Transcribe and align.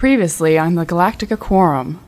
Previously 0.00 0.56
on 0.56 0.76
the 0.76 0.86
Galactica 0.86 1.38
Quorum. 1.38 2.00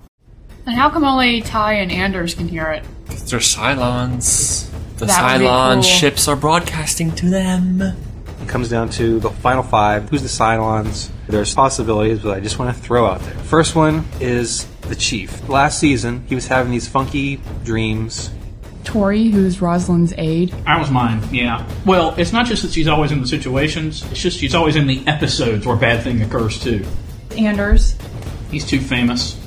And 0.65 0.75
how 0.75 0.89
come 0.89 1.04
only 1.04 1.42
Tigh 1.42 1.75
and 1.75 1.92
Anders 1.92 2.34
can 2.34 2.49
hear 2.49 2.71
it? 2.71 2.84
They're 3.26 3.38
Cylons. 3.38 4.67
The 4.96 5.04
That 5.04 5.33
would 5.34 5.41
be 5.41 5.45
Cylon 5.45 5.75
cool. 5.75 5.83
ships 5.83 6.26
are 6.26 6.34
broadcasting 6.34 7.15
to 7.17 7.28
them. 7.28 7.83
It 7.83 8.48
comes 8.48 8.70
down 8.70 8.89
to 8.93 9.20
the 9.20 9.29
final 9.29 9.62
five. 9.62 10.09
Who's 10.09 10.23
the 10.23 10.29
Cylons? 10.29 11.11
There's 11.29 11.55
possibilities, 11.55 12.20
but 12.20 12.34
I 12.34 12.41
just 12.41 12.59
want 12.59 12.75
to 12.75 12.82
throw 12.82 13.05
out 13.05 13.20
there. 13.20 13.34
First 13.34 13.77
one 13.77 14.06
is 14.20 14.64
the 14.88 14.96
Chief. 14.96 15.46
Last 15.50 15.79
season, 15.79 16.24
he 16.30 16.34
was 16.34 16.46
having 16.46 16.72
these 16.72 16.88
funky 16.88 17.43
dreams. 17.62 18.30
Tory, 18.84 19.24
who's 19.29 19.61
Roslin's 19.61 20.14
aide. 20.16 20.48
That 20.64 20.80
was 20.80 20.90
mine, 20.90 21.22
yeah. 21.30 21.68
Well, 21.84 22.14
it's 22.16 22.32
not 22.32 22.46
just 22.46 22.62
that 22.62 22.72
she's 22.72 22.88
always 22.88 23.12
in 23.12 23.20
the 23.20 23.29
situations, 23.29 24.02
it's 24.11 24.22
just 24.22 24.38
she's 24.38 24.54
always 24.54 24.77
in 24.77 24.86
the 24.86 25.06
episodes 25.06 25.66
where 25.66 25.77
bad 25.77 26.02
thing 26.02 26.22
occurs 26.22 26.59
too. 26.59 26.86
Anders. 27.36 27.96
He's 28.50 28.64
too 28.66 28.80
famous. 28.80 29.38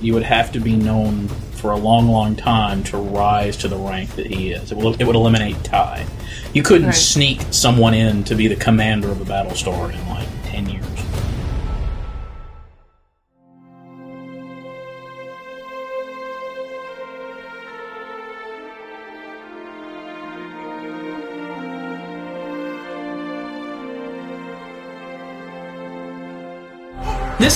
you 0.00 0.14
would 0.14 0.22
have 0.22 0.52
to 0.52 0.60
be 0.60 0.76
known 0.76 1.26
for 1.28 1.72
a 1.72 1.76
long, 1.76 2.06
long 2.08 2.36
time 2.36 2.84
to 2.84 2.96
rise 2.96 3.56
to 3.56 3.66
the 3.66 3.76
rank 3.76 4.10
that 4.14 4.26
he 4.26 4.52
is. 4.52 4.70
It, 4.70 4.78
will, 4.78 4.94
it 4.94 5.04
would 5.04 5.16
eliminate 5.16 5.56
Tigh. 5.64 6.06
You 6.54 6.62
couldn't 6.62 6.86
Right. 6.86 6.94
sneak 6.94 7.40
someone 7.50 7.94
in 7.94 8.22
to 8.24 8.36
be 8.36 8.46
the 8.46 8.54
commander 8.54 9.10
of 9.10 9.20
a 9.20 9.24
battle 9.24 9.56
star 9.56 9.90
in 9.90 10.08
like 10.08 10.28
10 10.44 10.68
years. 10.68 10.84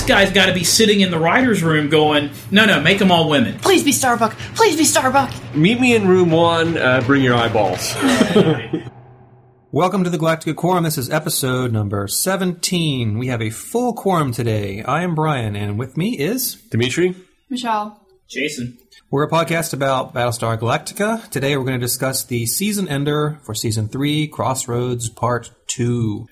This 0.03 0.09
guy's 0.09 0.33
got 0.33 0.47
to 0.47 0.53
be 0.53 0.65
sitting 0.65 0.99
in 0.99 1.11
the 1.11 1.17
writer's 1.17 1.63
room 1.63 1.87
going, 1.87 2.29
no, 2.51 2.65
no, 2.65 2.81
make 2.81 2.99
them 2.99 3.09
all 3.09 3.29
women. 3.29 3.57
Please 3.59 3.85
be 3.85 3.93
Starbuck. 3.93 4.33
Please 4.53 4.75
be 4.75 4.83
Starbuck. 4.83 5.33
Meet 5.55 5.79
me 5.79 5.95
in 5.95 6.09
room 6.09 6.29
one. 6.29 6.77
Uh, 6.77 7.01
bring 7.05 7.23
your 7.23 7.35
eyeballs. 7.35 7.95
Welcome 9.71 10.03
to 10.03 10.09
the 10.09 10.17
Galactica 10.17 10.57
Quorum. 10.57 10.83
This 10.83 10.97
is 10.97 11.09
episode 11.09 11.71
number 11.71 12.09
17. 12.09 13.17
We 13.17 13.27
have 13.27 13.41
a 13.41 13.49
full 13.49 13.93
quorum 13.93 14.33
today. 14.33 14.83
I 14.83 15.03
am 15.03 15.15
Brian, 15.15 15.55
and 15.55 15.79
with 15.79 15.95
me 15.95 16.19
is. 16.19 16.55
Dimitri? 16.55 17.15
Michelle. 17.49 18.05
Jason. 18.27 18.77
We're 19.09 19.23
a 19.23 19.29
podcast 19.29 19.73
about 19.73 20.13
Battlestar 20.13 20.59
Galactica. 20.59 21.29
Today 21.29 21.55
we're 21.55 21.63
going 21.63 21.79
to 21.79 21.85
discuss 21.85 22.25
the 22.25 22.45
season 22.45 22.89
ender 22.89 23.39
for 23.45 23.55
season 23.55 23.87
3, 23.87 24.27
Crossroads 24.27 25.07
Part 25.07 25.51
2. 25.67 26.27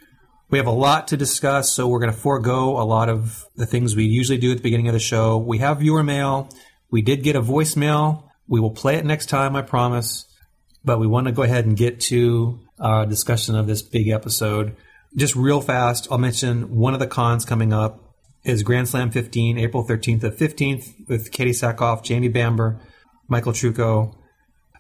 We 0.52 0.58
have 0.58 0.68
a 0.68 0.72
lot 0.72 1.08
to 1.08 1.18
discuss, 1.18 1.72
so 1.72 1.88
we're 1.88 2.02
going 2.02 2.12
to 2.12 2.20
forego 2.20 2.72
a 2.72 2.84
lot 2.84 3.08
of 3.08 3.46
the 3.56 3.66
things 3.66 3.96
we 3.96 4.04
usually 4.04 4.38
do 4.38 4.52
at 4.52 4.58
the 4.58 4.64
beginning 4.64 4.90
of 4.90 4.94
the 4.94 5.00
show. 5.00 5.38
We 5.38 5.60
have 5.60 5.80
viewer 5.80 6.04
mail. 6.04 6.50
We 6.92 7.02
did 7.02 7.24
get 7.24 7.38
a 7.38 7.42
voicemail. 7.42 8.30
We 8.50 8.60
will 8.60 8.72
play 8.72 8.98
it 8.98 9.06
next 9.06 9.28
time, 9.28 9.56
I 9.56 9.62
promise. 9.62 10.26
But 10.84 11.00
we 11.00 11.08
want 11.08 11.28
to 11.28 11.32
go 11.32 11.44
ahead 11.44 11.66
and 11.66 11.78
get 11.78 12.02
to 12.02 12.60
our 12.82 13.06
discussion 13.06 13.56
of 13.56 13.66
this 13.66 13.82
big 13.82 14.10
episode. 14.10 14.76
Just 15.16 15.38
real 15.38 15.62
fast, 15.62 16.10
I'll 16.12 16.18
mention 16.18 16.76
one 16.76 16.94
of 16.94 17.00
the 17.00 17.08
cons 17.08 17.46
coming 17.46 17.72
up 17.72 18.14
is 18.44 18.62
Grand 18.62 18.90
Slam 18.90 19.10
15, 19.10 19.58
April 19.58 19.88
13th 19.88 20.20
to 20.20 20.32
15th, 20.32 21.08
with 21.08 21.32
Katee 21.32 21.52
Sackhoff, 21.52 22.04
Jamie 22.04 22.28
Bamber, 22.28 22.82
Michael 23.30 23.54
Trucco. 23.54 24.18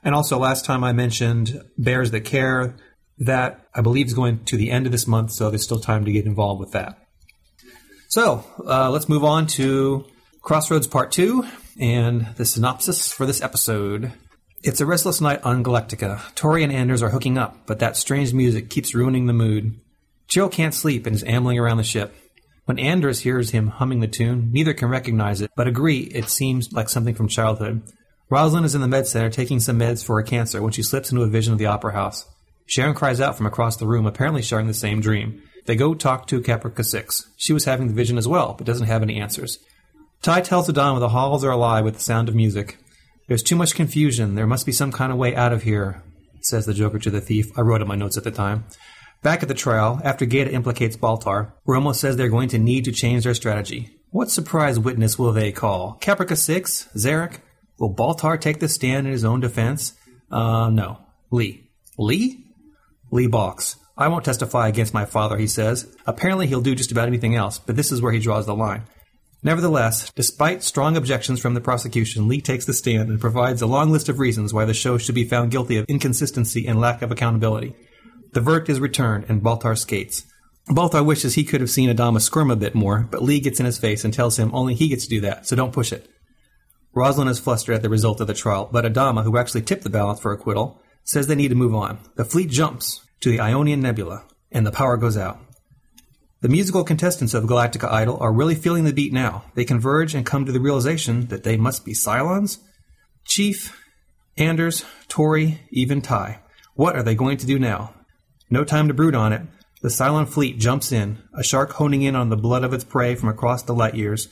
And 0.03 0.13
also, 0.15 0.37
last 0.37 0.65
time 0.65 0.83
I 0.83 0.91
mentioned 0.91 1.61
Bears 1.77 2.11
That 2.11 2.25
Care. 2.25 2.75
That, 3.19 3.67
I 3.73 3.81
believe, 3.81 4.07
is 4.07 4.13
going 4.13 4.43
to 4.45 4.57
the 4.57 4.71
end 4.71 4.85
of 4.85 4.91
this 4.91 5.07
month, 5.07 5.31
so 5.31 5.49
there's 5.49 5.63
still 5.63 5.79
time 5.79 6.05
to 6.05 6.11
get 6.11 6.25
involved 6.25 6.59
with 6.59 6.71
that. 6.71 6.97
So, 8.09 8.43
uh, 8.65 8.89
let's 8.89 9.07
move 9.07 9.23
on 9.23 9.47
to 9.47 10.05
Crossroads 10.41 10.87
Part 10.87 11.11
2 11.11 11.45
and 11.79 12.27
the 12.35 12.45
synopsis 12.45 13.11
for 13.11 13.25
this 13.25 13.41
episode. 13.41 14.11
It's 14.63 14.81
a 14.81 14.85
restless 14.85 15.21
night 15.21 15.41
on 15.43 15.63
Galactica. 15.63 16.33
Tory 16.35 16.63
and 16.63 16.73
Anders 16.73 17.01
are 17.01 17.09
hooking 17.09 17.37
up, 17.37 17.65
but 17.65 17.79
that 17.79 17.97
strange 17.97 18.33
music 18.33 18.69
keeps 18.69 18.93
ruining 18.93 19.27
the 19.27 19.33
mood. 19.33 19.79
Jill 20.27 20.49
can't 20.49 20.73
sleep 20.73 21.05
and 21.05 21.15
is 21.15 21.23
ambling 21.23 21.57
around 21.57 21.77
the 21.77 21.83
ship. 21.83 22.15
When 22.65 22.79
Anders 22.79 23.21
hears 23.21 23.49
him 23.49 23.67
humming 23.67 23.99
the 24.01 24.07
tune, 24.07 24.51
neither 24.51 24.73
can 24.73 24.87
recognize 24.87 25.41
it, 25.41 25.51
but 25.55 25.67
agree 25.67 25.99
it 25.99 26.29
seems 26.29 26.71
like 26.71 26.89
something 26.89 27.15
from 27.15 27.27
childhood. 27.27 27.81
Roslin 28.29 28.63
is 28.63 28.75
in 28.75 28.81
the 28.81 28.87
med 28.87 29.07
center 29.07 29.29
taking 29.29 29.59
some 29.59 29.79
meds 29.79 30.05
for 30.05 30.15
her 30.15 30.23
cancer 30.23 30.61
when 30.61 30.71
she 30.71 30.83
slips 30.83 31.11
into 31.11 31.23
a 31.23 31.27
vision 31.27 31.53
of 31.53 31.59
the 31.59 31.65
opera 31.65 31.93
house. 31.93 32.25
Sharon 32.71 32.93
cries 32.93 33.19
out 33.19 33.35
from 33.35 33.47
across 33.47 33.75
the 33.75 33.85
room, 33.85 34.05
apparently 34.05 34.41
sharing 34.41 34.67
the 34.67 34.73
same 34.73 35.01
dream. 35.01 35.43
They 35.65 35.75
go 35.75 35.93
talk 35.93 36.25
to 36.27 36.39
Caprica 36.39 36.85
6. 36.85 37.29
She 37.35 37.51
was 37.51 37.65
having 37.65 37.87
the 37.87 37.93
vision 37.93 38.17
as 38.17 38.29
well, 38.29 38.55
but 38.57 38.65
doesn't 38.65 38.87
have 38.87 39.03
any 39.03 39.19
answers. 39.19 39.59
Tigh 40.21 40.39
tells 40.39 40.69
Adama 40.69 41.01
the 41.01 41.09
halls 41.09 41.43
are 41.43 41.51
alive 41.51 41.83
with 41.83 41.95
the 41.95 41.99
sound 41.99 42.29
of 42.29 42.35
music. 42.35 42.77
There's 43.27 43.43
too 43.43 43.57
much 43.57 43.75
confusion. 43.75 44.35
There 44.35 44.47
must 44.47 44.65
be 44.65 44.71
some 44.71 44.93
kind 44.93 45.11
of 45.11 45.17
way 45.17 45.35
out 45.35 45.51
of 45.51 45.63
here, 45.63 46.01
says 46.43 46.65
the 46.65 46.73
Joker 46.73 46.97
to 46.99 47.09
the 47.09 47.19
thief. 47.19 47.47
I 47.57 47.61
wrote 47.61 47.81
in 47.81 47.89
my 47.89 47.95
notes 47.95 48.15
at 48.15 48.23
the 48.23 48.31
time. 48.31 48.63
Back 49.21 49.41
at 49.41 49.49
the 49.49 49.53
trial, 49.53 49.99
after 50.05 50.25
Gaeta 50.25 50.53
implicates 50.53 50.95
Baltar, 50.95 51.51
Romo 51.67 51.93
says 51.93 52.15
they're 52.15 52.29
going 52.29 52.47
to 52.49 52.57
need 52.57 52.85
to 52.85 52.93
change 52.93 53.25
their 53.25 53.33
strategy. 53.33 53.97
What 54.11 54.31
surprise 54.31 54.79
witness 54.79 55.19
will 55.19 55.33
they 55.33 55.51
call? 55.51 55.97
Caprica 55.99 56.37
6? 56.37 56.87
Zarek? 56.95 57.39
Will 57.77 57.93
Baltar 57.93 58.39
take 58.39 58.61
the 58.61 58.69
stand 58.69 59.07
in 59.07 59.11
his 59.11 59.25
own 59.25 59.41
defense? 59.41 59.91
Uh, 60.31 60.69
no. 60.69 60.99
Lee. 61.31 61.69
Lee? 61.97 62.47
Lee 63.11 63.27
balks. 63.27 63.75
I 63.97 64.07
won't 64.07 64.25
testify 64.25 64.67
against 64.67 64.93
my 64.93 65.05
father, 65.05 65.37
he 65.37 65.47
says. 65.47 65.93
Apparently 66.07 66.47
he'll 66.47 66.61
do 66.61 66.73
just 66.73 66.91
about 66.91 67.07
anything 67.07 67.35
else, 67.35 67.59
but 67.59 67.75
this 67.75 67.91
is 67.91 68.01
where 68.01 68.13
he 68.13 68.19
draws 68.19 68.45
the 68.45 68.55
line. 68.55 68.83
Nevertheless, 69.43 70.11
despite 70.15 70.63
strong 70.63 70.95
objections 70.95 71.39
from 71.39 71.55
the 71.55 71.61
prosecution, 71.61 72.27
Lee 72.27 72.41
takes 72.41 72.65
the 72.65 72.73
stand 72.73 73.09
and 73.09 73.19
provides 73.19 73.61
a 73.61 73.67
long 73.67 73.91
list 73.91 74.07
of 74.07 74.19
reasons 74.19 74.53
why 74.53 74.65
the 74.65 74.73
show 74.73 74.97
should 74.97 75.15
be 75.15 75.25
found 75.25 75.51
guilty 75.51 75.77
of 75.77 75.85
inconsistency 75.87 76.67
and 76.67 76.79
lack 76.79 77.01
of 77.01 77.11
accountability. 77.11 77.75
The 78.33 78.41
verdict 78.41 78.69
is 78.69 78.79
returned, 78.79 79.25
and 79.27 79.41
Baltar 79.41 79.77
skates. 79.77 80.25
Baltar 80.69 81.05
wishes 81.05 81.33
he 81.33 81.43
could 81.43 81.59
have 81.59 81.71
seen 81.71 81.89
Adama 81.89 82.21
squirm 82.21 82.51
a 82.51 82.55
bit 82.55 82.75
more, 82.75 83.07
but 83.11 83.23
Lee 83.23 83.39
gets 83.39 83.59
in 83.59 83.65
his 83.65 83.79
face 83.79 84.05
and 84.05 84.13
tells 84.13 84.37
him 84.37 84.53
only 84.53 84.75
he 84.75 84.87
gets 84.87 85.03
to 85.03 85.09
do 85.09 85.21
that, 85.21 85.47
so 85.47 85.55
don't 85.55 85.73
push 85.73 85.91
it. 85.91 86.07
Roslin 86.93 87.27
is 87.27 87.39
flustered 87.39 87.75
at 87.75 87.81
the 87.81 87.89
result 87.89 88.21
of 88.21 88.27
the 88.27 88.33
trial, 88.33 88.69
but 88.71 88.85
Adama, 88.85 89.23
who 89.23 89.37
actually 89.37 89.63
tipped 89.63 89.83
the 89.83 89.89
balance 89.89 90.19
for 90.19 90.31
acquittal, 90.31 90.81
says 91.03 91.27
they 91.27 91.35
need 91.35 91.49
to 91.49 91.55
move 91.55 91.75
on. 91.75 91.99
The 92.15 92.25
fleet 92.25 92.49
jumps 92.49 93.01
to 93.21 93.29
the 93.31 93.39
Ionian 93.39 93.81
Nebula, 93.81 94.25
and 94.51 94.65
the 94.65 94.71
power 94.71 94.97
goes 94.97 95.17
out. 95.17 95.39
The 96.41 96.49
musical 96.49 96.83
contestants 96.83 97.33
of 97.35 97.43
Galactica 97.43 97.91
Idol 97.91 98.17
are 98.19 98.33
really 98.33 98.55
feeling 98.55 98.83
the 98.83 98.93
beat 98.93 99.13
now. 99.13 99.45
They 99.53 99.63
converge 99.63 100.15
and 100.15 100.25
come 100.25 100.45
to 100.45 100.51
the 100.51 100.59
realization 100.59 101.27
that 101.27 101.43
they 101.43 101.55
must 101.55 101.85
be 101.85 101.93
Cylons? 101.93 102.57
Chief, 103.25 103.79
Anders, 104.37 104.83
Tory, 105.07 105.61
even 105.71 106.01
Tigh. 106.01 106.39
What 106.73 106.95
are 106.95 107.03
they 107.03 107.13
going 107.13 107.37
to 107.37 107.45
do 107.45 107.59
now? 107.59 107.93
No 108.49 108.63
time 108.63 108.87
to 108.87 108.93
brood 108.93 109.13
on 109.13 109.33
it. 109.33 109.43
The 109.81 109.89
Cylon 109.89 110.27
fleet 110.27 110.57
jumps 110.57 110.91
in, 110.91 111.21
a 111.35 111.43
shark 111.43 111.73
honing 111.73 112.01
in 112.01 112.15
on 112.15 112.29
the 112.29 112.37
blood 112.37 112.63
of 112.63 112.73
its 112.73 112.83
prey 112.83 113.15
from 113.15 113.29
across 113.29 113.63
the 113.63 113.73
light 113.73 113.95
years. 113.95 114.27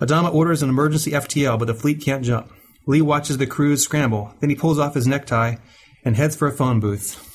Adama 0.00 0.34
orders 0.34 0.62
an 0.62 0.68
emergency 0.68 1.12
FTL, 1.12 1.58
but 1.58 1.66
the 1.66 1.74
fleet 1.74 2.00
can't 2.00 2.24
jump. 2.24 2.50
Lee 2.86 3.02
watches 3.02 3.38
the 3.38 3.46
crews 3.46 3.82
scramble, 3.82 4.34
then 4.40 4.50
he 4.50 4.56
pulls 4.56 4.78
off 4.78 4.94
his 4.94 5.06
necktie 5.06 5.56
and 6.04 6.16
heads 6.16 6.36
for 6.36 6.48
a 6.48 6.52
phone 6.52 6.80
booth. 6.80 7.28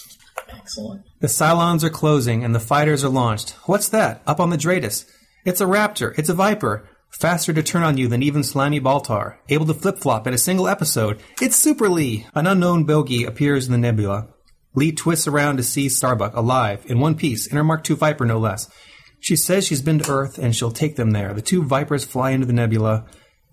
Excellent. 0.49 1.03
The 1.19 1.27
Cylons 1.27 1.83
are 1.83 1.89
closing 1.89 2.43
and 2.43 2.53
the 2.53 2.59
fighters 2.59 3.03
are 3.03 3.09
launched. 3.09 3.51
What's 3.65 3.89
that? 3.89 4.21
Up 4.27 4.39
on 4.39 4.49
the 4.49 4.57
DRADIS. 4.57 5.05
It's 5.45 5.61
a 5.61 5.65
raptor. 5.65 6.17
It's 6.17 6.29
a 6.29 6.33
viper. 6.33 6.87
Faster 7.09 7.53
to 7.53 7.63
turn 7.63 7.83
on 7.83 7.97
you 7.97 8.07
than 8.07 8.21
even 8.21 8.43
slimy 8.43 8.79
Baltar. 8.79 9.37
Able 9.49 9.65
to 9.67 9.73
flip 9.73 9.97
flop 9.97 10.27
in 10.27 10.33
a 10.33 10.37
single 10.37 10.67
episode. 10.67 11.19
It's 11.41 11.55
Super 11.55 11.89
Lee. 11.89 12.27
An 12.35 12.45
unknown 12.47 12.83
bogey 12.83 13.23
appears 13.23 13.65
in 13.65 13.71
the 13.71 13.77
nebula. 13.77 14.27
Lee 14.75 14.91
twists 14.91 15.27
around 15.27 15.57
to 15.57 15.63
see 15.63 15.89
Starbuck 15.89 16.35
alive, 16.35 16.85
in 16.85 16.99
one 16.99 17.15
piece, 17.15 17.47
in 17.47 17.57
her 17.57 17.63
Mark 17.63 17.89
II 17.89 17.95
Viper 17.95 18.25
no 18.25 18.37
less. 18.37 18.69
She 19.19 19.35
says 19.35 19.65
she's 19.65 19.81
been 19.81 19.99
to 19.99 20.11
Earth 20.11 20.37
and 20.37 20.55
she'll 20.55 20.71
take 20.71 20.95
them 20.97 21.11
there. 21.11 21.33
The 21.33 21.41
two 21.41 21.63
Vipers 21.63 22.05
fly 22.05 22.31
into 22.31 22.45
the 22.45 22.53
nebula. 22.53 23.05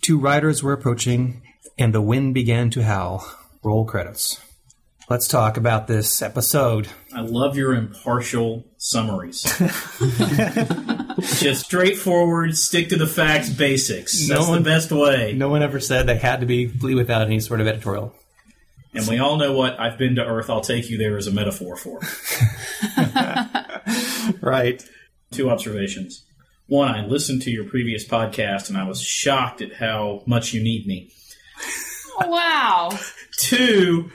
Two 0.03 0.19
riders 0.19 0.63
were 0.63 0.75
approaching, 0.75 1.41
and 1.79 1.93
the 1.95 2.01
wind 2.03 2.35
began 2.35 2.71
to 2.71 2.83
howl. 2.85 3.27
Roll 3.63 3.85
credits. 3.85 4.41
Let's 5.09 5.29
talk 5.29 5.57
about 5.59 5.87
this 5.87 6.23
episode. 6.23 6.89
I 7.15 7.21
love 7.21 7.57
your 7.57 7.75
impartial 7.75 8.65
summaries. 8.79 9.43
Just 11.39 11.67
straightforward, 11.67 12.57
stick 12.57 12.89
to 12.89 12.97
the 12.97 13.07
facts, 13.07 13.51
basics. 13.51 14.29
No 14.29 14.37
That's 14.37 14.49
one- 14.49 14.63
the 14.63 14.69
best 14.69 14.91
way. 14.93 15.35
No 15.37 15.49
one 15.51 15.63
ever 15.63 15.79
said 15.81 16.07
they 16.07 16.17
had 16.17 16.41
to 16.41 16.47
be 16.47 16.69
complete 16.69 16.95
without 16.95 17.23
any 17.23 17.41
sort 17.41 17.61
of 17.61 17.67
editorial. 17.67 18.15
And 18.95 19.07
we 19.09 19.19
all 19.19 19.37
know 19.37 19.53
what 19.53 19.79
I've 19.81 19.99
been 19.99 20.15
to 20.15 20.25
Earth, 20.25 20.49
I'll 20.49 20.61
take 20.61 20.89
you 20.89 20.97
there 20.97 21.17
as 21.19 21.27
a 21.27 21.33
metaphor 21.33 21.77
for. 21.77 22.01
Right. 24.41 24.83
Two 25.33 25.51
observations. 25.51 26.25
One, 26.67 26.89
I 26.89 27.05
listened 27.07 27.43
to 27.43 27.51
your 27.51 27.65
previous 27.65 28.07
podcast 28.07 28.69
and 28.69 28.79
I 28.79 28.85
was 28.89 29.01
shocked 29.03 29.61
at 29.61 29.75
how 29.75 30.23
much 30.27 30.55
you 30.55 30.63
need 30.63 30.87
me. 30.87 31.11
Oh, 32.21 32.29
wow. 32.29 32.99
Two, 33.37 34.11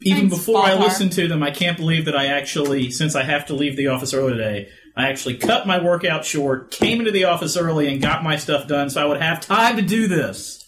even 0.00 0.28
Thanks, 0.28 0.36
before 0.36 0.62
I 0.62 0.74
listened 0.74 1.12
to 1.12 1.26
them, 1.26 1.42
I 1.42 1.50
can't 1.50 1.76
believe 1.76 2.04
that 2.04 2.16
I 2.16 2.26
actually, 2.26 2.90
since 2.90 3.14
I 3.14 3.22
have 3.24 3.46
to 3.46 3.54
leave 3.54 3.76
the 3.76 3.88
office 3.88 4.14
early 4.14 4.32
today, 4.32 4.68
I 4.96 5.08
actually 5.08 5.38
cut 5.38 5.66
my 5.66 5.82
workout 5.82 6.24
short, 6.24 6.70
came 6.70 7.00
into 7.00 7.10
the 7.10 7.24
office 7.24 7.56
early, 7.56 7.92
and 7.92 8.00
got 8.00 8.22
my 8.22 8.36
stuff 8.36 8.68
done 8.68 8.90
so 8.90 9.02
I 9.02 9.06
would 9.06 9.20
have 9.20 9.40
time 9.40 9.76
to 9.76 9.82
do 9.82 10.06
this. 10.06 10.64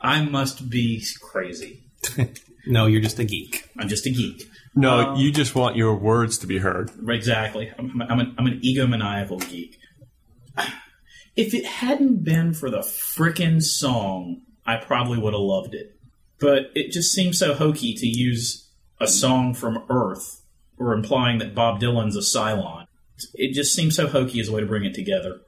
I 0.00 0.24
must 0.24 0.68
be 0.68 1.04
crazy. 1.20 1.84
No, 2.68 2.84
you're 2.84 3.00
just 3.00 3.18
a 3.18 3.24
geek. 3.24 3.64
I'm 3.78 3.88
just 3.88 4.06
a 4.06 4.10
geek. 4.10 4.46
No, 4.74 5.12
um, 5.12 5.16
you 5.16 5.32
just 5.32 5.54
want 5.54 5.76
your 5.76 5.96
words 5.96 6.36
to 6.38 6.46
be 6.46 6.58
heard. 6.58 6.90
Exactly. 7.08 7.72
I'm, 7.78 8.02
I'm, 8.02 8.20
an, 8.20 8.34
I'm 8.38 8.46
an 8.46 8.60
egomaniacal 8.60 9.48
geek. 9.48 9.78
If 11.34 11.54
it 11.54 11.64
hadn't 11.64 12.24
been 12.24 12.52
for 12.52 12.68
the 12.68 12.78
frickin' 12.78 13.62
song, 13.62 14.40
I 14.68 14.76
probably 14.76 15.18
would 15.18 15.32
have 15.32 15.40
loved 15.40 15.74
it. 15.74 15.98
But 16.38 16.70
it 16.74 16.92
just 16.92 17.10
seems 17.10 17.38
so 17.38 17.54
hokey 17.54 17.94
to 17.94 18.06
use 18.06 18.68
a 19.00 19.08
song 19.08 19.54
from 19.54 19.82
Earth 19.88 20.42
or 20.76 20.92
implying 20.92 21.38
that 21.38 21.54
Bob 21.54 21.80
Dylan's 21.80 22.16
a 22.16 22.20
Cylon. 22.20 22.86
It 23.32 23.54
just 23.54 23.74
seems 23.74 23.96
so 23.96 24.06
hokey 24.06 24.40
as 24.40 24.48
a 24.48 24.52
way 24.52 24.60
to 24.60 24.66
bring 24.66 24.84
it 24.84 24.94
together. 24.94 25.40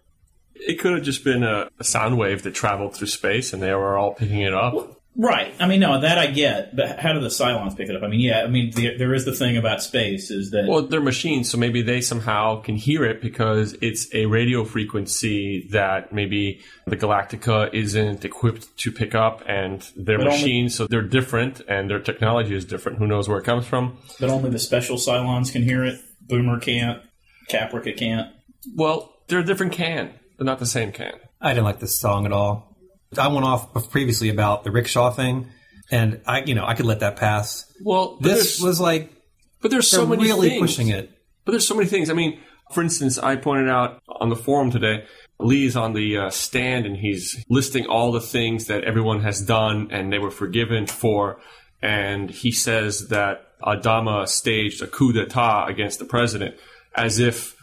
It 0.54 0.78
could 0.78 0.92
have 0.92 1.02
just 1.02 1.22
been 1.22 1.42
a, 1.42 1.68
a 1.78 1.84
sound 1.84 2.16
wave 2.16 2.42
that 2.44 2.54
traveled 2.54 2.94
through 2.96 3.08
space 3.08 3.52
and 3.52 3.62
they 3.62 3.74
were 3.74 3.98
all 3.98 4.14
picking 4.14 4.40
it 4.40 4.54
up. 4.54 4.99
Right. 5.22 5.52
I 5.60 5.66
mean, 5.68 5.80
no, 5.80 6.00
that 6.00 6.16
I 6.16 6.28
get. 6.28 6.74
But 6.74 6.98
how 6.98 7.12
do 7.12 7.20
the 7.20 7.28
Cylons 7.28 7.76
pick 7.76 7.90
it 7.90 7.94
up? 7.96 8.02
I 8.02 8.08
mean, 8.08 8.20
yeah. 8.20 8.40
I 8.42 8.46
mean, 8.46 8.70
the, 8.70 8.96
there 8.96 9.12
is 9.12 9.26
the 9.26 9.34
thing 9.34 9.58
about 9.58 9.82
space 9.82 10.30
is 10.30 10.50
that 10.52 10.66
Well, 10.66 10.82
they're 10.86 11.00
machines, 11.02 11.50
so 11.50 11.58
maybe 11.58 11.82
they 11.82 12.00
somehow 12.00 12.62
can 12.62 12.74
hear 12.76 13.04
it 13.04 13.20
because 13.20 13.76
it's 13.82 14.12
a 14.14 14.24
radio 14.26 14.64
frequency 14.64 15.68
that 15.72 16.10
maybe 16.12 16.60
the 16.86 16.96
Galactica 16.96 17.72
isn't 17.74 18.24
equipped 18.24 18.74
to 18.78 18.90
pick 18.90 19.14
up, 19.14 19.42
and 19.46 19.86
they're 19.94 20.16
But 20.16 20.28
only- 20.28 20.38
machines, 20.40 20.74
so 20.74 20.86
they're 20.86 21.02
different, 21.02 21.60
and 21.68 21.90
their 21.90 22.00
technology 22.00 22.54
is 22.54 22.64
different. 22.64 22.96
Who 22.98 23.06
knows 23.06 23.28
where 23.28 23.38
it 23.38 23.44
comes 23.44 23.66
from? 23.66 23.98
But 24.18 24.30
only 24.30 24.48
the 24.48 24.58
special 24.58 24.96
Cylons 24.96 25.52
can 25.52 25.62
hear 25.62 25.84
it. 25.84 26.00
Boomer 26.26 26.58
can't. 26.60 27.02
Caprica 27.50 27.94
can't. 27.94 28.28
Well, 28.74 29.12
they're 29.28 29.40
a 29.40 29.44
different 29.44 29.72
can. 29.72 30.14
They're 30.38 30.46
not 30.46 30.60
the 30.60 30.66
same 30.66 30.92
can. 30.92 31.12
I 31.40 31.50
didn't 31.50 31.64
like 31.64 31.80
this 31.80 31.98
song 32.00 32.24
at 32.24 32.32
all. 32.32 32.69
I 33.18 33.28
went 33.28 33.44
off 33.44 33.90
previously 33.90 34.28
about 34.28 34.64
the 34.64 34.70
rickshaw 34.70 35.10
thing, 35.10 35.48
and 35.90 36.20
I, 36.26 36.42
you 36.42 36.54
know, 36.54 36.64
I 36.64 36.74
could 36.74 36.86
let 36.86 37.00
that 37.00 37.16
pass. 37.16 37.66
Well, 37.82 38.16
This 38.20 38.60
was 38.60 38.80
like 38.80 39.12
but 39.60 39.70
there's 39.70 39.88
so 39.88 40.06
many 40.06 40.22
really 40.24 40.50
things. 40.50 40.60
pushing 40.60 40.88
it. 40.88 41.10
But 41.44 41.52
there's 41.52 41.66
so 41.66 41.74
many 41.74 41.88
things. 41.88 42.08
I 42.10 42.14
mean, 42.14 42.40
for 42.72 42.82
instance, 42.82 43.18
I 43.18 43.36
pointed 43.36 43.68
out 43.68 44.00
on 44.08 44.28
the 44.28 44.36
forum 44.36 44.70
today, 44.70 45.04
Lee's 45.38 45.76
on 45.76 45.92
the 45.92 46.16
uh, 46.16 46.30
stand 46.30 46.86
and 46.86 46.96
he's 46.96 47.44
listing 47.48 47.86
all 47.86 48.12
the 48.12 48.20
things 48.20 48.66
that 48.66 48.84
everyone 48.84 49.20
has 49.22 49.40
done 49.40 49.88
and 49.90 50.12
they 50.12 50.18
were 50.18 50.30
forgiven 50.30 50.86
for. 50.86 51.40
And 51.82 52.30
he 52.30 52.52
says 52.52 53.08
that 53.08 53.58
Adama 53.62 54.28
staged 54.28 54.82
a 54.82 54.86
coup 54.86 55.12
d'etat 55.12 55.66
against 55.66 55.98
the 55.98 56.04
president 56.04 56.56
as 56.94 57.18
if 57.18 57.56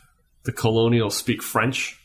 the 0.44 0.52
colonials 0.52 1.16
speak 1.16 1.42
French. 1.42 2.00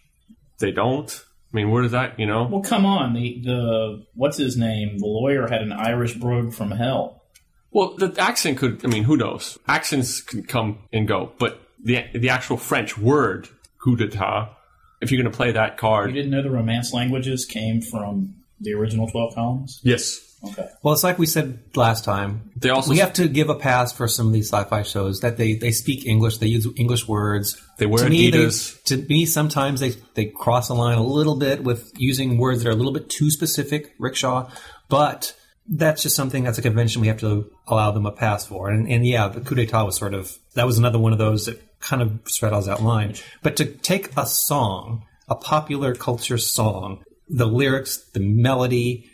They 0.58 0.70
don't. 0.72 1.24
I 1.52 1.56
mean, 1.56 1.70
where 1.70 1.82
does 1.82 1.92
that, 1.92 2.18
you 2.18 2.26
know? 2.26 2.44
Well, 2.44 2.62
come 2.62 2.86
on. 2.86 3.12
The 3.12 3.40
the 3.44 4.06
what's 4.14 4.38
his 4.38 4.56
name? 4.56 4.98
The 4.98 5.06
lawyer 5.06 5.48
had 5.48 5.60
an 5.60 5.72
Irish 5.72 6.14
brogue 6.14 6.54
from 6.54 6.70
hell. 6.70 7.22
Well, 7.70 7.96
the 7.96 8.14
accent 8.18 8.58
could, 8.58 8.84
I 8.84 8.88
mean, 8.88 9.04
who 9.04 9.16
knows? 9.16 9.58
Accents 9.66 10.20
can 10.20 10.42
come 10.44 10.80
and 10.92 11.08
go, 11.08 11.32
but 11.38 11.60
the, 11.82 12.04
the 12.14 12.28
actual 12.28 12.58
French 12.58 12.98
word, 12.98 13.48
coup 13.82 13.96
d'etat, 13.96 14.54
if 15.00 15.10
you're 15.10 15.22
going 15.22 15.32
to 15.32 15.36
play 15.36 15.52
that 15.52 15.78
card. 15.78 16.10
You 16.10 16.14
didn't 16.14 16.30
know 16.30 16.42
the 16.42 16.50
Romance 16.50 16.92
languages 16.92 17.46
came 17.46 17.80
from 17.80 18.34
the 18.60 18.74
original 18.74 19.08
Twelve 19.08 19.34
Colonies? 19.34 19.80
yes. 19.82 20.31
Okay. 20.44 20.68
Well, 20.82 20.92
it's 20.94 21.04
like 21.04 21.18
we 21.18 21.26
said 21.26 21.60
last 21.76 22.04
time. 22.04 22.50
They 22.56 22.70
also 22.70 22.90
we 22.90 22.98
have 22.98 23.12
to 23.14 23.28
give 23.28 23.48
a 23.48 23.54
pass 23.54 23.92
for 23.92 24.08
some 24.08 24.26
of 24.26 24.32
these 24.32 24.48
sci-fi 24.52 24.82
shows 24.82 25.20
that 25.20 25.36
they, 25.36 25.54
they 25.54 25.70
speak 25.70 26.04
English, 26.06 26.38
they 26.38 26.48
use 26.48 26.66
English 26.76 27.06
words. 27.06 27.60
They 27.78 27.86
wear 27.86 28.04
to 28.04 28.10
me, 28.10 28.30
they- 28.30 28.50
to 28.86 28.96
me, 29.08 29.24
sometimes 29.26 29.80
they 29.80 29.90
they 30.14 30.26
cross 30.26 30.68
a 30.68 30.74
line 30.74 30.98
a 30.98 31.02
little 31.04 31.36
bit 31.36 31.62
with 31.62 31.92
using 31.96 32.38
words 32.38 32.62
that 32.62 32.68
are 32.68 32.72
a 32.72 32.76
little 32.76 32.92
bit 32.92 33.08
too 33.08 33.30
specific. 33.30 33.94
Rickshaw, 33.98 34.50
but 34.88 35.34
that's 35.68 36.02
just 36.02 36.16
something 36.16 36.42
that's 36.42 36.58
a 36.58 36.62
convention 36.62 37.00
we 37.00 37.06
have 37.06 37.20
to 37.20 37.48
allow 37.68 37.92
them 37.92 38.04
a 38.04 38.10
pass 38.12 38.44
for. 38.44 38.68
And, 38.68 38.88
and 38.90 39.06
yeah, 39.06 39.28
the 39.28 39.40
coup 39.40 39.54
d'état 39.54 39.86
was 39.86 39.96
sort 39.96 40.12
of 40.12 40.36
that 40.54 40.66
was 40.66 40.76
another 40.76 40.98
one 40.98 41.12
of 41.12 41.18
those 41.18 41.46
that 41.46 41.62
kind 41.80 42.02
of 42.02 42.20
straddles 42.26 42.66
that 42.66 42.82
line. 42.82 43.14
But 43.42 43.56
to 43.58 43.64
take 43.64 44.10
a 44.16 44.26
song, 44.26 45.04
a 45.28 45.36
popular 45.36 45.94
culture 45.94 46.38
song, 46.38 47.04
the 47.28 47.46
lyrics, 47.46 47.98
the 48.12 48.20
melody, 48.20 49.08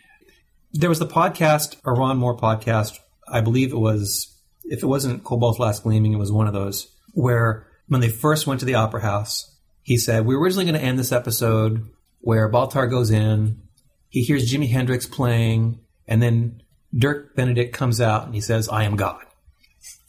there 0.72 0.88
was 0.88 0.98
the 0.98 1.06
podcast, 1.06 1.76
a 1.84 1.92
Ron 1.92 2.18
Moore 2.18 2.36
podcast. 2.36 2.98
I 3.26 3.40
believe 3.40 3.72
it 3.72 3.78
was, 3.78 4.34
if 4.64 4.82
it 4.82 4.86
wasn't 4.86 5.24
Kobol's 5.24 5.58
Last 5.58 5.82
Gleaming, 5.82 6.12
it 6.12 6.18
was 6.18 6.32
one 6.32 6.46
of 6.46 6.52
those 6.52 6.88
where 7.14 7.66
when 7.88 8.00
they 8.00 8.08
first 8.08 8.46
went 8.46 8.60
to 8.60 8.66
the 8.66 8.74
Opera 8.74 9.00
House, 9.00 9.56
he 9.82 9.96
said, 9.96 10.26
We 10.26 10.36
were 10.36 10.42
originally 10.42 10.66
going 10.66 10.78
to 10.80 10.86
end 10.86 10.98
this 10.98 11.12
episode 11.12 11.88
where 12.20 12.50
Baltar 12.50 12.90
goes 12.90 13.10
in, 13.10 13.62
he 14.08 14.22
hears 14.22 14.50
Jimi 14.50 14.70
Hendrix 14.70 15.06
playing, 15.06 15.80
and 16.06 16.22
then 16.22 16.62
Dirk 16.96 17.34
Benedict 17.34 17.74
comes 17.74 18.00
out 18.00 18.26
and 18.26 18.34
he 18.34 18.40
says, 18.40 18.68
I 18.68 18.84
am 18.84 18.96
God. 18.96 19.24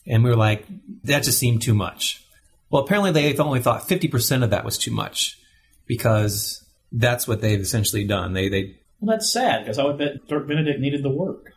And 0.07 0.23
we 0.23 0.29
were 0.29 0.35
like, 0.35 0.65
that 1.03 1.23
just 1.23 1.37
seemed 1.37 1.61
too 1.61 1.73
much. 1.73 2.25
Well, 2.69 2.83
apparently 2.83 3.11
they've 3.11 3.39
only 3.39 3.61
thought 3.61 3.87
50% 3.87 4.43
of 4.43 4.49
that 4.51 4.65
was 4.65 4.77
too 4.77 4.91
much 4.91 5.39
because 5.85 6.63
that's 6.91 7.27
what 7.27 7.41
they've 7.41 7.59
essentially 7.59 8.05
done. 8.05 8.33
They, 8.33 8.49
they 8.49 8.79
Well, 9.01 9.15
that's 9.15 9.31
sad 9.31 9.61
because 9.61 9.79
I 9.79 9.85
would 9.85 9.97
bet 9.97 10.27
Dirk 10.27 10.47
Benedict 10.47 10.79
needed 10.79 11.03
the 11.03 11.09
work. 11.09 11.53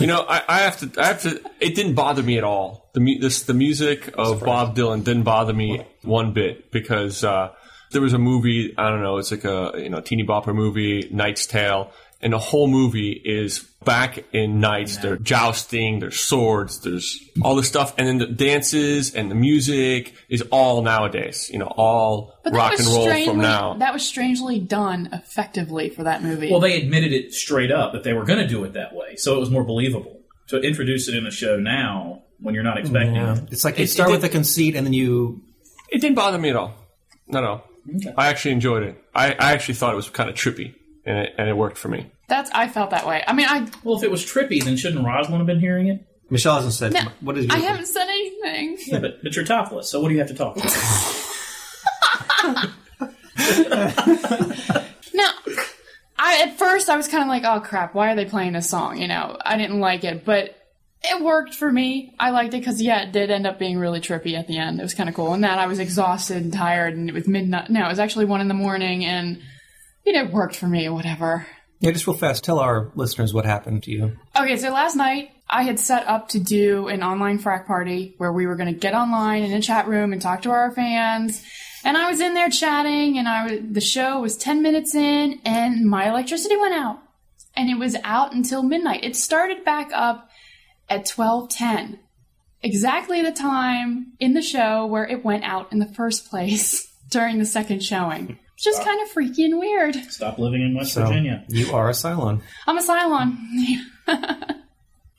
You 0.00 0.08
know, 0.08 0.24
I, 0.28 0.42
I 0.48 0.58
have 0.60 0.78
to. 0.78 1.00
I 1.00 1.06
have 1.06 1.22
to. 1.22 1.40
It 1.60 1.76
didn't 1.76 1.94
bother 1.94 2.22
me 2.22 2.36
at 2.36 2.42
all. 2.44 2.90
The 2.94 3.00
mu- 3.00 3.20
this 3.20 3.44
the 3.44 3.54
music 3.54 4.12
of 4.18 4.40
Bob 4.40 4.74
Dylan 4.74 5.04
didn't 5.04 5.22
bother 5.22 5.52
me 5.52 5.86
one 6.02 6.32
bit 6.32 6.72
because 6.72 7.22
uh, 7.22 7.50
there 7.92 8.02
was 8.02 8.12
a 8.12 8.18
movie. 8.18 8.74
I 8.76 8.90
don't 8.90 9.02
know. 9.02 9.18
It's 9.18 9.30
like 9.30 9.44
a 9.44 9.72
you 9.76 9.90
know 9.90 10.00
teeny 10.00 10.24
bopper 10.24 10.52
movie, 10.52 11.08
Knight's 11.12 11.46
Tale, 11.46 11.92
and 12.24 12.32
the 12.32 12.38
whole 12.38 12.66
movie 12.66 13.12
is 13.12 13.60
back 13.84 14.24
in 14.32 14.58
knights. 14.58 14.96
They're 14.96 15.16
jousting. 15.18 16.00
There's 16.00 16.18
swords. 16.18 16.80
There's 16.80 17.20
all 17.42 17.54
this 17.54 17.68
stuff, 17.68 17.94
and 17.98 18.08
then 18.08 18.18
the 18.18 18.26
dances 18.26 19.14
and 19.14 19.30
the 19.30 19.34
music 19.36 20.14
is 20.28 20.42
all 20.50 20.82
nowadays. 20.82 21.48
You 21.52 21.58
know, 21.60 21.66
all 21.76 22.34
rock 22.50 22.72
and 22.78 22.86
roll 22.88 23.24
from 23.24 23.38
now. 23.38 23.74
That 23.74 23.92
was 23.92 24.04
strangely 24.04 24.58
done 24.58 25.10
effectively 25.12 25.90
for 25.90 26.02
that 26.04 26.22
movie. 26.24 26.50
Well, 26.50 26.60
they 26.60 26.80
admitted 26.80 27.12
it 27.12 27.32
straight 27.32 27.70
up 27.70 27.92
that 27.92 28.02
they 28.02 28.12
were 28.14 28.24
going 28.24 28.40
to 28.40 28.48
do 28.48 28.64
it 28.64 28.72
that 28.72 28.94
way, 28.94 29.14
so 29.16 29.36
it 29.36 29.38
was 29.40 29.50
more 29.50 29.62
believable. 29.64 30.20
To 30.48 30.60
introduce 30.60 31.08
it 31.08 31.14
in 31.14 31.26
a 31.26 31.30
show 31.30 31.56
now 31.58 32.22
when 32.40 32.54
you're 32.54 32.64
not 32.64 32.78
expecting 32.78 33.14
Yeah. 33.16 33.36
it. 33.36 33.44
It's 33.52 33.64
like 33.64 33.78
you 33.78 33.84
It- 33.84 33.88
start 33.90 34.08
it 34.10 34.12
with 34.12 34.20
did- 34.22 34.30
the 34.30 34.32
conceit 34.34 34.74
and 34.76 34.84
then 34.86 34.92
you. 34.92 35.42
It 35.90 36.00
didn't 36.00 36.16
bother 36.16 36.38
me 36.38 36.50
at 36.50 36.56
all. 36.56 36.74
Not 37.28 37.44
at 37.44 37.48
all. 37.50 37.64
I 38.16 38.28
actually 38.28 38.52
enjoyed 38.52 38.82
it. 38.82 38.96
I, 39.14 39.32
I 39.32 39.52
actually 39.52 39.74
thought 39.74 39.92
it 39.92 39.96
was 39.96 40.08
kind 40.10 40.28
of 40.30 40.36
trippy, 40.36 40.74
and 41.06 41.18
it, 41.18 41.34
and 41.38 41.48
it 41.48 41.56
worked 41.56 41.76
for 41.78 41.88
me. 41.88 42.10
That's 42.34 42.50
I 42.52 42.66
felt 42.68 42.90
that 42.90 43.06
way. 43.06 43.22
I 43.26 43.32
mean, 43.32 43.46
I 43.48 43.68
Well, 43.84 43.96
if 43.96 44.02
it 44.02 44.10
was 44.10 44.24
trippy, 44.24 44.62
then 44.64 44.76
shouldn't 44.76 45.06
Roslin 45.06 45.38
have 45.38 45.46
been 45.46 45.60
hearing 45.60 45.86
it? 45.86 46.04
Michelle 46.30 46.56
hasn't 46.56 46.74
said. 46.74 46.92
no, 46.92 47.02
what 47.20 47.38
is 47.38 47.48
I 47.48 47.58
your- 47.58 47.68
haven't 47.68 47.86
said 47.86 48.08
anything. 48.08 48.78
Yeah, 48.86 48.98
but, 48.98 49.22
but 49.22 49.36
you're 49.36 49.44
topless, 49.44 49.88
so 49.88 50.00
what 50.00 50.08
do 50.08 50.14
you 50.14 50.20
have 50.20 50.28
to 50.28 50.34
talk 50.34 50.56
about? 50.56 50.74
No, 55.16 55.28
I 56.18 56.42
at 56.42 56.58
first 56.58 56.88
I 56.88 56.96
was 56.96 57.06
kind 57.06 57.22
of 57.22 57.28
like, 57.28 57.44
oh 57.44 57.60
crap, 57.64 57.94
why 57.94 58.10
are 58.12 58.16
they 58.16 58.24
playing 58.24 58.54
this 58.54 58.68
song? 58.68 58.98
You 58.98 59.06
know, 59.06 59.36
I 59.44 59.56
didn't 59.56 59.78
like 59.78 60.02
it, 60.02 60.24
but 60.24 60.56
it 61.04 61.22
worked 61.22 61.54
for 61.54 61.70
me. 61.70 62.12
I 62.18 62.30
liked 62.30 62.52
it 62.54 62.58
because 62.58 62.82
yeah, 62.82 63.02
it 63.02 63.12
did 63.12 63.30
end 63.30 63.46
up 63.46 63.60
being 63.60 63.78
really 63.78 64.00
trippy 64.00 64.36
at 64.36 64.48
the 64.48 64.58
end. 64.58 64.80
It 64.80 64.82
was 64.82 64.94
kind 64.94 65.08
of 65.08 65.14
cool, 65.14 65.32
and 65.34 65.44
that 65.44 65.58
I 65.60 65.66
was 65.66 65.78
exhausted 65.78 66.38
and 66.42 66.52
tired, 66.52 66.96
and 66.96 67.08
it 67.08 67.14
was 67.14 67.28
midnight. 67.28 67.70
No, 67.70 67.84
it 67.86 67.90
was 67.90 68.00
actually 68.00 68.24
one 68.24 68.40
in 68.40 68.48
the 68.48 68.54
morning, 68.54 69.04
and 69.04 69.40
you 70.04 70.12
know, 70.14 70.24
it 70.24 70.32
worked 70.32 70.56
for 70.56 70.66
me. 70.66 70.88
Whatever. 70.88 71.46
Yeah, 71.84 71.90
just 71.90 72.06
real 72.06 72.16
fast. 72.16 72.44
Tell 72.44 72.60
our 72.60 72.90
listeners 72.94 73.34
what 73.34 73.44
happened 73.44 73.82
to 73.82 73.90
you. 73.90 74.16
Okay, 74.34 74.56
so 74.56 74.70
last 74.70 74.96
night 74.96 75.32
I 75.50 75.64
had 75.64 75.78
set 75.78 76.06
up 76.06 76.28
to 76.30 76.40
do 76.40 76.88
an 76.88 77.02
online 77.02 77.38
frak 77.38 77.66
party 77.66 78.14
where 78.16 78.32
we 78.32 78.46
were 78.46 78.56
going 78.56 78.72
to 78.72 78.80
get 78.80 78.94
online 78.94 79.42
in 79.42 79.52
a 79.52 79.60
chat 79.60 79.86
room 79.86 80.14
and 80.14 80.22
talk 80.22 80.40
to 80.42 80.50
our 80.50 80.72
fans. 80.72 81.42
And 81.84 81.98
I 81.98 82.10
was 82.10 82.22
in 82.22 82.32
there 82.32 82.48
chatting, 82.48 83.18
and 83.18 83.28
I 83.28 83.44
was, 83.44 83.60
the 83.70 83.82
show 83.82 84.18
was 84.18 84.38
ten 84.38 84.62
minutes 84.62 84.94
in, 84.94 85.40
and 85.44 85.84
my 85.84 86.08
electricity 86.08 86.56
went 86.56 86.72
out, 86.72 87.00
and 87.54 87.68
it 87.68 87.78
was 87.78 87.96
out 88.02 88.32
until 88.32 88.62
midnight. 88.62 89.04
It 89.04 89.14
started 89.14 89.62
back 89.62 89.90
up 89.92 90.30
at 90.88 91.04
twelve 91.04 91.50
ten, 91.50 91.98
exactly 92.62 93.20
the 93.20 93.30
time 93.30 94.14
in 94.18 94.32
the 94.32 94.40
show 94.40 94.86
where 94.86 95.06
it 95.06 95.22
went 95.22 95.44
out 95.44 95.70
in 95.70 95.80
the 95.80 95.92
first 95.92 96.30
place 96.30 96.90
during 97.10 97.38
the 97.38 97.44
second 97.44 97.84
showing. 97.84 98.38
It's 98.54 98.64
just 98.64 98.84
kind 98.84 99.02
of 99.02 99.08
freaky 99.08 99.44
and 99.44 99.58
weird. 99.58 99.96
Stop 100.10 100.38
living 100.38 100.62
in 100.62 100.74
West 100.74 100.92
So, 100.92 101.04
Virginia. 101.04 101.44
You 101.48 101.72
are 101.74 101.88
a 101.88 101.92
Cylon. 101.92 102.40
I'm 102.66 102.78
a 102.78 102.82
Cylon. 102.82 103.36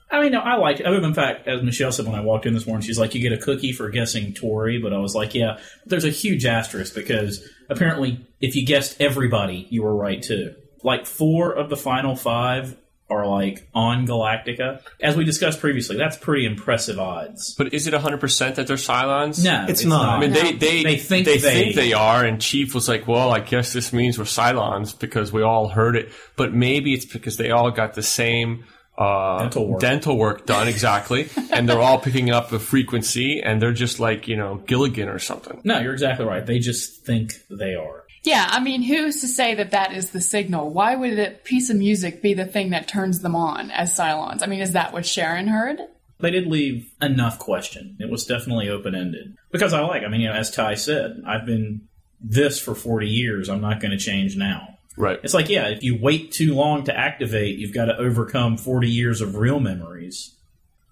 I 0.10 0.22
mean, 0.22 0.32
no, 0.32 0.40
I 0.40 0.56
like 0.56 0.80
it. 0.80 0.86
Other 0.86 1.02
than 1.02 1.12
the 1.12 1.16
fact, 1.16 1.48
as 1.48 1.62
Michelle 1.62 1.92
said 1.92 2.06
when 2.06 2.16
I 2.16 2.22
walked 2.22 2.46
in 2.46 2.54
this 2.54 2.66
morning, 2.66 2.86
she's 2.86 2.98
like, 2.98 3.16
you 3.16 3.22
get 3.22 3.34
a 3.38 3.42
cookie 3.42 3.74
for 3.74 3.90
guessing 3.90 4.34
Tory, 4.34 4.80
but 4.80 4.94
I 4.94 4.98
was 5.00 5.14
like, 5.16 5.36
yeah, 5.36 5.60
there's 5.86 6.06
a 6.06 6.10
huge 6.10 6.46
asterisk 6.46 6.96
because 6.96 7.46
apparently 7.70 8.26
if 8.40 8.56
you 8.56 8.66
guessed 8.66 9.02
everybody, 9.02 9.68
you 9.70 9.84
were 9.84 9.96
right 9.96 10.22
too. 10.22 10.56
Like 10.84 11.06
four 11.06 11.52
of 11.54 11.70
the 11.70 11.76
final 11.76 12.16
five 12.16 12.78
are 13.10 13.28
like 13.28 13.68
on 13.76 14.08
Galactica. 14.08 14.82
As 15.00 15.16
we 15.16 15.24
discussed 15.26 15.60
previously, 15.60 15.96
that's 15.96 16.18
pretty 16.18 16.46
impressive 16.46 16.98
odds. 17.00 17.54
But 17.56 17.74
is 17.74 17.86
it 17.86 17.94
100% 17.94 18.56
that 18.56 18.66
they're 18.68 18.78
Cylons? 18.78 19.44
No, 19.44 19.66
It's 19.70 19.86
not. 19.86 20.18
I 20.18 20.20
mean, 20.20 20.32
they, 20.34 20.54
they, 20.54 20.84
They 20.84 20.98
think 20.98 21.26
they, 21.26 21.38
they- 21.38 21.54
think 21.54 21.76
they 21.76 21.94
are, 21.94 22.26
and 22.26 22.42
Chief 22.42 22.74
was 22.74 22.88
like, 22.90 23.08
well, 23.08 23.32
I 23.32 23.42
guess 23.42 23.74
this 23.74 23.94
means 23.94 24.18
we're 24.18 24.26
Cylons 24.26 24.98
because 24.98 25.32
we 25.32 25.44
all 25.44 25.68
heard 25.68 25.96
it. 25.96 26.12
But 26.36 26.54
maybe 26.54 26.94
it's 26.94 27.06
because 27.06 27.38
they 27.38 27.52
all 27.52 27.70
got 27.72 27.94
the 27.94 28.02
same 28.04 28.66
uh, 28.98 29.40
Dental 29.40 29.68
work. 29.68 29.82
dental 29.82 30.18
work 30.18 30.46
done, 30.46 30.68
exactly. 30.70 31.28
and 31.52 31.68
they're 31.70 31.82
all 31.82 32.00
picking 32.00 32.32
up 32.32 32.52
a 32.54 32.60
frequency, 32.60 33.42
and 33.44 33.62
they're 33.62 33.74
just 33.74 34.00
like, 34.00 34.28
you 34.28 34.38
know, 34.38 34.56
Gilligan 34.66 35.10
or 35.10 35.20
something. 35.20 35.60
no, 35.64 35.80
you're 35.80 35.94
exactly 35.94 36.26
right. 36.26 36.46
They 36.46 36.60
just 36.60 37.06
think 37.06 37.34
they 37.50 37.76
are. 37.76 38.05
Yeah, 38.26 38.48
I 38.50 38.60
mean, 38.60 38.82
who's 38.82 39.22
to 39.22 39.28
say 39.28 39.54
that 39.56 39.72
that 39.72 39.94
is 39.94 40.10
the 40.10 40.22
signal? 40.22 40.72
Why 40.72 40.96
would 40.96 41.20
a 41.20 41.32
piece 41.32 41.70
of 41.70 41.78
music 41.78 42.22
be 42.22 42.34
the 42.34 42.46
thing 42.46 42.72
that 42.72 42.88
turns 42.88 43.20
them 43.20 43.36
on 43.36 43.70
as 43.72 43.96
Cylons? 43.96 44.42
I 44.42 44.48
mean, 44.48 44.62
is 44.62 44.72
that 44.72 44.94
what 44.94 45.06
Sharon 45.06 45.48
heard? 45.48 45.80
They 46.20 46.32
did 46.32 46.48
leave 46.48 46.92
enough 47.02 47.40
question. 47.40 47.98
It 48.00 48.10
was 48.10 48.26
definitely 48.26 48.70
open 48.70 48.96
ended 48.96 49.36
because 49.52 49.74
I 49.74 49.82
like. 49.82 50.04
I 50.04 50.08
mean, 50.08 50.22
you 50.22 50.30
know, 50.30 50.34
as 50.34 50.50
Tigh 50.50 50.76
said, 50.76 51.22
I've 51.28 51.46
been 51.46 51.88
this 52.20 52.60
for 52.60 52.74
40 52.74 53.08
years. 53.08 53.50
I'm 53.50 53.62
not 53.62 53.80
going 53.80 53.92
to 53.92 53.98
change 53.98 54.36
now. 54.36 54.70
Right. 54.98 55.20
It's 55.24 55.34
like, 55.34 55.50
yeah, 55.50 55.68
if 55.68 55.84
you 55.84 56.00
wait 56.02 56.32
too 56.32 56.56
long 56.56 56.86
to 56.86 56.98
activate, 56.98 57.60
you've 57.60 57.74
got 57.74 57.86
to 57.86 57.98
overcome 57.98 58.58
40 58.58 58.90
years 58.90 59.22
of 59.22 59.36
real 59.36 59.60
memories. 59.60 60.36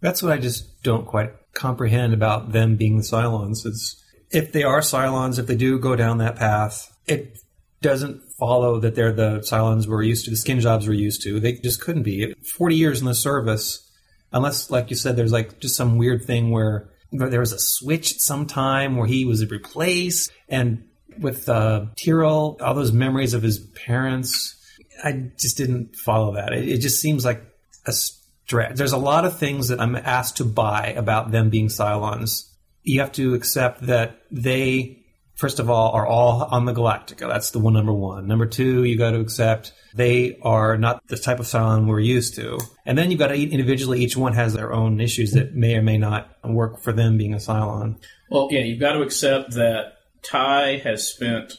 That's 0.02 0.22
what 0.22 0.34
I 0.34 0.38
just 0.38 0.84
don't 0.84 1.08
quite 1.08 1.32
comprehend 1.54 2.14
about 2.14 2.52
them 2.52 2.76
being 2.76 2.98
the 2.98 3.04
Cylons. 3.04 3.66
It's 3.66 4.04
if 4.30 4.52
they 4.52 4.64
are 4.64 4.82
Cylons, 4.82 5.40
if 5.40 5.48
they 5.48 5.56
do 5.56 5.80
go 5.80 5.96
down 5.96 6.18
that 6.18 6.36
path, 6.36 6.93
it 7.08 7.40
doesn't 7.82 8.22
follow 8.40 8.80
that 8.80 8.96
they're 8.96 9.14
the 9.14 9.40
Cylons 9.40 9.88
we're 9.88 10.04
used 10.04 10.26
to, 10.26 10.32
the 10.32 10.38
skin 10.38 10.60
jobs 10.60 10.88
we're 10.88 10.94
used 10.94 11.22
to. 11.24 11.40
They 11.40 11.54
just 11.54 11.82
couldn't 11.82 12.04
be. 12.04 12.34
Forty 12.58 12.76
years 12.76 13.00
in 13.00 13.06
the 13.06 13.16
service, 13.16 13.90
unless, 14.32 14.72
like 14.72 14.90
you 14.90 14.96
said, 14.96 15.16
there's 15.16 15.32
like 15.32 15.60
just 15.60 15.76
some 15.76 15.98
weird 15.98 16.26
thing 16.26 16.52
where 16.52 16.90
there 17.12 17.40
was 17.40 17.52
a 17.54 17.60
switch 17.60 18.14
at 18.14 18.22
some 18.22 18.46
time 18.48 18.98
where 18.98 19.08
he 19.08 19.26
was 19.26 19.50
replaced, 19.52 20.32
and 20.50 20.86
with 21.20 21.48
uh, 21.50 21.86
Tyrol, 21.96 22.58
all 22.62 22.74
those 22.74 22.92
memories 22.92 23.34
of 23.34 23.44
his 23.44 23.60
parents. 23.60 24.60
I 25.04 25.32
just 25.38 25.58
didn't 25.58 25.96
follow 25.98 26.36
that. 26.36 26.54
It, 26.54 26.70
it 26.70 26.78
just 26.78 27.02
seems 27.02 27.26
like 27.26 27.44
a 27.86 27.92
stretch. 27.92 28.76
There's 28.76 28.94
a 28.94 28.98
lot 28.98 29.26
of 29.26 29.38
things 29.38 29.68
that 29.68 29.82
I'm 29.82 29.96
asked 29.96 30.38
to 30.38 30.46
buy 30.46 30.94
about 30.96 31.32
them 31.32 31.50
being 31.50 31.68
Cylons. 31.68 32.50
You 32.84 33.02
have 33.02 33.12
to 33.14 33.34
accept 33.34 33.88
that 33.88 34.22
they, 34.32 35.03
first 35.44 35.60
of 35.60 35.70
all, 35.70 35.92
are 35.92 36.08
all 36.08 36.44
on 36.52 36.64
the 36.64 36.72
Galactica. 36.72 37.28
That's 37.28 37.52
the 37.52 37.60
one 37.60 37.74
number 37.74 37.92
one. 37.92 38.28
Number 38.28 38.46
two, 38.46 38.86
you 38.86 38.98
got 38.98 39.12
to 39.12 39.20
accept 39.20 39.74
they 39.94 40.40
are 40.42 40.78
not 40.78 41.06
the 41.08 41.18
type 41.18 41.42
of 41.42 41.46
Cylon 41.46 41.86
we're 41.86 42.00
used 42.00 42.36
to. 42.36 42.62
And 42.86 42.98
then 42.98 43.12
you've 43.12 43.20
got 43.20 43.28
to 43.28 43.36
individually, 43.36 44.00
each 44.00 44.16
one 44.16 44.32
has 44.36 44.54
their 44.54 44.72
own 44.72 45.02
issues 45.02 45.34
that 45.34 45.54
may 45.54 45.76
or 45.76 45.82
may 45.82 45.98
not 45.98 46.30
work 46.46 46.80
for 46.80 46.94
them 46.94 47.18
being 47.18 47.34
a 47.34 47.40
Cylon. 47.40 48.02
Well, 48.30 48.48
yeah, 48.52 48.62
you've 48.62 48.80
got 48.80 48.94
to 48.94 49.02
accept 49.02 49.56
that 49.56 49.96
Tigh 50.24 50.78
has 50.78 51.10
spent 51.10 51.56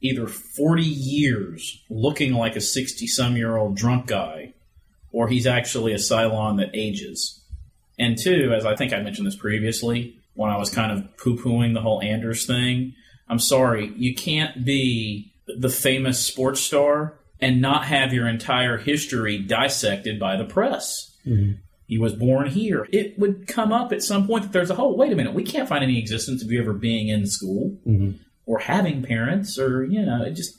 either 0.00 0.26
40 0.26 0.82
years 0.82 1.84
looking 1.90 2.32
like 2.32 2.56
a 2.56 2.62
60 2.62 3.06
some 3.08 3.36
year 3.36 3.58
old 3.58 3.76
drunk 3.76 4.06
guy, 4.06 4.54
or 5.12 5.28
he's 5.28 5.46
actually 5.46 5.92
a 5.92 5.96
Cylon 5.96 6.56
that 6.60 6.70
ages. 6.72 7.44
And 7.98 8.16
two, 8.16 8.54
as 8.56 8.64
I 8.64 8.74
think 8.74 8.94
I 8.94 9.02
mentioned 9.02 9.26
this 9.26 9.36
previously, 9.36 10.18
when 10.32 10.50
I 10.50 10.56
was 10.56 10.70
kind 10.70 10.92
of 10.92 11.14
poo 11.18 11.36
pooing 11.36 11.74
the 11.74 11.82
whole 11.82 12.00
Anders 12.00 12.46
thing, 12.46 12.94
I'm 13.28 13.38
sorry, 13.38 13.92
you 13.96 14.14
can't 14.14 14.64
be 14.64 15.32
the 15.46 15.68
famous 15.68 16.18
sports 16.18 16.60
star 16.60 17.18
and 17.40 17.60
not 17.60 17.84
have 17.86 18.12
your 18.12 18.26
entire 18.28 18.78
history 18.78 19.38
dissected 19.38 20.18
by 20.18 20.36
the 20.36 20.44
press. 20.44 21.16
He 21.86 21.98
was 21.98 22.14
born 22.14 22.48
here. 22.48 22.86
It 22.92 23.18
would 23.18 23.46
come 23.46 23.72
up 23.72 23.92
at 23.92 24.02
some 24.02 24.26
point 24.26 24.42
that 24.44 24.52
there's 24.52 24.70
a 24.70 24.74
whole 24.74 24.96
wait 24.96 25.12
a 25.12 25.16
minute, 25.16 25.34
we 25.34 25.42
can't 25.44 25.68
find 25.68 25.82
any 25.84 25.98
existence 25.98 26.42
of 26.42 26.50
you 26.50 26.60
ever 26.60 26.72
being 26.74 27.08
in 27.08 27.26
school 27.26 27.76
or 28.46 28.58
having 28.58 29.02
parents 29.02 29.58
or, 29.58 29.84
you 29.84 30.04
know, 30.04 30.22
it 30.24 30.32
just. 30.32 30.54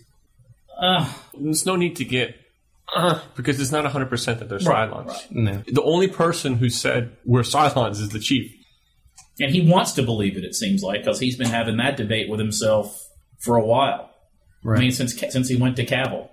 Uh, 0.79 1.11
There's 1.39 1.65
no 1.65 1.75
need 1.75 1.95
to 1.97 2.05
get. 2.05 2.35
Uh, 2.95 3.19
because 3.35 3.59
it's 3.59 3.71
not 3.71 3.85
100% 3.85 4.39
that 4.39 4.49
they're 4.49 4.57
Right, 4.59 4.89
Cylons. 4.89 5.07
right. 5.07 5.27
No. 5.31 5.63
The 5.67 5.83
only 5.83 6.07
person 6.07 6.55
who 6.55 6.69
said 6.71 7.11
we're 7.25 7.41
Cylons 7.41 7.99
is 8.01 8.09
the 8.09 8.19
Chief. 8.19 8.51
And 9.39 9.51
he 9.51 9.61
wants 9.61 9.93
to 9.93 10.03
believe 10.03 10.37
it, 10.37 10.43
it 10.43 10.55
seems 10.55 10.83
like, 10.83 11.01
because 11.01 11.19
he's 11.19 11.37
been 11.37 11.47
having 11.47 11.77
that 11.77 11.97
debate 11.97 12.29
with 12.29 12.39
himself 12.39 13.07
for 13.39 13.55
a 13.55 13.65
while. 13.65 14.09
I 14.65 14.79
mean, 14.79 14.91
since 14.91 15.17
since 15.17 15.47
he 15.47 15.55
went 15.55 15.77
to 15.77 15.85
Cavil. 15.85 16.29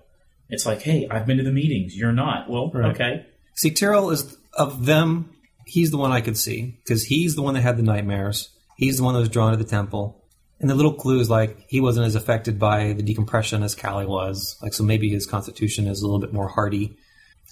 It's 0.49 0.67
like, 0.67 0.83
hey, 0.83 1.09
I've 1.11 1.27
been 1.27 1.39
to 1.39 1.43
the 1.43 1.53
meetings. 1.53 1.97
You're 1.97 2.13
not. 2.13 2.49
Well, 2.49 2.71
okay. 2.75 3.27
See, 3.55 3.71
Tyrol 3.71 4.11
is 4.11 4.37
of 4.53 4.87
them. 4.87 5.31
He's 5.65 5.91
the 5.91 5.97
one 5.97 6.13
I 6.13 6.21
could 6.21 6.39
see 6.39 6.79
because 6.85 7.05
he's 7.05 7.35
the 7.35 7.43
one 7.43 7.55
that 7.55 7.63
had 7.63 7.77
the 7.77 7.83
nightmares. 7.83 8.51
He's 8.77 8.99
the 8.99 9.05
one 9.05 9.15
that 9.15 9.21
was 9.21 9.29
drawn 9.29 9.53
to 9.53 9.57
the 9.57 9.65
temple. 9.65 10.23
And 10.61 10.71
the 10.71 10.75
little 10.75 10.95
clues 10.95 11.29
like 11.29 11.65
he 11.69 11.81
wasn't 11.81 12.07
as 12.07 12.15
affected 12.15 12.59
by 12.59 12.93
the 12.93 13.03
decompression 13.03 13.63
as 13.63 13.75
Callie 13.75 14.07
was. 14.07 14.57
Like, 14.63 14.73
so 14.73 14.85
maybe 14.85 15.11
his 15.11 15.27
constitution 15.27 15.87
is 15.87 16.01
a 16.01 16.07
little 16.07 16.21
bit 16.21 16.33
more 16.33 16.49
hardy. 16.49 16.97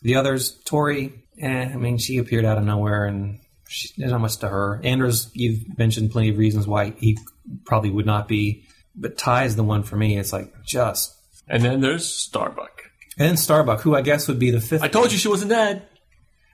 The 0.02 0.16
others, 0.16 0.58
Tory, 0.64 1.24
eh, 1.40 1.70
I 1.72 1.76
mean, 1.76 1.98
she 1.98 2.18
appeared 2.18 2.44
out 2.44 2.58
of 2.58 2.64
nowhere 2.64 3.06
and 3.06 3.40
she, 3.74 3.88
there's 3.96 4.12
not 4.12 4.20
much 4.20 4.36
to 4.38 4.48
her. 4.48 4.80
Anders, 4.84 5.30
you've 5.34 5.76
mentioned 5.76 6.12
plenty 6.12 6.28
of 6.28 6.38
reasons 6.38 6.66
why 6.66 6.90
he 6.98 7.18
probably 7.64 7.90
would 7.90 8.06
not 8.06 8.28
be. 8.28 8.64
But 8.94 9.18
Tigh 9.18 9.44
is 9.44 9.56
the 9.56 9.64
one 9.64 9.82
for 9.82 9.96
me. 9.96 10.16
It's 10.16 10.32
like 10.32 10.52
just. 10.64 11.12
And 11.48 11.62
then 11.62 11.80
there's 11.80 12.08
Starbuck. 12.08 12.82
And 13.18 13.28
then 13.28 13.36
Starbuck, 13.36 13.80
who 13.80 13.96
I 13.96 14.02
guess 14.02 14.28
would 14.28 14.38
be 14.38 14.50
the 14.52 14.60
fifth. 14.60 14.82
I 14.82 14.88
told 14.88 15.10
you 15.10 15.18
she 15.18 15.28
wasn't 15.28 15.50
dead. 15.50 15.88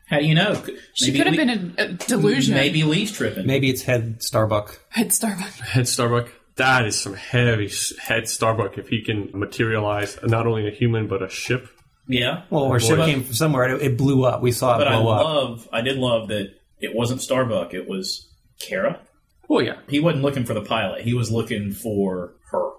How 0.06 0.18
do 0.18 0.24
you 0.24 0.34
know? 0.34 0.60
She 0.94 1.12
could 1.12 1.26
have 1.26 1.36
Lee- 1.36 1.44
been 1.44 1.74
a, 1.78 1.82
a 1.82 1.88
delusion. 1.92 2.54
Maybe 2.54 2.82
Lee's 2.82 3.12
tripping. 3.12 3.46
Maybe 3.46 3.68
it's 3.70 3.82
head 3.82 4.22
Starbuck. 4.22 4.80
Head 4.88 5.08
Starbucks. 5.08 5.60
Head 5.60 5.86
Starbuck. 5.86 6.32
That 6.56 6.86
is 6.86 7.00
some 7.00 7.14
heavy 7.14 7.70
head 8.00 8.28
Starbuck 8.28 8.76
if 8.78 8.88
he 8.88 9.02
can 9.02 9.30
materialize 9.32 10.18
not 10.22 10.46
only 10.46 10.66
a 10.66 10.70
human 10.70 11.06
but 11.06 11.22
a 11.22 11.28
ship. 11.28 11.68
Yeah. 12.08 12.42
Well, 12.50 12.64
our 12.64 12.80
ship 12.80 12.98
came 12.98 13.22
from 13.22 13.34
somewhere. 13.34 13.76
It, 13.76 13.82
it 13.82 13.98
blew 13.98 14.24
up. 14.24 14.42
We 14.42 14.52
saw 14.52 14.74
it 14.74 14.78
But 14.78 14.88
I 14.88 15.00
blow 15.00 15.54
up. 15.54 15.60
I 15.72 15.80
did 15.82 15.96
love 15.96 16.28
that 16.28 16.54
it 16.80 16.94
wasn't 16.94 17.20
Starbuck. 17.22 17.74
It 17.74 17.88
was 17.88 18.28
Kara. 18.58 19.00
Oh 19.48 19.60
yeah. 19.60 19.76
He 19.88 20.00
wasn't 20.00 20.22
looking 20.22 20.44
for 20.44 20.54
the 20.54 20.62
pilot. 20.62 21.02
He 21.02 21.14
was 21.14 21.30
looking 21.30 21.72
for 21.72 22.32
her. 22.50 22.70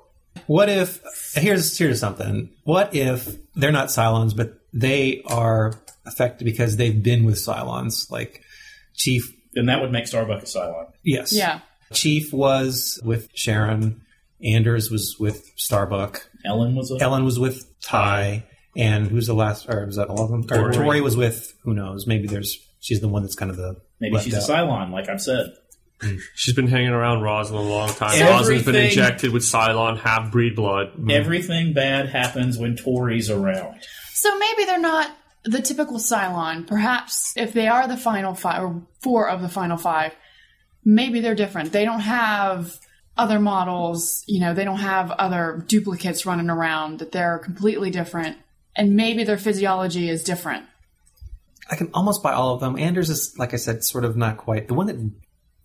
What 0.47 0.69
if 0.69 1.01
here's 1.35 1.77
here's 1.77 1.99
something? 1.99 2.49
What 2.63 2.95
if 2.95 3.37
they're 3.55 3.71
not 3.71 3.89
Cylons, 3.89 4.35
but 4.35 4.53
they 4.73 5.21
are 5.25 5.73
affected 6.05 6.45
because 6.45 6.77
they've 6.77 7.01
been 7.03 7.23
with 7.25 7.35
Cylons? 7.35 8.09
Like 8.09 8.41
Chief, 8.95 9.33
Then 9.53 9.65
that 9.67 9.81
would 9.81 9.91
make 9.91 10.07
Starbuck 10.07 10.43
a 10.43 10.45
Cylon. 10.45 10.87
yes, 11.03 11.33
Yeah. 11.33 11.59
Chief 11.93 12.31
was 12.31 12.99
with 13.03 13.27
Sharon. 13.33 14.01
Anders 14.43 14.89
was 14.89 15.17
with 15.19 15.51
Starbuck. 15.57 16.25
Ellen 16.45 16.73
was 16.75 16.89
a. 16.91 16.97
Ellen 17.03 17.25
was 17.25 17.37
with 17.37 17.65
Tigh. 17.81 18.43
And 18.77 19.07
who's 19.07 19.27
the 19.27 19.33
last? 19.33 19.67
Or 19.69 19.85
was 19.85 19.97
that 19.97 20.07
all 20.07 20.23
of 20.23 20.31
them? 20.31 20.43
Or 20.45 20.71
Tory. 20.71 20.73
Tory 20.73 21.01
was 21.01 21.17
with 21.17 21.53
who 21.63 21.73
knows? 21.73 22.07
Maybe 22.07 22.27
there's 22.27 22.57
she's 22.81 22.99
the 22.99 23.07
one 23.07 23.21
that's 23.21 23.35
kind 23.35 23.49
of 23.49 23.55
the 23.55 23.77
Maybe 24.01 24.15
left 24.15 24.25
she's 24.25 24.33
a. 24.33 24.51
Cylon, 24.51 24.91
like 24.91 25.07
I've 25.07 25.21
said. 25.21 25.53
She's 26.35 26.55
been 26.55 26.67
hanging 26.67 26.89
around 26.89 27.21
Roslin 27.21 27.59
a 27.59 27.61
long 27.61 27.89
time. 27.89 28.09
Everything- 28.09 28.27
Roslin's 28.27 28.65
been 28.65 28.75
injected 28.75 29.31
with 29.31 29.43
Cylon 29.43 29.99
half 29.99 30.31
breed 30.31 30.55
blood. 30.55 30.87
Mm-hmm. 30.93 31.11
Everything 31.11 31.73
bad 31.73 32.09
happens 32.09 32.57
when 32.57 32.75
Tory's 32.75 33.29
around. 33.29 33.81
So 34.13 34.35
maybe 34.37 34.65
they're 34.65 34.79
not 34.79 35.15
the 35.43 35.61
typical 35.61 35.97
Cylon. 35.97 36.65
Perhaps 36.67 37.33
if 37.37 37.53
they 37.53 37.67
are 37.67 37.87
the 37.87 37.97
final 37.97 38.33
five, 38.33 38.63
or 38.63 38.81
four 39.01 39.29
of 39.29 39.41
the 39.41 39.49
final 39.49 39.77
five, 39.77 40.13
maybe 40.83 41.19
they're 41.19 41.35
different. 41.35 41.71
They 41.71 41.85
don't 41.85 41.99
have 41.99 42.79
other 43.17 43.39
models, 43.39 44.23
you 44.25 44.39
know, 44.39 44.53
they 44.55 44.63
don't 44.63 44.79
have 44.79 45.11
other 45.11 45.63
duplicates 45.67 46.25
running 46.25 46.49
around, 46.49 46.99
that 46.99 47.11
they're 47.11 47.37
completely 47.39 47.91
different. 47.91 48.37
And 48.75 48.95
maybe 48.95 49.23
their 49.23 49.37
physiology 49.37 50.09
is 50.09 50.23
different. 50.23 50.65
I 51.69 51.75
can 51.75 51.89
almost 51.93 52.23
buy 52.23 52.33
all 52.33 52.53
of 52.53 52.59
them. 52.59 52.77
Anders 52.77 53.09
is, 53.09 53.35
like 53.37 53.53
I 53.53 53.57
said, 53.57 53.83
sort 53.83 54.05
of 54.05 54.17
not 54.17 54.37
quite. 54.37 54.67
The 54.67 54.73
one 54.73 54.87
that 54.87 54.97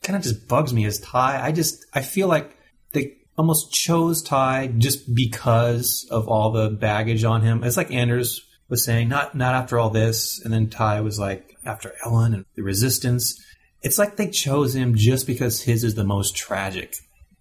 kind 0.03 0.17
of 0.17 0.23
just 0.23 0.47
bugs 0.49 0.73
me 0.73 0.85
is 0.85 1.01
Tigh. 1.01 1.41
I 1.43 1.53
just, 1.53 1.85
I 1.93 2.03
feel 2.03 2.29
like 2.29 2.57
they 2.93 3.17
almost 3.37 3.73
chose 3.73 4.23
Tigh 4.23 4.73
just 4.79 5.15
because 5.15 6.07
of 6.11 6.29
all 6.29 6.53
the 6.53 6.71
baggage 6.71 7.25
on 7.25 7.43
him. 7.43 7.65
It's 7.65 7.77
like 7.77 7.93
Anders 7.93 8.41
was 8.69 8.85
saying, 8.85 9.09
not, 9.09 9.35
not 9.35 9.55
after 9.55 9.79
all 9.79 9.91
this. 9.91 10.41
And 10.45 10.53
then 10.53 10.69
Tigh 10.69 11.01
was 11.01 11.19
like, 11.19 11.57
after 11.67 11.93
Ellen 12.05 12.33
and 12.33 12.45
the 12.55 12.63
resistance. 12.63 13.43
It's 13.83 13.99
like 13.99 14.17
they 14.17 14.31
chose 14.31 14.75
him 14.75 14.95
just 14.95 15.27
because 15.27 15.63
his 15.63 15.85
is 15.85 15.95
the 15.95 16.05
most 16.05 16.37
tragic. 16.37 16.97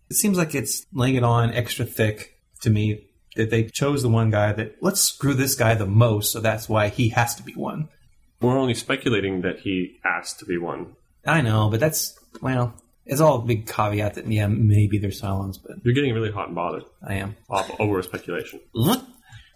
It 0.10 0.16
seems 0.16 0.38
like 0.38 0.54
it's 0.54 0.86
laying 0.94 1.16
it 1.16 1.24
on 1.24 1.54
extra 1.54 1.86
thick 1.86 2.40
to 2.62 2.70
me 2.70 3.08
that 3.36 3.50
they 3.50 3.66
chose 3.66 4.02
the 4.02 4.10
one 4.10 4.30
guy 4.30 4.54
that, 4.54 4.76
let's 4.82 5.02
screw 5.02 5.34
this 5.34 5.56
guy 5.56 5.76
the 5.76 5.86
most. 5.86 6.32
So 6.32 6.40
that's 6.40 6.70
why 6.70 6.90
he 6.90 7.10
has 7.10 7.36
to 7.36 7.44
be 7.44 7.54
one. 7.54 7.90
We're 8.42 8.58
only 8.58 8.74
speculating 8.74 9.42
that 9.42 9.60
he 9.60 10.00
asked 10.06 10.39
to 10.39 10.46
be 10.46 10.58
one. 10.58 10.96
I 11.25 11.42
know, 11.42 11.70
but 11.70 11.80
that's 11.80 12.18
well, 12.42 12.75
it's 13.06 13.22
all 13.22 13.42
a 13.42 13.46
big 13.46 13.68
caveat 13.68 14.15
that 14.15 14.27
yeah, 14.27 14.48
maybe 14.48 14.98
they're 14.98 15.10
Cylons, 15.12 15.58
but 15.62 15.77
You're 15.84 15.94
getting 15.94 16.13
really 16.13 16.32
hot 16.32 16.48
and 16.48 16.56
bothered 16.56 16.84
I 17.06 17.15
am. 17.15 17.36
off 17.50 17.72
over 17.80 18.01
speculation. 18.01 18.60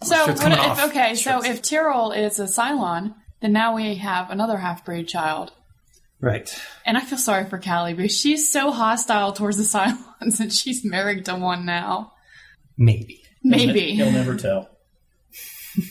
So, 0.02 0.16
Shirt's 0.26 0.40
what 0.40 0.40
coming 0.40 0.58
if, 0.58 0.64
off. 0.64 0.84
okay, 0.88 1.14
so 1.14 1.44
if 1.44 1.60
Tyrol 1.62 2.12
is 2.12 2.38
a 2.38 2.44
Cylon, 2.44 3.14
then 3.40 3.52
now 3.52 3.74
we 3.74 3.96
have 3.96 4.30
another 4.30 4.56
half 4.56 4.84
breed 4.84 5.08
child. 5.08 5.52
Right. 6.20 6.54
And 6.86 6.96
I 6.96 7.00
feel 7.00 7.18
sorry 7.18 7.46
for 7.46 7.58
Callie 7.58 7.94
because 7.94 8.16
she's 8.16 8.50
so 8.50 8.70
hostile 8.70 9.32
towards 9.32 9.56
the 9.56 9.62
Cylons 9.78 10.40
and 10.40 10.52
she's 10.52 10.84
married 10.84 11.26
to 11.26 11.34
one 11.36 11.66
now. 11.66 12.12
Maybe. 12.76 13.22
Maybe. 13.42 13.94
He'll 13.94 14.10
never 14.10 14.36
tell. 14.36 14.70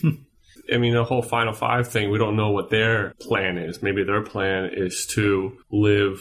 I 0.72 0.78
mean, 0.78 0.94
the 0.94 1.04
whole 1.04 1.22
Final 1.22 1.52
Five 1.52 1.88
thing, 1.88 2.10
we 2.10 2.18
don't 2.18 2.36
know 2.36 2.50
what 2.50 2.70
their 2.70 3.14
plan 3.20 3.58
is. 3.58 3.82
Maybe 3.82 4.04
their 4.04 4.22
plan 4.22 4.70
is 4.72 5.06
to 5.14 5.56
live 5.70 6.20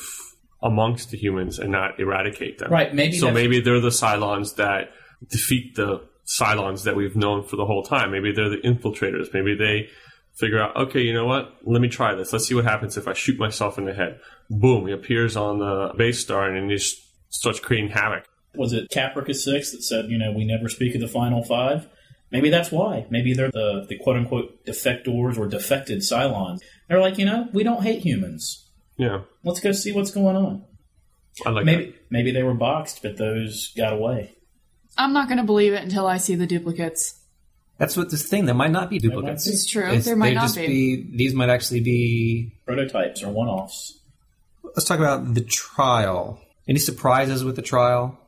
amongst 0.61 1.11
the 1.11 1.17
humans 1.17 1.59
and 1.59 1.71
not 1.71 1.99
eradicate 1.99 2.57
them. 2.59 2.71
Right, 2.71 2.93
maybe 2.93 3.17
So 3.17 3.31
maybe 3.31 3.61
they're 3.61 3.79
the 3.79 3.89
Cylons 3.89 4.55
that 4.55 4.91
defeat 5.29 5.75
the 5.75 6.01
Cylons 6.25 6.83
that 6.83 6.95
we've 6.95 7.15
known 7.15 7.43
for 7.43 7.55
the 7.55 7.65
whole 7.65 7.83
time. 7.83 8.11
Maybe 8.11 8.31
they're 8.31 8.49
the 8.49 8.57
infiltrators. 8.57 9.33
Maybe 9.33 9.55
they 9.55 9.89
figure 10.35 10.61
out, 10.61 10.75
okay, 10.75 11.01
you 11.01 11.13
know 11.13 11.25
what? 11.25 11.55
Let 11.63 11.81
me 11.81 11.89
try 11.89 12.13
this. 12.15 12.31
Let's 12.31 12.47
see 12.47 12.55
what 12.55 12.65
happens 12.65 12.97
if 12.97 13.07
I 13.07 13.13
shoot 13.13 13.37
myself 13.39 13.77
in 13.77 13.85
the 13.85 13.93
head. 13.93 14.19
Boom, 14.49 14.87
he 14.87 14.93
appears 14.93 15.35
on 15.35 15.59
the 15.59 15.93
base 15.97 16.19
star 16.19 16.49
and 16.49 16.69
he 16.69 16.75
just 16.77 16.97
starts 17.29 17.59
creating 17.59 17.91
havoc. 17.91 18.25
Was 18.55 18.73
it 18.73 18.89
Caprica 18.89 19.35
6 19.35 19.71
that 19.71 19.83
said, 19.83 20.09
you 20.09 20.17
know, 20.17 20.31
we 20.31 20.45
never 20.45 20.69
speak 20.69 20.95
of 20.95 21.01
the 21.01 21.07
final 21.07 21.43
five? 21.43 21.87
Maybe 22.31 22.50
that's 22.50 22.71
why. 22.71 23.05
Maybe 23.09 23.33
they're 23.33 23.51
the, 23.51 23.86
the 23.89 23.98
quote 23.98 24.17
unquote 24.17 24.65
defectors 24.65 25.38
or 25.38 25.48
defected 25.48 26.00
Cylons. 26.00 26.59
They're 26.88 27.00
like, 27.01 27.17
you 27.17 27.25
know, 27.25 27.48
we 27.53 27.63
don't 27.63 27.83
hate 27.83 28.01
humans. 28.01 28.69
Yeah, 28.98 29.21
Let's 29.43 29.62
go 29.62 29.71
see 29.71 29.93
what's 29.93 30.12
going 30.12 30.36
on. 30.36 30.65
I 31.45 31.51
like 31.51 31.63
Maybe 31.65 31.95
maybe 32.09 32.31
they 32.31 32.43
were 32.43 32.53
boxed, 32.53 33.01
but 33.01 33.15
those 33.17 33.71
got 33.77 33.93
away. 33.93 34.36
I'm 34.98 35.13
not 35.13 35.29
going 35.29 35.38
to 35.38 35.45
believe 35.45 35.71
it 35.71 35.81
until 35.81 36.05
I 36.05 36.17
see 36.17 36.36
the 36.36 36.45
duplicates. 36.45 37.15
That's 37.77 37.95
what 37.95 38.12
this 38.12 38.27
thing. 38.27 38.45
There 38.45 38.53
might 38.55 38.71
not 38.71 38.89
be 38.89 39.00
duplicates. 39.00 39.48
It's 39.48 39.65
true. 39.65 39.86
It's- 39.88 40.03
there 40.03 40.17
might 40.17 40.33
not 40.33 40.41
just 40.41 40.57
be. 40.57 41.09
These 41.15 41.33
might 41.33 41.48
actually 41.50 41.79
be. 41.79 42.57
Prototypes 42.65 43.24
or 43.24 43.29
one 43.29 43.48
offs. 43.48 43.98
Let's 44.63 44.83
talk 44.83 45.00
about 45.00 45.33
the 45.33 45.41
trial. 45.41 46.41
Any 46.67 46.79
surprises 46.79 47.43
with 47.45 47.55
the 47.55 47.62
trial? 47.62 48.18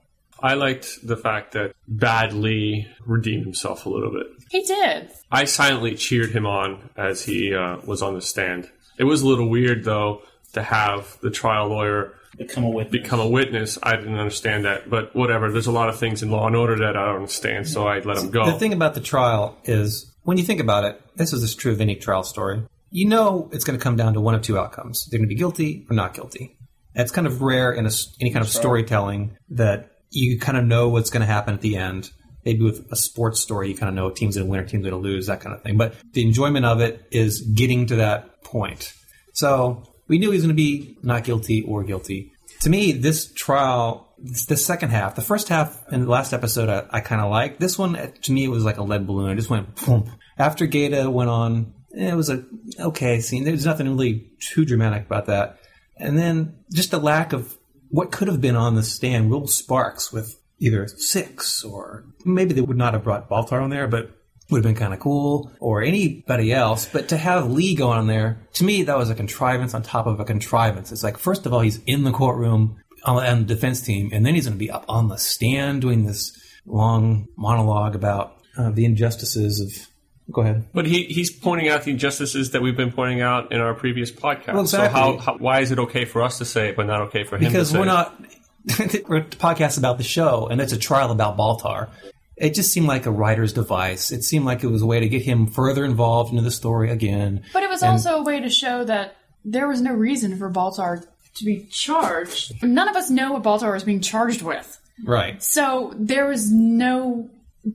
I 0.41 0.55
liked 0.55 1.05
the 1.05 1.17
fact 1.17 1.53
that 1.53 1.74
Bad 1.88 2.33
Lee 2.33 2.88
redeemed 3.05 3.43
himself 3.43 3.86
a 3.86 3.89
little 3.89 4.12
bit. 4.12 4.27
He 4.50 4.63
did. 4.63 5.12
I 5.31 5.45
silently 5.45 5.95
cheered 5.95 6.31
him 6.31 6.45
on 6.45 6.89
as 6.98 7.24
he 7.24 7.53
uh, 7.53 7.77
was 7.86 8.01
on 8.01 8.15
the 8.15 8.21
stand. 8.21 8.69
It 8.98 9.05
was 9.05 9.21
a 9.21 9.27
little 9.27 9.50
weird, 9.50 9.83
though, 9.83 10.21
to 10.53 10.62
have 10.62 11.17
the 11.21 11.29
trial 11.31 11.67
lawyer 11.69 12.15
Become 12.38 12.63
a 12.63 12.69
witness. 12.69 12.91
become 13.01 13.19
a 13.19 13.27
witness. 13.27 13.77
I 13.83 13.95
didn't 13.98 14.17
understand 14.17 14.65
that, 14.65 14.89
but 14.89 15.13
whatever. 15.15 15.51
There's 15.51 15.67
a 15.67 15.71
lot 15.71 15.89
of 15.89 16.00
things 16.00 16.24
in 16.24 16.31
Law 16.31 16.48
and 16.48 16.55
Order 16.55 16.77
that 16.79 16.95
I 16.95 17.05
don't 17.05 17.15
understand, 17.15 17.67
so 17.67 17.86
I 17.88 18.00
let 18.00 18.17
him 18.17 18.31
go. 18.31 18.45
The 18.45 18.57
thing 18.57 18.74
about 18.74 18.93
the 18.93 19.01
trial 19.01 19.57
is, 19.65 20.12
when 20.24 20.38
you 20.38 20.43
think 20.43 20.62
about 20.62 20.86
it, 20.86 21.01
this 21.15 21.33
is 21.33 21.55
true 21.55 21.74
of 21.74 21.81
any 21.81 21.95
trial 21.95 22.24
story. 22.24 22.63
You 22.89 23.07
know 23.07 23.50
it's 23.51 23.63
going 23.63 23.77
to 23.77 23.83
come 23.83 23.95
down 23.98 24.13
to 24.13 24.21
one 24.21 24.33
of 24.33 24.41
two 24.41 24.57
outcomes. 24.57 25.05
They're 25.07 25.19
going 25.19 25.27
to 25.29 25.33
be 25.33 25.38
guilty 25.38 25.86
or 25.89 25.93
not 25.95 26.13
guilty. 26.13 26.57
And 26.95 27.03
it's 27.03 27.12
kind 27.12 27.27
of 27.27 27.41
rare 27.41 27.71
in 27.74 27.86
a 27.86 27.89
s 27.89 28.15
any 28.19 28.31
kind 28.31 28.43
of 28.43 28.50
storytelling 28.51 29.38
that 29.50 29.91
you 30.12 30.39
kind 30.39 30.58
of 30.58 30.65
know 30.65 30.89
what's 30.89 31.10
going 31.10 31.22
to 31.22 31.25
happen 31.25 31.53
at 31.53 31.62
the 31.62 31.77
end. 31.77 32.12
Maybe 32.44 32.63
with 32.63 32.91
a 32.91 32.96
sports 32.96 33.39
story, 33.39 33.70
you 33.70 33.77
kind 33.77 33.89
of 33.89 33.96
know 33.96 34.10
team's 34.10 34.36
going 34.36 34.48
to 34.48 34.51
win 34.51 34.60
or 34.60 34.65
team's 34.65 34.84
going 34.84 34.91
to 34.91 34.98
lose, 34.98 35.27
that 35.27 35.41
kind 35.41 35.56
of 35.56 35.62
thing. 35.62 35.77
But 35.77 35.96
the 36.13 36.24
enjoyment 36.24 36.65
of 36.65 36.82
it 36.82 37.08
is 37.12 37.41
getting 37.41 37.86
to 37.88 37.98
that 37.98 38.44
point. 38.44 38.94
So 39.34 39.84
we 40.08 40.18
knew 40.18 40.32
he 40.32 40.38
was 40.38 40.44
going 40.44 40.56
to 40.56 40.62
be 40.62 40.98
not 41.03 41.24
guilty 41.24 41.63
or 41.63 41.84
guilty. 41.84 42.34
To 42.62 42.70
me, 42.70 42.91
this 42.91 43.32
trial, 43.32 44.13
the 44.20 44.58
second 44.58 44.89
half, 44.89 45.15
the 45.15 45.22
first 45.22 45.50
half 45.50 45.84
and 45.91 46.03
the 46.03 46.10
last 46.10 46.34
episode, 46.34 46.70
I, 46.70 46.98
I 46.98 47.00
kind 47.01 47.22
of 47.22 47.32
liked. 47.32 47.60
This 47.60 47.77
one, 47.77 47.94
to 47.94 48.32
me, 48.32 48.44
it 48.44 48.50
was 48.50 48.65
like 48.65 48.77
a 48.77 48.84
lead 48.84 49.08
balloon. 49.08 49.32
It 49.32 49.36
just 49.36 49.50
went 49.50 49.75
boom. 49.86 50.12
After 50.38 50.65
Gaeta 50.65 51.10
went 51.10 51.30
on, 51.30 51.74
it 51.91 52.15
was 52.15 52.30
a 52.30 52.44
okay 52.80 53.20
scene. 53.22 53.44
There's 53.44 53.65
nothing 53.65 53.88
really 53.88 54.32
too 54.39 54.65
dramatic 54.65 55.06
about 55.06 55.27
that. 55.27 55.60
And 55.98 56.18
then 56.18 56.56
just 56.74 56.91
the 56.91 57.00
lack 57.00 57.34
of 57.34 57.58
what 57.91 58.12
could 58.12 58.27
have 58.27 58.41
been 58.41 58.55
on 58.55 58.75
the 58.75 58.83
stand, 58.83 59.29
will 59.29 59.48
sparks 59.48 60.12
with 60.12 60.39
either 60.60 60.88
six 60.88 61.63
or 61.63 62.05
maybe 62.24 62.53
they 62.53 62.62
would 62.62 62.77
not 62.77 62.93
have 62.93 63.03
brought 63.03 63.29
Baltar 63.29 63.62
on 63.62 63.69
there, 63.69 63.88
but 63.88 64.12
would 64.50 64.57
have 64.60 64.63
been 64.63 64.79
kind 64.79 64.93
of 64.93 65.00
cool 65.00 65.51
or 65.60 65.81
anybody 65.81 66.51
else. 66.51 66.86
But 66.86 67.10
to 67.10 67.17
have 67.17 67.51
Lee 67.51 67.75
go 67.75 67.89
on 67.89 68.07
there, 68.07 68.39
to 68.53 68.63
me, 68.63 68.83
that 68.83 68.97
was 68.97 69.10
a 69.10 69.15
contrivance 69.15 69.73
on 69.73 69.82
top 69.82 70.08
of 70.08 70.19
a 70.19 70.25
contrivance. 70.25 70.91
It's 70.91 71.04
like, 71.04 71.17
first 71.17 71.45
of 71.45 71.54
all, 71.54 71.62
he's 71.62 71.82
in 71.86 72.04
the 72.04 72.12
courtroom 72.12 72.77
on 73.06 73.39
the 73.39 73.56
defense 73.56 73.82
team, 73.82 74.10
and 74.13 74.25
then 74.25 74.36
he's 74.36 74.45
going 74.45 74.58
to 74.58 74.63
be 74.63 74.69
up 74.69 74.86
on 74.88 75.08
the 75.08 75.17
stand 75.17 75.82
doing 75.82 76.06
this 76.06 76.38
long 76.65 77.27
monologue 77.36 77.95
about 77.95 78.38
uh, 78.58 78.71
the 78.71 78.86
injustices 78.86 79.60
of. 79.60 79.90
Go 80.32 80.41
ahead. 80.41 80.65
but 80.74 80.86
he, 80.86 81.04
he's 81.06 81.30
pointing 81.30 81.70
out 81.70 81.84
the 81.84 81.91
injustices 81.91 82.52
that 82.52 82.62
we've 82.62 82.78
been 82.78 82.91
pointing 82.91 83.22
out 83.22 83.52
in 83.52 83.60
our 83.60 83.74
previous 83.74 84.12
podcast. 84.12 84.54
Well, 84.54 84.67
So 84.67 84.88
how, 84.88 85.17
how 85.17 85.38
why 85.38 85.60
is 85.62 85.72
it 85.72 85.80
okay 85.80 86.06
for 86.06 86.22
us 86.22 86.38
to 86.39 86.46
say 86.46 86.70
it, 86.70 86.76
but 86.76 86.88
not 86.88 87.02
okay 87.04 87.24
for 87.24 87.38
him 87.38 87.46
because 87.52 87.74
we're 87.74 87.86
not 87.86 88.20
we're 89.08 89.17
a 89.17 89.24
podcast 89.24 89.78
about 89.78 89.98
the 89.98 90.04
show 90.04 90.48
and 90.48 90.62
it's 90.62 90.74
a 90.74 90.78
trial 90.78 91.12
about 91.12 91.38
Baltar. 91.38 91.89
It 92.38 92.56
just 92.56 92.72
seemed 92.72 92.88
like 92.88 93.06
a 93.06 93.12
writer's 93.12 93.54
device. 93.54 94.12
It 94.12 94.24
seemed 94.24 94.46
like 94.46 94.63
it 94.63 94.67
was 94.67 94.82
a 94.82 94.86
way 94.86 95.00
to 95.00 95.08
get 95.10 95.22
him 95.22 95.46
further 95.48 95.86
involved 95.86 96.32
into 96.32 96.41
the 96.41 96.52
story 96.52 96.89
again. 96.89 97.44
But 97.54 97.62
it 97.63 97.70
was 97.70 97.84
also 97.84 98.17
a 98.17 98.24
way 98.24 98.39
to 98.39 98.50
show 98.50 98.84
that 98.84 99.15
there 99.46 99.67
was 99.67 99.82
no 99.82 99.94
reason 99.94 100.38
for 100.38 100.50
Baltar 100.50 101.06
to 101.36 101.46
be 101.46 101.67
charged. 101.70 102.63
None 102.63 102.88
of 102.88 102.96
us 102.96 103.10
know 103.10 103.34
what 103.34 103.44
Baltar 103.44 103.74
was 103.74 103.84
being 103.84 104.02
charged 104.02 104.41
with. 104.41 104.80
Right. 105.04 105.41
So 105.44 105.94
there 105.96 106.28
was 106.28 106.52
no 106.52 107.30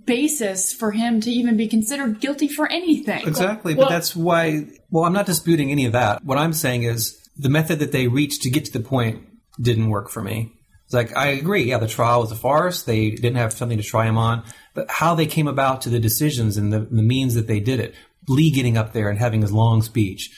basis 0.05 0.73
for 0.73 0.91
him 0.91 1.21
to 1.21 1.31
even 1.31 1.57
be 1.57 1.69
considered 1.69 2.21
guilty 2.21 2.49
for 2.49 2.71
anything. 2.71 3.27
Exactly. 3.27 3.75
Well- 3.75 3.87
but 3.87 3.93
that's 3.93 4.17
why 4.17 4.67
well, 4.91 5.05
I'm 5.05 5.13
not 5.13 5.27
disputing 5.27 5.71
any 5.71 5.87
of 5.87 5.93
that. 5.93 6.25
What 6.25 6.39
I'm 6.39 6.53
saying 6.53 6.85
is 6.85 7.19
the 7.37 7.49
method 7.49 7.79
that 7.81 7.93
they 7.93 8.09
reached 8.09 8.43
to 8.43 8.51
get 8.51 8.65
to 8.67 8.73
the 8.73 8.81
point 8.81 9.27
didn't 9.61 9.89
work 9.89 10.11
for 10.11 10.23
me. 10.23 10.53
It's 10.85 10.95
like 10.95 11.17
I 11.17 11.29
agree, 11.29 11.65
yeah, 11.65 11.79
the 11.79 11.89
trial 11.89 12.21
was 12.21 12.31
a 12.31 12.37
farce. 12.37 12.83
They 12.83 13.11
didn't 13.11 13.37
have 13.37 13.53
something 13.53 13.79
to 13.79 13.85
try 13.85 14.07
him 14.07 14.17
on, 14.17 14.45
but 14.75 14.89
how 14.89 15.15
they 15.15 15.27
came 15.27 15.49
about 15.49 15.83
to 15.83 15.89
the 15.89 15.99
decisions 15.99 16.57
and 16.57 16.73
the, 16.73 16.81
the 16.81 17.03
means 17.03 17.35
that 17.35 17.49
they 17.49 17.61
did 17.61 17.81
it. 17.81 17.95
Lee 18.29 18.51
getting 18.51 18.77
up 18.77 18.93
there 18.93 19.09
and 19.09 19.19
having 19.19 19.43
his 19.43 19.53
long 19.53 19.83
speech, 19.83 20.31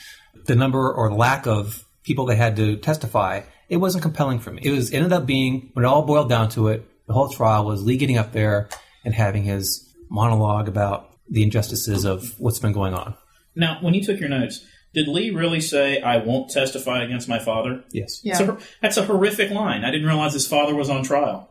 the 0.47 0.55
number 0.55 0.93
or 0.93 1.13
lack 1.13 1.47
of 1.47 1.85
people 2.03 2.27
they 2.27 2.37
had 2.37 2.57
to 2.57 2.77
testify, 2.77 3.43
it 3.69 3.77
wasn't 3.77 4.03
compelling 4.03 4.39
for 4.39 4.51
me. 4.51 4.63
It 4.63 4.71
was 4.71 4.93
ended 4.93 5.13
up 5.13 5.27
being 5.27 5.71
when 5.75 5.85
it 5.85 5.89
all 5.89 6.03
boiled 6.03 6.29
down 6.29 6.49
to 6.51 6.69
it, 6.69 6.87
the 7.07 7.13
whole 7.13 7.29
trial 7.29 7.65
was 7.65 7.83
Lee 7.83 7.97
getting 7.97 8.19
up 8.19 8.33
there 8.33 8.69
and 9.09 9.15
having 9.15 9.43
his 9.43 9.89
monologue 10.11 10.69
about 10.69 11.17
the 11.31 11.43
injustices 11.43 12.05
of 12.05 12.39
what's 12.39 12.59
been 12.59 12.75
going 12.75 12.93
on. 12.93 13.15
Now, 13.55 13.79
when 13.81 13.95
you 13.95 14.05
took 14.05 14.21
your 14.21 14.29
notes, 14.29 14.67
did 14.93 15.09
Lee 15.09 15.31
really 15.31 15.63
say, 15.63 16.03
I 16.03 16.19
won't 16.19 16.51
testify 16.51 17.03
against 17.03 17.27
my 17.27 17.39
father? 17.39 17.85
Yes. 17.91 18.21
Yeah. 18.23 18.37
That's, 18.37 18.51
a, 18.51 18.67
that's 18.83 18.97
a 18.99 19.05
horrific 19.07 19.51
line. 19.51 19.83
I 19.83 19.91
didn't 19.91 20.07
realize 20.07 20.35
his 20.35 20.47
father 20.47 20.75
was 20.75 20.91
on 20.91 21.05
trial. 21.05 21.49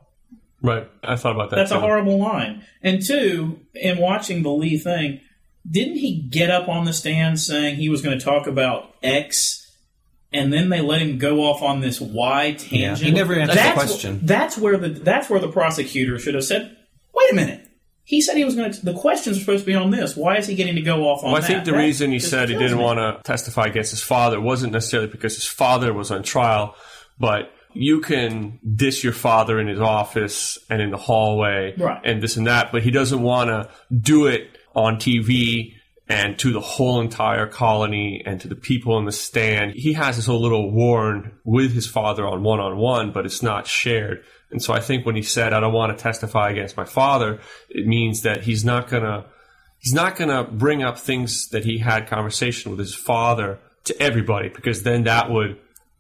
Right. 0.62 0.88
I 1.04 1.16
thought 1.16 1.34
about 1.34 1.50
that. 1.50 1.56
That's 1.56 1.72
a 1.72 1.80
horrible 1.80 2.20
line. 2.20 2.64
And 2.84 3.04
two, 3.04 3.62
in 3.74 3.98
watching 3.98 4.44
the 4.44 4.52
Lee 4.52 4.78
thing, 4.78 5.22
didn't 5.70 5.98
he 5.98 6.22
get 6.30 6.52
up 6.52 6.70
on 6.70 6.86
the 6.86 6.94
stand 6.94 7.40
saying 7.40 7.78
he 7.78 7.90
was 7.90 8.04
going 8.04 8.20
to 8.20 8.24
talk 8.24 8.46
about 8.46 8.94
X, 9.02 9.64
and 10.32 10.54
then 10.54 10.70
they 10.70 10.82
let 10.82 11.02
him 11.02 11.18
go 11.18 11.40
off 11.40 11.64
on 11.64 11.82
this 11.82 12.00
Y 12.00 12.56
tangent? 12.60 13.00
he 13.00 13.10
never 13.10 13.34
answered 13.34 13.54
the 13.54 13.56
That's 13.56 13.70
wh- 13.70 13.74
question. 13.74 14.20
That's 14.22 14.58
where 14.60 14.78
the 14.78 14.90
that's 14.90 15.28
where 15.28 15.40
the 15.40 15.50
prosecutor 15.50 16.20
should 16.20 16.36
have 16.36 16.44
said, 16.44 16.77
"Wait 17.18 17.32
a 17.32 17.36
minute." 17.36 17.64
He 18.04 18.22
said 18.22 18.38
he 18.38 18.46
was 18.46 18.56
going 18.56 18.72
to. 18.72 18.86
The 18.86 18.94
questions 18.94 19.36
are 19.36 19.40
supposed 19.42 19.64
to 19.64 19.68
be 19.68 19.76
on 19.76 19.92
this. 19.92 20.16
Why 20.16 20.38
is 20.38 20.48
he 20.48 20.56
getting 20.56 20.76
to 20.76 20.82
go 20.82 21.10
off 21.10 21.24
on 21.24 21.32
Well, 21.32 21.38
I 21.38 21.42
that? 21.42 21.48
think 21.48 21.66
the 21.66 21.72
That 21.72 21.78
reason 21.78 22.12
he 22.12 22.20
said 22.20 22.48
he 22.48 22.56
didn't 22.56 22.78
me. 22.78 22.84
want 22.84 23.00
to 23.00 23.22
testify 23.24 23.66
against 23.66 23.92
his 23.92 24.02
father 24.02 24.40
wasn't 24.40 24.72
necessarily 24.72 25.10
because 25.10 25.36
his 25.36 25.46
father 25.46 25.92
was 25.94 26.10
on 26.10 26.24
trial, 26.24 26.74
but 27.20 27.52
you 27.74 28.00
can 28.00 28.60
diss 28.76 29.04
your 29.04 29.12
father 29.14 29.60
in 29.60 29.68
his 29.68 29.80
office 29.82 30.58
and 30.70 30.82
in 30.82 30.90
the 30.92 30.98
hallway 30.98 31.74
Right. 31.78 32.00
and 32.06 32.24
this 32.24 32.38
and 32.38 32.48
that, 32.48 32.72
but 32.72 32.82
he 32.82 32.92
doesn't 32.92 33.22
want 33.22 33.50
to 33.50 33.70
do 33.94 34.26
it 34.28 34.48
on 34.74 34.96
TV 34.98 35.74
and 36.08 36.40
to 36.40 36.54
the 36.54 36.62
whole 36.62 37.02
entire 37.02 37.46
colony 37.46 38.24
and 38.26 38.40
to 38.40 38.48
the 38.48 38.56
people 38.56 38.98
in 38.98 39.04
the 39.06 39.12
stand. 39.12 39.74
He 39.76 39.92
has 39.94 40.16
this 40.16 40.28
whole 40.28 40.42
little 40.42 40.72
warn 40.72 41.34
with 41.44 41.74
his 41.74 41.86
father 41.88 42.26
on 42.26 42.42
one 42.42 42.62
on 42.62 42.78
one, 42.78 43.12
but 43.12 43.26
it's 43.26 43.44
not 43.44 43.68
shared. 43.68 44.24
And 44.52 44.62
so 44.64 44.74
I 44.74 44.80
think 44.80 45.06
when 45.06 45.16
he 45.16 45.22
said, 45.24 45.54
I 45.54 45.60
don't 45.60 45.74
want 45.74 45.98
to 45.98 46.02
testify 46.02 46.50
against 46.52 46.78
my 46.78 46.86
father, 46.86 47.40
it 47.70 47.86
means 47.86 48.22
that 48.22 48.44
he's 48.44 48.64
not 48.64 48.90
going 48.90 49.04
to 49.04 49.26
he's 49.80 49.94
not 49.94 50.16
going 50.16 50.30
to 50.30 50.50
bring 50.52 50.84
up 50.84 50.98
things 50.98 51.50
that 51.50 51.66
he 51.66 51.78
had 51.80 52.08
conversation 52.08 52.72
with 52.72 52.80
his 52.80 52.96
father 52.96 53.60
to 53.86 54.02
everybody 54.02 54.50
because 54.50 54.84
then 54.84 55.04
that 55.04 55.30
would 55.30 55.58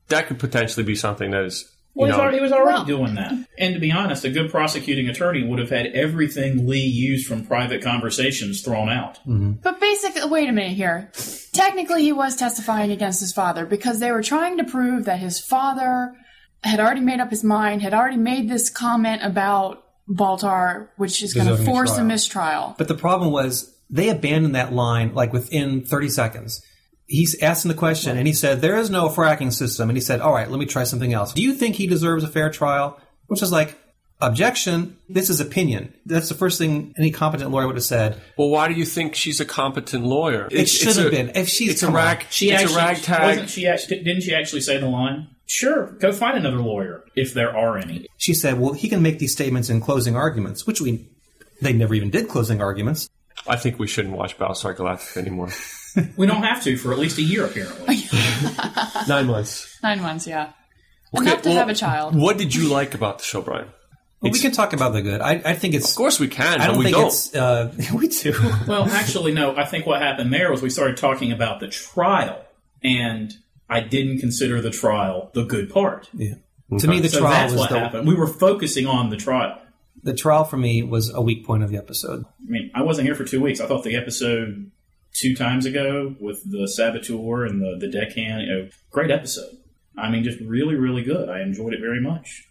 that 0.08 0.28
could 0.28 0.40
potentially 0.40 0.86
be 0.86 0.96
something 0.96 1.32
that 1.32 1.44
is 1.44 1.70
you 1.96 2.04
Well, 2.04 2.12
know, 2.12 2.20
already, 2.22 2.38
he 2.38 2.44
was 2.44 2.52
already 2.52 2.74
Well- 2.76 2.86
doing 2.86 3.16
that. 3.16 3.34
And 3.58 3.74
to 3.74 3.80
be 3.80 3.92
honest, 3.92 4.24
a 4.24 4.30
good 4.30 4.52
prosecuting 4.52 5.10
attorney 5.10 5.44
would 5.44 5.58
have 5.60 5.72
had 5.72 5.88
everything 5.88 6.68
Lee 6.68 6.80
used 6.86 7.26
from 7.28 7.44
private 7.46 7.82
conversations 7.82 8.62
thrown 8.62 8.88
out. 8.88 9.16
Mm-hmm. 9.28 9.54
But 9.64 9.80
basically, 9.82 10.30
wait 10.30 10.48
a 10.48 10.52
minute 10.52 10.74
here. 10.78 11.12
Technically, 11.54 12.04
he 12.04 12.14
was 12.14 12.36
testifying 12.36 12.92
against 12.92 13.20
his 13.20 13.34
father 13.34 13.66
because 13.66 14.00
they 14.00 14.12
were 14.12 14.22
trying 14.22 14.58
to 14.60 14.64
prove 14.64 15.06
that 15.06 15.20
his 15.20 15.40
father 15.40 16.14
had 16.63 16.80
already 16.80 17.02
made 17.02 17.20
up 17.20 17.30
his 17.30 17.43
mind, 17.43 17.82
had 17.82 17.93
already 17.93 18.17
made 18.17 18.50
this 18.50 18.70
comment 18.70 19.22
about 19.24 19.84
Baltar, 20.10 20.89
which 20.98 21.22
is 21.22 21.34
going 21.34 21.48
to 21.48 21.54
Deserving 21.54 21.67
a 21.67 21.76
force 21.76 21.98
a 21.98 22.04
mistrial. 22.04 22.76
But 22.78 22.88
the 22.88 22.96
problem 22.96 23.32
was 23.32 23.74
they 23.89 24.10
abandoned 24.10 24.56
that 24.56 24.74
line 24.74 25.13
like 25.13 25.34
within 25.34 25.84
30 25.84 26.10
seconds. 26.10 26.62
he's 27.08 27.41
asking 27.41 27.70
the 27.70 27.78
question, 27.78 28.17
and 28.17 28.28
he 28.28 28.34
said, 28.34 28.62
There 28.62 28.78
is 28.78 28.89
no 28.89 29.10
frakking 29.10 29.54
system. 29.54 29.89
And 29.89 29.98
he 29.98 30.02
said, 30.02 30.22
All 30.22 30.34
right, 30.34 30.50
let 30.50 30.60
me 30.60 30.65
try 30.65 30.84
something 30.84 31.13
else. 31.13 31.34
Do 31.34 31.41
you 31.41 31.54
think 31.54 31.76
he 31.76 31.88
deserves 31.88 32.24
a 32.24 32.28
fair 32.28 32.50
trial? 32.50 33.00
Which 33.28 33.41
is 33.41 33.52
like, 33.52 33.78
Objection, 34.20 34.98
this 35.08 35.30
is 35.30 35.39
opinion. 35.39 35.93
That's 36.08 36.28
the 36.28 36.34
first 36.34 36.58
thing 36.58 36.96
any 36.98 37.12
competent 37.12 37.52
lawyer 37.52 37.67
would 37.67 37.76
have 37.76 37.84
said. 37.84 38.20
Well, 38.36 38.50
why 38.50 38.67
do 38.67 38.74
you 38.74 38.84
think 38.84 39.13
she's 39.13 39.39
a 39.39 39.46
competent 39.46 40.06
lawyer? 40.06 40.48
It 40.50 40.67
should 40.67 40.96
have 40.96 41.12
been. 41.12 41.34
If 41.36 41.50
she's 41.50 41.74
it's 41.74 41.84
a 41.84 41.91
rag. 41.91 42.26
She 42.32 42.50
it's 42.50 42.63
actually, 42.63 42.76
a 42.76 42.86
ragtag. 42.86 43.24
Wasn't 43.24 43.50
she 43.50 43.62
didn't 43.89 44.22
she 44.22 44.34
actually 44.34 44.62
say 44.62 44.80
the 44.80 44.88
line? 44.88 45.28
Sure, 45.48 45.88
go 45.94 46.12
find 46.12 46.38
another 46.38 46.60
lawyer 46.60 47.06
if 47.16 47.34
there 47.34 47.56
are 47.56 47.78
any. 47.78 48.06
She 48.18 48.34
said, 48.34 48.60
Well, 48.60 48.74
he 48.74 48.90
can 48.90 49.02
make 49.02 49.18
these 49.18 49.32
statements 49.32 49.70
in 49.70 49.80
closing 49.80 50.16
arguments, 50.16 50.68
which 50.68 50.82
we 50.82 51.08
they 51.62 51.74
never 51.74 51.94
even 51.96 52.10
did 52.10 52.28
closing 52.28 52.62
arguments. 52.62 53.10
I 53.48 53.56
think 53.56 53.80
we 53.80 53.88
shouldn't 53.88 54.16
watch 54.16 54.38
Battlestar 54.38 54.76
Galactica 54.76 55.18
anymore. 55.18 55.50
We 56.16 56.28
don't 56.28 56.44
have 56.44 56.64
to 56.66 56.78
for 56.78 56.92
at 56.94 57.00
least 57.00 57.18
a 57.18 57.24
year, 57.24 57.44
apparently. 57.46 57.96
Nine 59.08 59.26
months. 59.26 59.80
Nine 59.82 60.00
months, 60.00 60.28
yeah. 60.28 60.52
Okay, 61.18 61.26
Enough 61.26 61.42
to 61.42 61.50
well, 61.50 61.58
have 61.58 61.70
a 61.70 61.74
child. 61.74 62.16
What 62.16 62.38
did 62.38 62.54
you 62.54 62.70
like 62.70 62.94
about 62.94 63.18
the 63.18 63.24
show, 63.24 63.42
Brian? 63.42 63.70
Well, 64.22 64.32
we 64.32 64.40
can 64.40 64.52
talk 64.52 64.74
about 64.74 64.94
the 64.94 65.02
good. 65.02 65.22
I, 65.22 65.42
I 65.44 65.54
think 65.56 65.74
it's. 65.74 65.90
Of 65.90 65.96
course 65.96 66.20
we 66.20 66.28
can, 66.28 66.62
I 66.62 66.68
don't 66.68 66.78
we 66.78 66.86
think 66.86 66.98
don't. 66.98 67.08
it's. 67.08 67.36
Uh, 67.36 67.74
we 67.96 68.10
do. 68.10 68.34
Well, 68.68 68.88
actually, 68.90 69.34
no. 69.34 69.56
I 69.56 69.66
think 69.66 69.88
what 69.88 70.00
happened 70.00 70.32
there 70.32 70.52
was 70.52 70.62
we 70.62 70.70
started 70.70 70.98
talking 70.98 71.32
about 71.32 71.60
the 71.62 71.68
trial, 71.68 72.46
and 72.84 73.34
I 73.70 73.82
didn't 73.82 74.20
consider 74.20 74.62
the 74.62 74.72
trial 74.72 75.30
the 75.34 75.44
good 75.44 75.70
part. 75.70 76.10
Yeah. 76.14 76.36
To 76.80 76.88
me, 76.88 77.00
the 77.00 77.10
So 77.10 77.20
trial 77.20 77.32
that's 77.32 77.52
was 77.54 77.60
what 77.62 77.70
the, 77.70 77.80
happened. 77.80 78.08
We 78.08 78.16
were 78.16 78.28
focusing 78.28 78.86
on 78.88 79.10
the 79.10 79.18
trial. 79.18 79.62
the 80.04 80.14
trial 80.14 80.44
for 80.44 80.58
me 80.58 80.84
was 80.84 81.10
a 81.14 81.22
weak 81.22 81.46
point 81.46 81.64
of 81.64 81.70
the 81.70 81.78
episode. 81.78 82.26
I 82.26 82.50
mean, 82.52 82.72
I 82.76 82.82
wasn't 82.84 83.08
here 83.08 83.16
for 83.16 83.24
two 83.24 83.42
weeks. 83.42 83.60
I 83.62 83.66
thought 83.68 83.84
the 83.84 83.96
episode 83.96 84.72
two 85.14 85.36
times 85.36 85.66
ago 85.66 86.16
with 86.20 86.50
the 86.50 86.68
saboteur 86.68 87.46
and 87.46 87.62
the, 87.62 87.78
the 87.80 87.88
deckhand, 87.92 88.42
you 88.44 88.48
know, 88.48 88.70
great 88.92 89.12
episode. 89.12 89.58
I 89.98 90.10
mean, 90.12 90.24
just 90.24 90.40
really, 90.42 90.76
really 90.76 91.04
good. 91.04 91.30
I 91.30 91.42
enjoyed 91.42 91.74
it 91.74 91.80
very 91.80 92.00
much. 92.02 92.44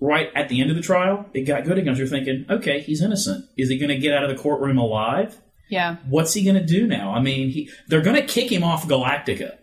Right 0.00 0.30
at 0.34 0.48
the 0.48 0.60
end 0.60 0.70
of 0.70 0.76
the 0.76 0.82
trial, 0.82 1.26
it 1.32 1.42
got 1.42 1.64
good 1.64 1.78
again. 1.78 1.94
You're 1.96 2.06
thinking, 2.08 2.44
okay, 2.50 2.80
he's 2.80 3.00
innocent. 3.02 3.46
Is 3.56 3.68
he 3.68 3.78
going 3.78 3.88
to 3.88 3.98
get 3.98 4.14
out 4.14 4.24
of 4.24 4.30
the 4.30 4.36
courtroom 4.40 4.76
alive? 4.78 5.38
Yeah. 5.68 5.96
What's 6.08 6.34
he 6.34 6.42
going 6.44 6.56
to 6.56 6.64
do 6.66 6.86
now? 6.86 7.12
I 7.12 7.20
mean, 7.20 7.50
he, 7.50 7.70
they're 7.88 8.00
going 8.02 8.16
to 8.16 8.26
kick 8.26 8.50
him 8.50 8.62
off 8.64 8.86
Galactica. 8.88 9.56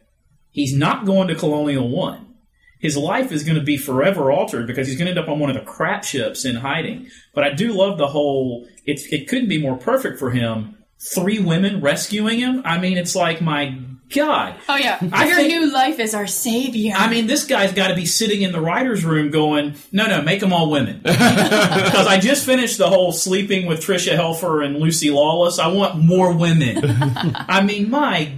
He's 0.60 0.76
not 0.76 1.06
going 1.06 1.30
to 1.30 1.36
Colonial 1.36 1.88
One. 1.88 2.36
His 2.82 2.98
life 2.98 3.32
is 3.32 3.46
going 3.46 3.58
to 3.58 3.64
be 3.64 3.78
forever 3.78 4.30
altered 4.30 4.68
because 4.68 4.90
he's 4.90 4.98
going 4.98 5.06
to 5.06 5.12
end 5.12 5.20
up 5.20 5.30
on 5.30 5.40
one 5.40 5.50
of 5.50 5.56
the 5.56 5.62
crap 5.62 6.04
ships 6.04 6.44
in 6.44 6.58
hiding. 6.58 7.08
But 7.34 7.46
I 7.46 7.54
do 7.54 7.72
love 7.72 7.98
the 7.98 8.08
whole. 8.08 8.68
It, 8.86 9.00
it 9.10 9.30
couldn't 9.30 9.48
be 9.48 9.62
more 9.62 9.78
perfect 9.78 10.20
for 10.20 10.32
him. 10.32 10.76
Three 11.16 11.40
women 11.40 11.80
rescuing 11.80 12.40
him. 12.40 12.62
I 12.66 12.78
mean, 12.78 12.98
it's 12.98 13.16
like 13.16 13.40
my 13.42 13.80
God. 14.14 14.56
Oh 14.68 14.76
yeah. 14.76 14.98
I 15.14 15.28
Your 15.28 15.36
think- 15.38 15.48
new 15.54 15.72
life 15.72 15.98
is 16.00 16.14
our 16.14 16.28
savior. 16.28 16.94
I 16.98 17.10
mean, 17.10 17.28
this 17.28 17.46
guy's 17.46 17.72
got 17.72 17.88
to 17.88 17.96
be 17.96 18.06
sitting 18.06 18.42
in 18.42 18.52
the 18.52 18.60
writer's 18.60 19.06
room 19.06 19.30
going, 19.32 19.76
no, 19.94 20.08
no, 20.08 20.22
make 20.22 20.42
them 20.42 20.52
all 20.52 20.70
women. 20.70 21.02
Because 21.06 22.08
I 22.08 22.20
just 22.20 22.46
finished 22.46 22.78
the 22.78 22.90
whole 22.90 23.12
sleeping 23.14 23.66
with 23.66 23.80
Tricia 23.82 24.16
Helfer 24.18 24.66
and 24.66 24.78
Lucy 24.78 25.10
Lawless. 25.12 25.60
I 25.60 25.68
want 25.68 25.98
more 26.04 26.34
women. 26.34 26.82
I 27.36 27.62
mean, 27.62 27.90
my 27.90 28.34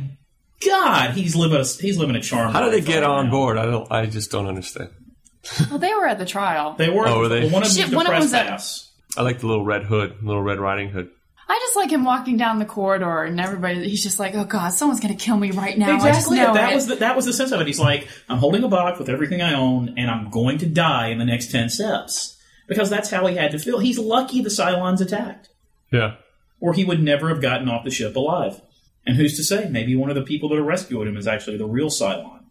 God, 0.66 1.12
he's 1.12 1.36
living 1.36 1.60
a, 1.60 1.64
he's 1.66 1.98
living 1.98 2.16
a 2.16 2.22
charm. 2.22 2.52
How 2.54 2.62
did 2.62 2.74
they 2.74 2.82
get 2.86 3.04
on 3.04 3.26
now. 3.26 3.32
board? 3.32 3.58
I 3.58 3.66
don't. 3.66 3.92
I 3.92 4.06
just 4.06 4.32
don't 4.32 4.48
understand. 4.48 4.90
well, 5.70 5.80
they 5.80 5.94
were 5.94 6.06
at 6.08 6.20
the 6.20 6.26
trial. 6.26 6.76
They 6.78 6.90
were. 6.90 7.08
Oh, 7.08 7.20
were 7.20 7.28
they? 7.30 7.50
One 7.50 7.64
of 7.64 7.70
Shit, 7.72 7.88
them 7.88 7.96
one 7.96 8.06
of 8.08 8.14
the 8.14 8.18
press 8.30 8.32
pass. 8.32 8.92
I 9.18 9.24
like 9.24 9.40
the 9.40 9.48
little 9.48 9.66
red 9.66 9.84
hood, 9.84 10.18
little 10.24 10.42
red 10.44 10.60
riding 10.60 10.90
hood. 10.90 11.10
I 11.50 11.60
just 11.66 11.76
like 11.76 11.90
him 11.92 12.06
walking 12.06 12.38
down 12.38 12.60
the 12.60 12.66
corridor 12.66 13.24
and 13.24 13.38
everybody. 13.42 13.90
He's 13.90 14.04
just 14.04 14.20
like, 14.20 14.36
oh 14.36 14.46
god, 14.46 14.70
someone's 14.70 15.02
gonna 15.02 15.16
kill 15.16 15.36
me 15.36 15.52
right 15.52 15.78
now. 15.78 15.96
I 15.98 16.12
just 16.12 16.32
Exactly. 16.32 16.38
know 16.38 16.54
That 16.54 16.72
it. 16.72 16.76
was 16.76 16.88
the, 16.88 16.96
that 16.96 17.16
was 17.16 17.26
the 17.26 17.34
sense 17.34 17.52
of 17.52 17.60
it. 17.60 17.68
He's 17.68 17.80
like, 17.80 18.08
I'm 18.30 18.38
holding 18.38 18.64
a 18.64 18.70
box 18.70 19.00
with 19.00 19.10
everything 19.10 19.42
I 19.42 19.54
own, 19.56 19.96
and 19.98 20.10
I'm 20.10 20.30
going 20.30 20.60
to 20.60 20.66
die 20.66 21.08
in 21.10 21.18
the 21.18 21.26
next 21.26 21.52
ten 21.52 21.70
steps 21.70 22.38
because 22.70 22.90
that's 22.90 23.10
how 23.10 23.26
he 23.28 23.36
had 23.36 23.52
to 23.52 23.60
feel. 23.60 23.80
He's 23.80 24.00
lucky 24.00 24.42
the 24.42 24.50
Cylons 24.50 25.02
attacked. 25.02 25.50
Yeah. 25.92 26.16
or 26.62 26.72
he 26.74 26.86
would 26.86 27.02
never 27.04 27.28
have 27.28 27.42
gotten 27.42 27.68
off 27.68 27.84
the 27.84 27.92
ship 27.92 28.16
alive. 28.16 28.62
And 29.06 29.16
who's 29.16 29.36
to 29.38 29.44
say? 29.44 29.68
Maybe 29.70 29.96
one 29.96 30.10
of 30.10 30.16
the 30.16 30.22
people 30.22 30.50
that 30.50 30.58
are 30.58 30.64
rescuing 30.64 31.08
him 31.08 31.18
is 31.18 31.28
actually 31.28 31.58
the 31.58 31.66
real 31.66 31.90
Cylon. 31.90 32.44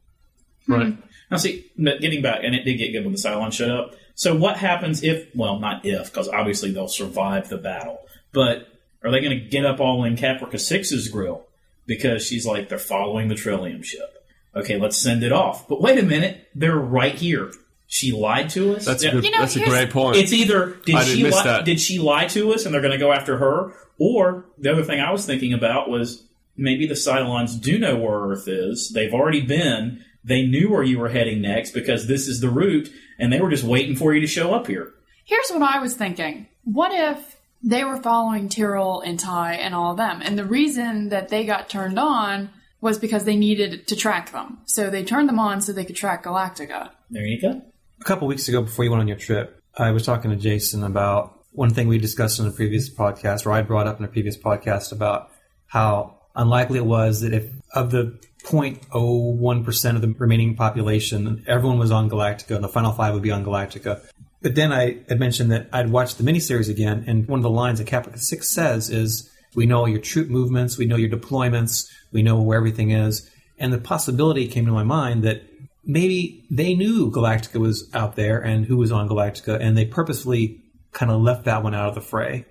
Hmm. 0.66 0.72
Right. 0.72 0.96
Now, 1.30 1.36
see, 1.36 1.70
getting 1.78 2.22
back, 2.22 2.40
and 2.42 2.54
it 2.54 2.64
did 2.64 2.76
get 2.78 2.90
good 2.92 3.04
when 3.04 3.12
the 3.12 3.18
Cylon 3.18 3.52
showed 3.52 3.70
up. 3.70 3.94
So, 4.16 4.34
what 4.36 4.56
happens 4.56 5.02
if? 5.04 5.28
Well, 5.34 5.60
not 5.60 5.84
if, 5.86 6.06
because 6.12 6.28
obviously 6.28 6.72
they'll 6.72 6.88
survive 6.88 7.48
the 7.48 7.56
battle. 7.56 8.00
But 8.32 8.66
are 9.04 9.10
they 9.10 9.20
going 9.20 9.38
to 9.38 9.44
get 9.48 9.64
up 9.64 9.80
all 9.80 10.04
in 10.04 10.16
Caprica 10.16 10.54
6's 10.54 11.08
grill 11.08 11.46
because 11.86 12.24
she's 12.26 12.44
like 12.44 12.68
they're 12.68 12.78
following 12.78 13.28
the 13.28 13.34
tylium 13.36 13.84
ship? 13.84 14.12
Okay, 14.54 14.76
let's 14.78 14.98
send 14.98 15.22
it 15.22 15.30
off. 15.32 15.68
But 15.68 15.80
wait 15.80 15.98
a 15.98 16.02
minute, 16.02 16.48
they're 16.54 16.76
right 16.76 17.14
here. 17.14 17.52
She 17.86 18.12
lied 18.12 18.50
to 18.50 18.74
us. 18.76 18.84
That's 18.84 19.02
Yeah. 19.02 19.10
a 19.10 19.12
good, 19.14 19.24
You 19.24 19.30
know, 19.30 19.38
that's 19.40 19.56
a 19.56 19.64
great 19.64 19.90
point. 19.90 20.16
It's 20.16 20.32
either 20.32 20.76
did 20.84 21.04
she 21.06 21.22
miss 21.22 21.34
lie, 21.36 21.44
that. 21.44 21.64
did 21.64 21.80
she 21.80 21.98
lie 21.98 22.26
to 22.26 22.52
us 22.52 22.64
and 22.64 22.74
they're 22.74 22.80
going 22.82 22.92
to 22.92 22.98
go 22.98 23.12
after 23.12 23.36
her, 23.38 23.72
or 23.98 24.44
the 24.58 24.72
other 24.72 24.82
thing 24.82 25.00
I 25.00 25.10
was 25.12 25.24
thinking 25.26 25.52
about 25.52 25.88
was 25.88 26.24
maybe 26.60 26.86
the 26.86 26.94
Cylons 26.94 27.60
do 27.60 27.78
know 27.78 27.96
where 27.96 28.20
Earth 28.20 28.46
is. 28.46 28.90
They've 28.94 29.14
already 29.14 29.40
been. 29.40 30.04
They 30.22 30.46
knew 30.46 30.70
where 30.70 30.82
you 30.82 30.98
were 30.98 31.08
heading 31.08 31.40
next 31.40 31.72
because 31.72 32.06
this 32.06 32.28
is 32.28 32.40
the 32.40 32.50
route, 32.50 32.90
and 33.18 33.32
they 33.32 33.40
were 33.40 33.50
just 33.50 33.64
waiting 33.64 33.96
for 33.96 34.14
you 34.14 34.20
to 34.20 34.26
show 34.26 34.54
up 34.54 34.66
here. 34.66 34.92
Here's 35.24 35.50
what 35.50 35.62
I 35.62 35.80
was 35.80 35.94
thinking. 35.94 36.48
What 36.64 36.92
if 36.92 37.36
they 37.62 37.84
were 37.84 38.00
following 38.00 38.48
Tyrol 38.48 39.00
and 39.00 39.18
Tigh 39.18 39.54
and 39.54 39.74
all 39.74 39.92
of 39.92 39.96
them, 39.96 40.20
and 40.22 40.38
the 40.38 40.44
reason 40.44 41.08
that 41.08 41.28
they 41.28 41.44
got 41.44 41.68
turned 41.68 41.98
on 41.98 42.50
was 42.80 42.98
because 42.98 43.24
they 43.24 43.36
needed 43.36 43.86
to 43.88 43.96
track 43.96 44.32
them. 44.32 44.58
So 44.64 44.90
they 44.90 45.04
turned 45.04 45.28
them 45.28 45.38
on 45.38 45.60
so 45.60 45.72
they 45.72 45.84
could 45.84 45.96
track 45.96 46.24
Galactica. 46.24 46.90
There 47.10 47.26
you 47.26 47.40
go. 47.40 47.62
A 48.00 48.04
couple 48.04 48.26
weeks 48.26 48.48
ago, 48.48 48.62
before 48.62 48.84
you 48.84 48.90
went 48.90 49.02
on 49.02 49.08
your 49.08 49.18
trip, 49.18 49.62
I 49.76 49.90
was 49.90 50.06
talking 50.06 50.30
to 50.30 50.36
Jason 50.36 50.82
about 50.82 51.44
one 51.52 51.70
thing 51.70 51.88
we 51.88 51.98
discussed 51.98 52.40
in 52.40 52.46
a 52.46 52.50
previous 52.50 52.88
podcast, 52.88 53.44
or 53.44 53.52
I 53.52 53.62
brought 53.62 53.86
up 53.86 53.98
in 53.98 54.04
a 54.04 54.08
previous 54.08 54.38
podcast 54.38 54.92
about 54.92 55.30
how 55.66 56.19
unlikely 56.34 56.78
it 56.78 56.86
was 56.86 57.20
that 57.20 57.32
if 57.32 57.50
of 57.74 57.90
the 57.90 58.18
0.01% 58.44 59.94
of 59.94 60.00
the 60.00 60.14
remaining 60.18 60.56
population, 60.56 61.44
everyone 61.46 61.78
was 61.78 61.90
on 61.90 62.08
Galactica, 62.08 62.54
and 62.54 62.64
the 62.64 62.68
final 62.68 62.92
five 62.92 63.14
would 63.14 63.22
be 63.22 63.30
on 63.30 63.44
Galactica. 63.44 64.00
But 64.42 64.54
then 64.54 64.72
I 64.72 64.98
had 65.08 65.20
mentioned 65.20 65.52
that 65.52 65.68
I'd 65.72 65.90
watched 65.90 66.18
the 66.18 66.24
miniseries 66.24 66.70
again, 66.70 67.04
and 67.06 67.28
one 67.28 67.38
of 67.38 67.42
the 67.42 67.50
lines 67.50 67.78
that 67.78 67.88
Caprica 67.88 68.18
6 68.18 68.48
says 68.48 68.90
is, 68.90 69.30
We 69.54 69.66
know 69.66 69.86
your 69.86 70.00
troop 70.00 70.28
movements, 70.28 70.78
we 70.78 70.86
know 70.86 70.96
your 70.96 71.10
deployments, 71.10 71.90
we 72.12 72.22
know 72.22 72.40
where 72.40 72.56
everything 72.56 72.90
is. 72.90 73.30
And 73.58 73.72
the 73.72 73.78
possibility 73.78 74.48
came 74.48 74.64
to 74.64 74.72
my 74.72 74.84
mind 74.84 75.22
that 75.24 75.42
maybe 75.84 76.46
they 76.50 76.74
knew 76.74 77.10
Galactica 77.10 77.60
was 77.60 77.90
out 77.92 78.16
there 78.16 78.40
and 78.40 78.64
who 78.64 78.78
was 78.78 78.90
on 78.90 79.08
Galactica, 79.08 79.60
and 79.60 79.76
they 79.76 79.84
purposefully 79.84 80.62
kind 80.92 81.12
of 81.12 81.20
left 81.20 81.44
that 81.44 81.62
one 81.62 81.74
out 81.74 81.88
of 81.88 81.94
the 81.94 82.00
fray. 82.00 82.46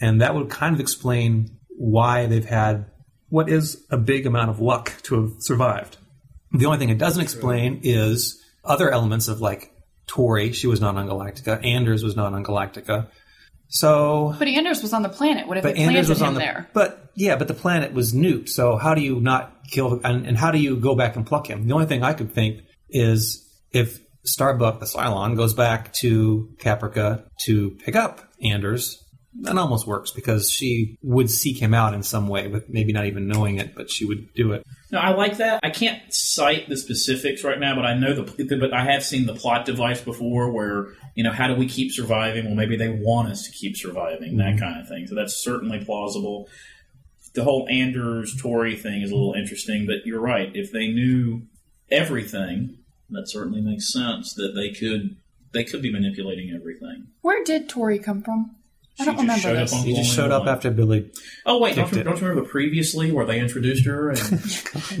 And 0.00 0.20
that 0.20 0.34
would 0.34 0.50
kind 0.50 0.74
of 0.74 0.80
explain 0.80 1.58
why 1.68 2.26
they've 2.26 2.44
had 2.44 2.86
what 3.30 3.48
is 3.48 3.84
a 3.90 3.96
big 3.96 4.26
amount 4.26 4.50
of 4.50 4.60
luck 4.60 4.92
to 5.04 5.22
have 5.22 5.32
survived. 5.38 5.96
The 6.52 6.66
only 6.66 6.78
thing 6.78 6.90
it 6.90 6.98
doesn't 6.98 7.22
explain 7.22 7.80
is 7.84 8.44
other 8.64 8.90
elements 8.90 9.28
of 9.28 9.40
like 9.40 9.72
Tory, 10.06 10.52
she 10.52 10.66
was 10.66 10.80
not 10.80 10.96
on 10.96 11.08
Galactica, 11.08 11.64
Anders 11.64 12.02
was 12.02 12.16
not 12.16 12.34
on 12.34 12.44
Galactica. 12.44 13.08
So 13.68 14.34
But 14.36 14.48
Anders 14.48 14.82
was 14.82 14.92
on 14.92 15.02
the 15.02 15.08
planet. 15.08 15.46
What 15.46 15.56
if 15.56 15.62
but 15.62 15.74
they 15.74 15.84
planted 15.84 15.96
Anders 15.96 16.08
was 16.08 16.20
him 16.20 16.26
on 16.28 16.34
the 16.34 16.40
there? 16.40 16.68
but 16.74 17.12
yeah, 17.14 17.36
but 17.36 17.46
the 17.46 17.54
planet 17.54 17.92
was 17.92 18.12
nuked. 18.12 18.48
So 18.48 18.76
how 18.76 18.94
do 18.94 19.00
you 19.00 19.20
not 19.20 19.64
kill 19.70 20.00
and, 20.02 20.26
and 20.26 20.36
how 20.36 20.50
do 20.50 20.58
you 20.58 20.76
go 20.76 20.96
back 20.96 21.14
and 21.14 21.24
pluck 21.24 21.48
him? 21.48 21.68
The 21.68 21.74
only 21.74 21.86
thing 21.86 22.02
I 22.02 22.12
could 22.12 22.32
think 22.32 22.62
is 22.88 23.46
if 23.70 24.00
Starbuck 24.24 24.80
the 24.80 24.86
Cylon 24.86 25.36
goes 25.36 25.54
back 25.54 25.92
to 25.94 26.50
Caprica 26.58 27.24
to 27.44 27.70
pick 27.84 27.94
up 27.94 28.20
Anders, 28.42 29.02
that 29.34 29.56
almost 29.56 29.86
works 29.86 30.10
because 30.10 30.50
she 30.50 30.98
would 31.02 31.30
seek 31.30 31.58
him 31.58 31.72
out 31.72 31.94
in 31.94 32.02
some 32.02 32.28
way, 32.28 32.48
but 32.48 32.68
maybe 32.68 32.92
not 32.92 33.06
even 33.06 33.28
knowing 33.28 33.58
it, 33.58 33.74
but 33.76 33.90
she 33.90 34.04
would 34.04 34.34
do 34.34 34.52
it. 34.52 34.66
No, 34.90 34.98
I 34.98 35.10
like 35.10 35.36
that. 35.36 35.60
I 35.62 35.70
can't 35.70 36.02
cite 36.12 36.68
the 36.68 36.76
specifics 36.76 37.44
right 37.44 37.58
now, 37.58 37.76
but 37.76 37.86
I 37.86 37.94
know 37.94 38.12
the 38.12 38.56
but 38.56 38.74
I 38.74 38.84
have 38.84 39.04
seen 39.04 39.26
the 39.26 39.34
plot 39.34 39.66
device 39.66 40.00
before 40.00 40.50
where, 40.50 40.88
you 41.14 41.22
know, 41.22 41.30
how 41.30 41.46
do 41.46 41.54
we 41.54 41.68
keep 41.68 41.92
surviving? 41.92 42.46
Well, 42.46 42.56
maybe 42.56 42.76
they 42.76 42.88
want 42.88 43.28
us 43.28 43.44
to 43.44 43.52
keep 43.52 43.76
surviving, 43.76 44.36
that 44.38 44.56
mm-hmm. 44.56 44.58
kind 44.58 44.80
of 44.80 44.88
thing. 44.88 45.06
So 45.06 45.14
that's 45.14 45.36
certainly 45.36 45.84
plausible. 45.84 46.48
The 47.34 47.44
whole 47.44 47.68
Anders 47.70 48.34
Tory 48.36 48.74
thing 48.74 49.02
is 49.02 49.12
a 49.12 49.14
little 49.14 49.34
interesting, 49.34 49.86
but 49.86 50.04
you're 50.04 50.20
right. 50.20 50.50
If 50.54 50.72
they 50.72 50.88
knew 50.88 51.42
everything, 51.88 52.78
that 53.10 53.28
certainly 53.28 53.60
makes 53.60 53.92
sense 53.92 54.34
that 54.34 54.54
they 54.56 54.70
could 54.70 55.16
they 55.52 55.64
could 55.64 55.82
be 55.82 55.92
manipulating 55.92 56.52
everything. 56.54 57.08
Where 57.22 57.44
did 57.44 57.68
Tory 57.68 57.98
come 57.98 58.22
from? 58.22 58.56
I 59.00 59.04
don't 59.06 59.16
remember 59.16 59.40
showed 59.40 59.56
this. 59.56 59.72
up 59.72 59.78
on 59.80 59.84
He 59.86 59.94
just 59.94 60.14
Colonial 60.14 60.30
showed 60.30 60.42
up 60.42 60.46
after 60.48 60.70
Billy. 60.70 61.10
Oh 61.46 61.58
wait, 61.58 61.74
don't 61.76 61.84
kicked 61.86 61.94
you, 61.96 62.00
it. 62.00 62.04
don't 62.04 62.20
you 62.20 62.26
remember 62.28 62.48
previously 62.48 63.10
where 63.12 63.26
they 63.26 63.40
introduced 63.40 63.84
her? 63.86 64.10
And 64.10 64.18
oh 64.74 64.98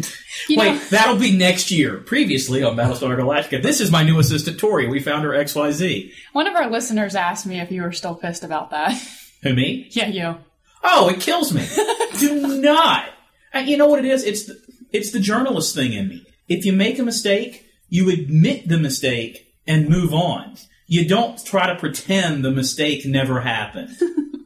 You 0.48 0.58
Wait, 0.58 0.72
know, 0.74 0.78
that'll 0.90 1.16
be 1.18 1.36
next 1.36 1.70
year. 1.70 1.98
Previously 1.98 2.62
on 2.62 2.76
Battlestar 2.76 3.16
Galactica, 3.18 3.62
this 3.62 3.80
is 3.80 3.90
my 3.90 4.02
new 4.02 4.18
assistant 4.18 4.58
Tory. 4.58 4.88
We 4.88 5.00
found 5.00 5.24
her 5.24 5.34
X 5.34 5.54
Y 5.54 5.70
Z. 5.72 6.12
one 6.32 6.46
of 6.46 6.54
our 6.54 6.70
listeners 6.70 7.14
asked 7.14 7.46
me 7.46 7.60
if 7.60 7.70
you 7.70 7.82
were 7.82 7.92
still 7.92 8.14
pissed 8.14 8.42
about 8.44 8.70
that. 8.70 9.00
Who 9.42 9.54
me? 9.54 9.88
yeah, 9.92 10.06
you. 10.08 10.36
Oh, 10.82 11.08
it 11.08 11.20
kills 11.20 11.52
me. 11.52 11.66
Do 12.18 12.60
not. 12.60 13.04
And 13.52 13.68
you 13.68 13.76
know 13.76 13.86
what 13.86 13.98
it 13.98 14.04
is? 14.06 14.24
It's 14.24 14.44
the, 14.46 14.54
It's 14.92 15.10
the 15.10 15.20
journalist 15.20 15.74
thing 15.74 15.92
in 15.92 16.08
me. 16.08 16.24
If 16.48 16.64
you 16.64 16.72
make 16.72 16.98
a 16.98 17.02
mistake, 17.02 17.66
you 17.88 18.10
admit 18.10 18.66
the 18.68 18.78
mistake 18.78 19.46
and 19.66 19.88
move 19.88 20.12
on. 20.14 20.56
You 20.90 21.06
don't 21.06 21.42
try 21.44 21.72
to 21.72 21.76
pretend 21.78 22.44
the 22.44 22.50
mistake 22.50 23.06
never 23.06 23.40
happened. 23.40 23.96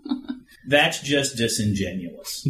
That's 0.66 1.00
just 1.00 1.36
disingenuous. 1.38 2.46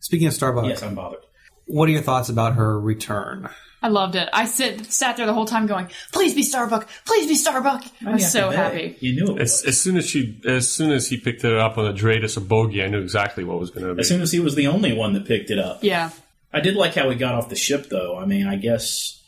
Speaking 0.00 0.26
of 0.26 0.34
Starbucks, 0.34 0.68
Yes, 0.68 0.82
I'm 0.82 0.96
bothered. 0.96 1.20
what 1.66 1.88
are 1.88 1.92
your 1.92 2.02
thoughts 2.02 2.28
about 2.28 2.54
her 2.56 2.78
return? 2.80 3.48
I 3.80 3.86
loved 3.88 4.16
it. 4.16 4.28
I 4.32 4.46
sit, 4.46 4.86
sat 4.86 5.16
there 5.16 5.26
the 5.26 5.32
whole 5.32 5.44
time 5.46 5.66
going, 5.68 5.88
please 6.10 6.34
be 6.34 6.42
Starbuck, 6.42 6.88
please 7.04 7.28
be 7.28 7.36
Starbuck. 7.36 7.84
Oh, 8.04 8.10
I 8.10 8.14
was 8.14 8.32
so 8.32 8.50
happy. 8.50 8.96
You 8.98 9.14
knew 9.14 9.36
it. 9.36 9.42
As, 9.42 9.62
as 9.64 9.80
soon 9.80 9.96
as 9.96 10.08
she, 10.08 10.40
as 10.44 10.68
soon 10.68 10.90
as 10.90 11.08
he 11.08 11.16
picked 11.16 11.44
it 11.44 11.56
up 11.56 11.78
on 11.78 11.84
the 11.84 11.92
DRADIS 11.92 12.36
of 12.36 12.48
Bogey, 12.48 12.82
I 12.82 12.88
knew 12.88 12.98
exactly 13.00 13.44
what 13.44 13.60
was 13.60 13.70
going 13.70 13.86
to 13.86 13.94
be. 13.94 14.00
As 14.00 14.08
soon 14.08 14.22
as 14.22 14.32
he 14.32 14.40
was 14.40 14.56
the 14.56 14.66
only 14.66 14.92
one 14.92 15.12
that 15.12 15.24
picked 15.24 15.52
it 15.52 15.60
up. 15.60 15.84
Yeah. 15.84 16.10
I 16.52 16.58
did 16.60 16.74
like 16.74 16.94
how 16.96 17.08
he 17.10 17.16
got 17.16 17.36
off 17.36 17.48
the 17.48 17.54
ship, 17.54 17.88
though. 17.90 18.18
I 18.18 18.24
mean, 18.26 18.48
I 18.48 18.56
guess, 18.56 19.22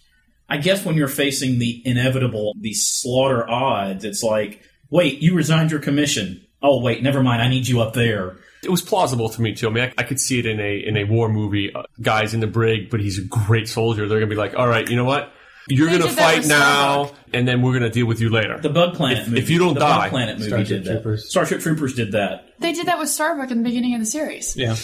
I 0.48 0.56
guess 0.56 0.84
when 0.84 0.96
you're 0.96 1.08
facing 1.08 1.58
the 1.58 1.82
inevitable, 1.84 2.54
the 2.60 2.72
slaughter 2.74 3.48
odds, 3.48 4.04
it's 4.04 4.22
like, 4.22 4.62
wait, 4.90 5.20
you 5.20 5.34
resigned 5.34 5.70
your 5.70 5.80
commission. 5.80 6.44
Oh, 6.62 6.80
wait, 6.82 7.02
never 7.02 7.22
mind. 7.22 7.42
I 7.42 7.48
need 7.48 7.68
you 7.68 7.80
up 7.82 7.92
there. 7.94 8.38
it 8.64 8.70
was 8.70 8.82
plausible 8.82 9.28
to 9.28 9.42
me 9.42 9.54
too. 9.54 9.68
I 9.68 9.72
mean, 9.72 9.84
I, 9.84 9.92
I 9.98 10.02
could 10.04 10.18
see 10.18 10.38
it 10.38 10.46
in 10.46 10.58
a 10.58 10.76
in 10.78 10.96
a 10.96 11.04
war 11.04 11.28
movie. 11.28 11.72
Uh, 11.72 11.82
guys 12.00 12.34
in 12.34 12.40
the 12.40 12.46
brig, 12.48 12.90
but 12.90 13.00
he's 13.00 13.18
a 13.18 13.24
great 13.24 13.68
soldier. 13.68 14.08
They're 14.08 14.18
gonna 14.18 14.30
be 14.30 14.36
like, 14.36 14.54
all 14.56 14.66
right, 14.66 14.88
you 14.88 14.96
know 14.96 15.04
what? 15.04 15.32
You're 15.70 15.90
They 15.90 15.98
gonna 15.98 16.10
fight 16.10 16.46
now, 16.46 17.04
Starbuck. 17.04 17.24
and 17.34 17.46
then 17.46 17.60
we're 17.62 17.74
gonna 17.74 17.90
deal 17.90 18.06
with 18.06 18.20
you 18.22 18.30
later. 18.30 18.58
The 18.58 18.70
Bug 18.70 18.94
Planet 18.94 19.18
If- 19.24 19.28
movie. 19.28 19.40
if 19.40 19.50
you 19.50 19.58
don't 19.58 19.74
the 19.74 19.80
die- 19.80 19.98
Bug 20.04 20.10
Planet 20.10 20.38
movie 20.38 20.48
Starship 20.48 20.68
did 20.68 20.84
that. 20.86 20.92
Troopers. 20.94 21.28
Starship 21.30 21.60
Troopers 21.60 21.94
did 21.94 22.12
that. 22.12 22.48
They 22.58 22.72
did 22.72 22.86
that 22.86 22.98
with 22.98 23.10
Starbuck 23.10 23.50
in 23.50 23.58
the 23.58 23.64
beginning 23.64 23.92
of 23.94 24.00
the 24.00 24.06
series. 24.06 24.56
Yeah. 24.56 24.76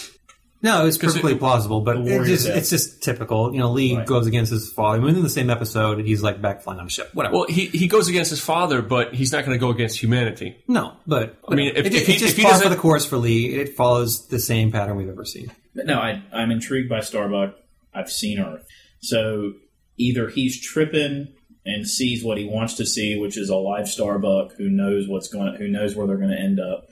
No, 0.64 0.86
it's 0.86 0.96
perfectly 0.98 1.32
it- 1.34 1.38
plausible, 1.38 1.82
but 1.82 2.02
The 2.04 2.22
it 2.22 2.26
just, 2.26 2.48
it's 2.48 2.70
just 2.70 3.02
typical. 3.02 3.52
You 3.52 3.58
know, 3.60 3.70
Lee 3.70 3.96
Right. 3.96 4.06
goes 4.06 4.26
against 4.26 4.50
his 4.50 4.72
father. 4.72 5.00
Within 5.00 5.22
the 5.22 5.28
same 5.28 5.50
episode, 5.50 6.04
he's 6.04 6.22
like 6.22 6.40
back 6.40 6.62
flying 6.62 6.80
on 6.80 6.86
a 6.86 6.90
ship. 6.90 7.10
Whatever. 7.12 7.34
well, 7.34 7.46
he 7.48 7.66
he 7.66 7.86
goes 7.86 8.08
against 8.08 8.30
his 8.30 8.40
father, 8.40 8.80
but 8.80 9.14
he's 9.14 9.30
not 9.30 9.44
gonna 9.44 9.58
go 9.58 9.68
against 9.70 10.00
humanity. 10.02 10.56
no, 10.66 10.94
but 11.06 11.36
I 11.48 11.54
mean, 11.54 11.68
if- 11.76 11.86
it, 11.86 11.94
if 11.94 12.06
he- 12.06 12.12
it's 12.14 12.22
just 12.22 12.32
if 12.32 12.36
he 12.38 12.42
for 12.44 12.48
doesn't- 12.48 12.70
the 12.70 12.76
course 12.76 13.04
for 13.04 13.18
Lee. 13.18 13.54
It 13.54 13.76
follows 13.76 14.26
the 14.28 14.38
same 14.40 14.72
pattern 14.72 14.96
we've 14.96 15.08
ever 15.08 15.24
seen. 15.24 15.52
No, 15.74 15.98
I, 15.98 16.22
I'm 16.32 16.50
intrigued 16.50 16.88
by 16.88 17.00
Starbuck. 17.00 17.54
I've 17.94 18.10
seen 18.10 18.38
Earth. 18.40 18.66
So 19.00 19.52
either 19.98 20.28
he's 20.28 20.60
tripping 20.60 21.28
and 21.66 21.86
sees 21.86 22.24
what 22.24 22.38
he 22.38 22.44
wants 22.46 22.74
to 22.74 22.86
see, 22.86 23.16
which 23.18 23.36
is 23.36 23.48
a 23.48 23.56
live 23.56 23.88
Starbuck 23.88 24.54
who 24.56 24.68
knows 24.70 25.08
what's 25.08 25.28
going, 25.28 25.54
who 25.56 25.68
knows 25.68 25.94
where 25.94 26.06
they're 26.06 26.16
going 26.16 26.30
to 26.30 26.38
end 26.40 26.58
up, 26.60 26.86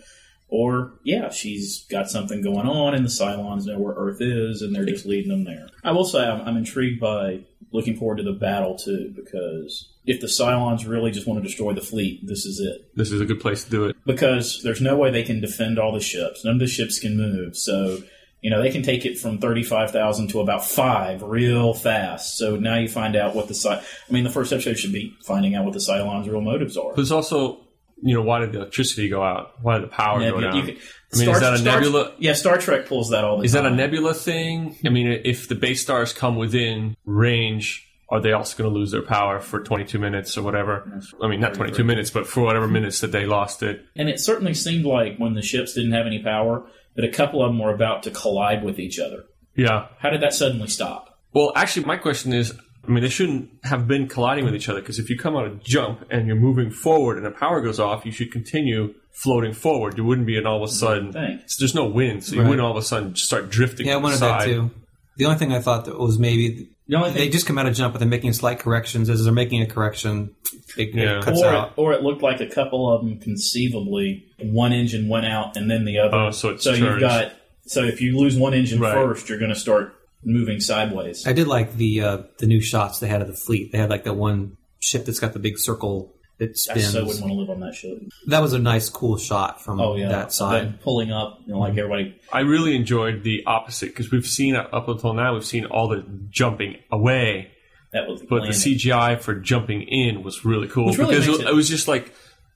or 0.55 0.93
yeah, 1.03 1.31
she's 1.31 1.87
got 1.91 2.11
something 2.11 2.43
going 2.43 2.67
on, 2.69 2.95
and 2.95 3.05
the 3.05 3.09
Cylons 3.09 3.65
know 3.65 3.79
where 3.79 3.95
Earth 3.95 4.21
is, 4.21 4.61
and 4.61 4.75
they're 4.77 4.85
just 4.85 5.07
leading 5.07 5.31
them 5.31 5.45
there. 5.45 5.69
I 5.83 5.93
will 5.93 6.05
say 6.05 6.21
I'm, 6.23 6.43
I'm 6.47 6.57
intrigued 6.59 7.01
by 7.01 7.41
looking 7.73 7.97
forward 7.97 8.19
to 8.19 8.23
the 8.23 8.33
battle 8.33 8.77
too, 8.77 9.15
because 9.17 9.89
if 10.05 10.21
the 10.21 10.27
Cylons 10.27 10.87
really 10.87 11.11
just 11.11 11.27
want 11.27 11.43
to 11.43 11.49
destroy 11.49 11.73
the 11.73 11.81
fleet, 11.81 12.27
this 12.27 12.45
is 12.45 12.61
it 12.61 12.95
This 12.95 13.11
is 13.13 13.21
a 13.23 13.25
good 13.25 13.41
place 13.41 13.65
to 13.65 13.71
do 13.71 13.87
it. 13.87 13.97
because 14.05 14.63
there's 14.63 14.81
no 14.83 14.97
way 14.97 15.11
they 15.11 15.23
can 15.23 15.41
defend 15.41 15.79
all 15.79 15.91
the 15.93 16.01
ships. 16.01 16.45
None 16.45 16.55
of 16.55 16.61
the 16.61 16.67
ships 16.67 16.99
can 16.99 17.17
move. 17.17 17.57
So, 17.57 18.03
you 18.43 18.51
know, 18.51 18.61
they 18.61 18.71
can 18.71 18.83
take 18.83 19.07
it 19.07 19.19
from 19.19 19.39
35,000 19.39 20.29
to 20.29 20.41
about 20.41 20.67
five 20.67 21.23
real 21.23 21.73
fast. 21.73 22.37
So 22.37 22.57
now 22.57 22.77
you 22.77 22.89
find 22.89 23.17
out 23.17 23.35
what 23.35 23.49
the 23.49 23.55
Cy- 23.55 23.79
I 23.79 24.13
mean, 24.13 24.25
the 24.25 24.31
first 24.31 24.53
episode 24.53 24.79
should 24.79 24.93
be 24.93 25.17
finding 25.25 25.55
out 25.55 25.65
what 25.65 25.73
the 25.73 25.79
Cylons' 25.79 26.29
real 26.29 26.41
motives 26.43 26.77
are. 26.77 26.93
There's 26.95 27.13
also, 27.13 27.61
you 28.03 28.15
know, 28.15 28.23
why 28.23 28.41
did 28.41 28.53
the 28.53 28.59
electricity 28.59 29.09
go 29.09 29.23
out? 29.23 29.55
Why 29.63 29.79
did 29.79 29.85
the 29.85 29.93
power 29.93 30.19
go 30.19 30.41
down? 30.41 30.55
I 30.55 30.63
mean, 30.63 31.29
is 31.29 31.41
that 31.41 31.55
a 31.55 31.63
nebula? 31.63 32.13
Yeah, 32.19 32.33
Star 32.33 32.59
Trek 32.59 32.87
pulls 32.87 33.11
that 33.11 33.23
all 33.25 33.39
the 33.39 33.45
Is 33.45 33.53
that 33.53 33.65
a 33.65 33.71
nebula 33.71 34.13
thing? 34.13 34.77
I 34.85 34.89
mean, 34.89 35.21
if 35.25 35.49
the 35.49 35.55
base 35.55 35.83
stars 35.83 36.13
come 36.13 36.37
within 36.37 36.97
range, 37.05 37.89
are 38.09 38.21
they 38.21 38.33
also 38.33 38.59
going 38.59 38.71
to 38.71 38.79
lose 38.79 38.91
their 38.91 39.03
power 39.03 39.41
for 39.41 39.61
22 39.61 39.99
minutes 39.99 40.37
or 40.37 40.43
whatever? 40.43 41.01
I 41.23 41.29
mean, 41.29 41.41
not 41.41 41.55
22 41.55 41.85
minutes, 41.85 42.11
but 42.11 42.27
for 42.27 42.43
whatever 42.43 42.67
minutes 42.67 43.01
that 43.01 43.13
they 43.13 43.25
lost 43.25 43.63
it. 43.63 43.85
And 43.95 44.09
it 44.09 44.21
certainly 44.21 44.55
seemed 44.55 44.85
like 44.85 45.17
when 45.19 45.35
the 45.35 45.43
ships 45.43 45.75
didn't 45.75 45.93
have 45.93 46.07
any 46.07 46.23
power, 46.23 46.67
that 46.97 47.05
a 47.05 47.11
couple 47.11 47.43
of 47.43 47.51
them 47.51 47.59
were 47.59 47.73
about 47.73 48.03
to 48.03 48.11
collide 48.11 48.65
with 48.65 48.79
each 48.79 48.99
other. 48.99 49.25
Yeah. 49.55 49.87
How 49.99 50.11
did 50.11 50.23
that 50.23 50.35
suddenly 50.35 50.69
stop? 50.69 51.19
Well, 51.33 51.53
actually, 51.55 51.87
my 51.87 51.97
question 51.97 52.33
is, 52.33 52.53
I 52.87 52.91
mean, 52.91 53.03
they 53.03 53.09
shouldn't 53.09 53.51
have 53.65 53.87
been 53.87 54.09
colliding 54.09 54.45
with 54.45 54.55
each 54.57 54.69
other 54.69 54.81
because 54.81 54.99
if 54.99 55.09
you 55.09 55.17
come 55.17 55.37
out 55.37 55.47
of 55.47 55.63
jump 55.63 56.05
and 56.11 56.27
you're 56.27 56.37
moving 56.37 56.71
forward 56.71 57.17
and 57.17 57.25
the 57.25 57.31
power 57.31 57.61
goes 57.61 57.79
off, 57.79 58.05
you 58.05 58.11
should 58.13 58.33
continue 58.33 58.95
floating 59.13 59.53
forward. 59.53 59.97
You 59.97 60.05
wouldn't 60.05 60.27
be 60.27 60.37
an 60.37 60.47
all 60.47 60.63
of 60.65 60.69
a 60.69 60.73
sudden. 60.73 61.13
So 61.47 61.57
there's 61.61 61.75
no 61.75 61.85
wind, 61.87 62.25
so 62.25 62.35
you 62.35 62.41
Right. 62.41 62.49
wouldn't 62.49 62.65
all 62.65 62.73
of 62.73 62.77
a 62.77 62.83
sudden 62.83 63.15
just 63.15 63.27
start 63.27 63.51
drifting. 63.51 63.87
Yeah, 63.87 63.93
I 63.93 63.95
to 63.97 64.01
the 64.01 64.03
wanted 64.05 64.21
that 64.21 64.41
side. 64.41 64.47
too. 64.49 64.71
The 65.17 65.27
only 65.27 65.39
thing 65.39 65.53
I 65.53 65.61
thought 65.61 65.85
that 65.85 65.99
was 65.99 66.19
maybe 66.19 66.69
The 66.89 66.97
only 66.97 67.11
they 67.11 67.19
thing, 67.21 67.31
just 67.33 67.47
come 67.47 67.59
out 67.59 67.67
of 67.67 67.75
jump, 67.75 67.93
but 67.95 68.01
they're 68.01 68.09
making 68.09 68.33
slight 68.33 68.59
corrections. 68.59 69.09
As 69.11 69.23
they're 69.23 69.33
making 69.33 69.63
a 69.63 69.67
correction, 69.67 70.31
it, 70.77 70.95
Yeah. 70.95 71.19
it 71.19 71.25
cuts 71.25 71.41
or, 71.41 71.47
out. 71.47 71.69
It, 71.69 71.73
or 71.77 71.93
it 71.93 72.03
looked 72.03 72.23
like 72.23 72.41
a 72.41 72.47
couple 72.47 72.93
of 72.93 73.03
them 73.03 73.19
conceivably 73.21 74.25
one 74.41 74.73
engine 74.73 75.09
went 75.09 75.27
out 75.27 75.57
and 75.57 75.71
then 75.71 75.85
the 75.85 75.99
other. 75.99 76.17
Oh, 76.17 76.31
so 76.31 76.49
it's 76.49 76.65
so 76.65 76.71
you've 76.73 76.81
turns. 76.81 77.01
got 77.01 77.33
so 77.67 77.85
if 77.85 78.01
you 78.01 78.19
lose 78.19 78.37
one 78.37 78.55
engine 78.55 78.81
Right. 78.81 78.93
first, 78.95 79.29
you're 79.29 79.39
going 79.39 79.53
to 79.55 79.59
start 79.59 79.95
moving 80.25 80.61
sideways. 80.61 81.27
I 81.27 81.33
did 81.33 81.47
like 81.49 81.75
the 81.75 82.01
uh, 82.03 82.19
the 82.39 82.47
new 82.47 82.61
shots 82.61 83.01
they 83.01 83.09
had 83.09 83.21
of 83.23 83.29
the 83.29 83.35
fleet. 83.35 83.73
They 83.73 83.79
had 83.79 83.91
like 83.91 84.05
that 84.05 84.15
one 84.15 84.57
ship 84.81 85.05
that's 85.05 85.21
got 85.21 85.33
the 85.33 85.39
big 85.39 85.59
circle 85.59 86.15
that 86.39 86.57
spins. 86.59 86.89
I 86.89 87.01
so 87.01 87.05
wouldn't 87.05 87.21
want 87.25 87.33
to 87.35 87.39
live 87.41 87.51
on 87.51 87.61
that 87.61 87.75
ship. 87.75 87.99
that 88.27 88.41
was 88.41 88.53
a 88.53 88.59
nice, 88.59 88.89
cool 88.89 89.17
shot 89.17 89.63
from 89.63 89.81
Oh 89.81 89.95
yeah, 89.97 90.09
that 90.09 90.33
side. 90.33 90.65
Them 90.67 90.79
pulling 90.83 91.13
up, 91.13 91.39
you 91.47 91.53
know, 91.53 91.61
like 91.61 91.77
everybody. 91.77 92.17
I 92.33 92.41
really 92.41 92.75
enjoyed 92.75 93.23
the 93.23 93.45
opposite 93.47 93.87
because 93.87 94.11
we've 94.11 94.27
seen 94.27 94.57
up 94.57 94.89
until 94.89 95.13
now 95.13 95.35
we've 95.35 95.45
seen 95.45 95.67
all 95.67 95.89
the 95.89 96.05
jumping 96.31 96.77
away, 96.91 97.51
That 97.93 98.09
was 98.09 98.21
but 98.21 98.29
planet. 98.41 98.55
the 98.55 98.77
CGI 98.77 99.21
for 99.21 99.35
jumping 99.37 99.83
in 99.83 100.23
was 100.23 100.45
really 100.45 100.69
cool 100.69 100.87
Which 100.87 100.99
really 100.99 101.15
because 101.15 101.29
makes 101.29 101.39
it, 101.41 101.47
it- 101.47 101.51
it 101.51 101.55
was 101.55 101.69
just 101.69 101.87
like 101.87 102.13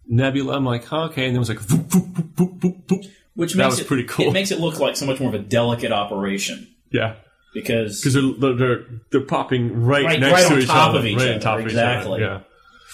nebula. 0.09 0.57
I'm 0.57 0.65
like, 0.65 0.85
huh, 0.85 1.05
okay, 1.07 1.27
and 1.27 1.31
then 1.31 1.37
it 1.37 1.41
was 1.41 1.49
like, 1.49 1.59
voop, 1.61 1.87
voop, 1.89 2.13
voop, 2.13 2.35
voop, 2.35 2.59
voop, 2.61 2.87
voop. 2.87 3.11
which 3.35 3.53
that 3.53 3.59
makes 3.59 3.71
was 3.73 3.81
it, 3.81 3.87
pretty 3.87 4.05
cool. 4.05 4.27
It 4.29 4.33
makes 4.33 4.51
it 4.51 4.59
look 4.59 4.81
like 4.81 4.97
so 4.97 5.07
much 5.07 5.21
more 5.21 5.29
of 5.29 5.35
a 5.35 5.39
delicate 5.45 5.93
operation 5.93 6.69
yeah, 6.91 7.17
because 7.55 8.01
because 8.01 8.15
they're, 8.15 8.33
they're 8.39 8.55
they're 8.57 8.85
they're 9.11 9.21
popping 9.27 9.83
right, 9.83 10.05
Right- 10.05 10.21
next 10.21 10.33
right 10.33 10.49
to 10.49 10.55
on 10.55 10.61
each 10.61 10.67
top 10.69 10.91
other, 10.91 10.99
of 11.01 11.07
each 11.07 11.17
right 11.17 11.23
other, 11.25 11.35
on 11.35 11.41
top 11.41 11.59
of 11.61 11.67
exactly. 11.67 12.19
each 12.19 12.25
other. 12.25 12.45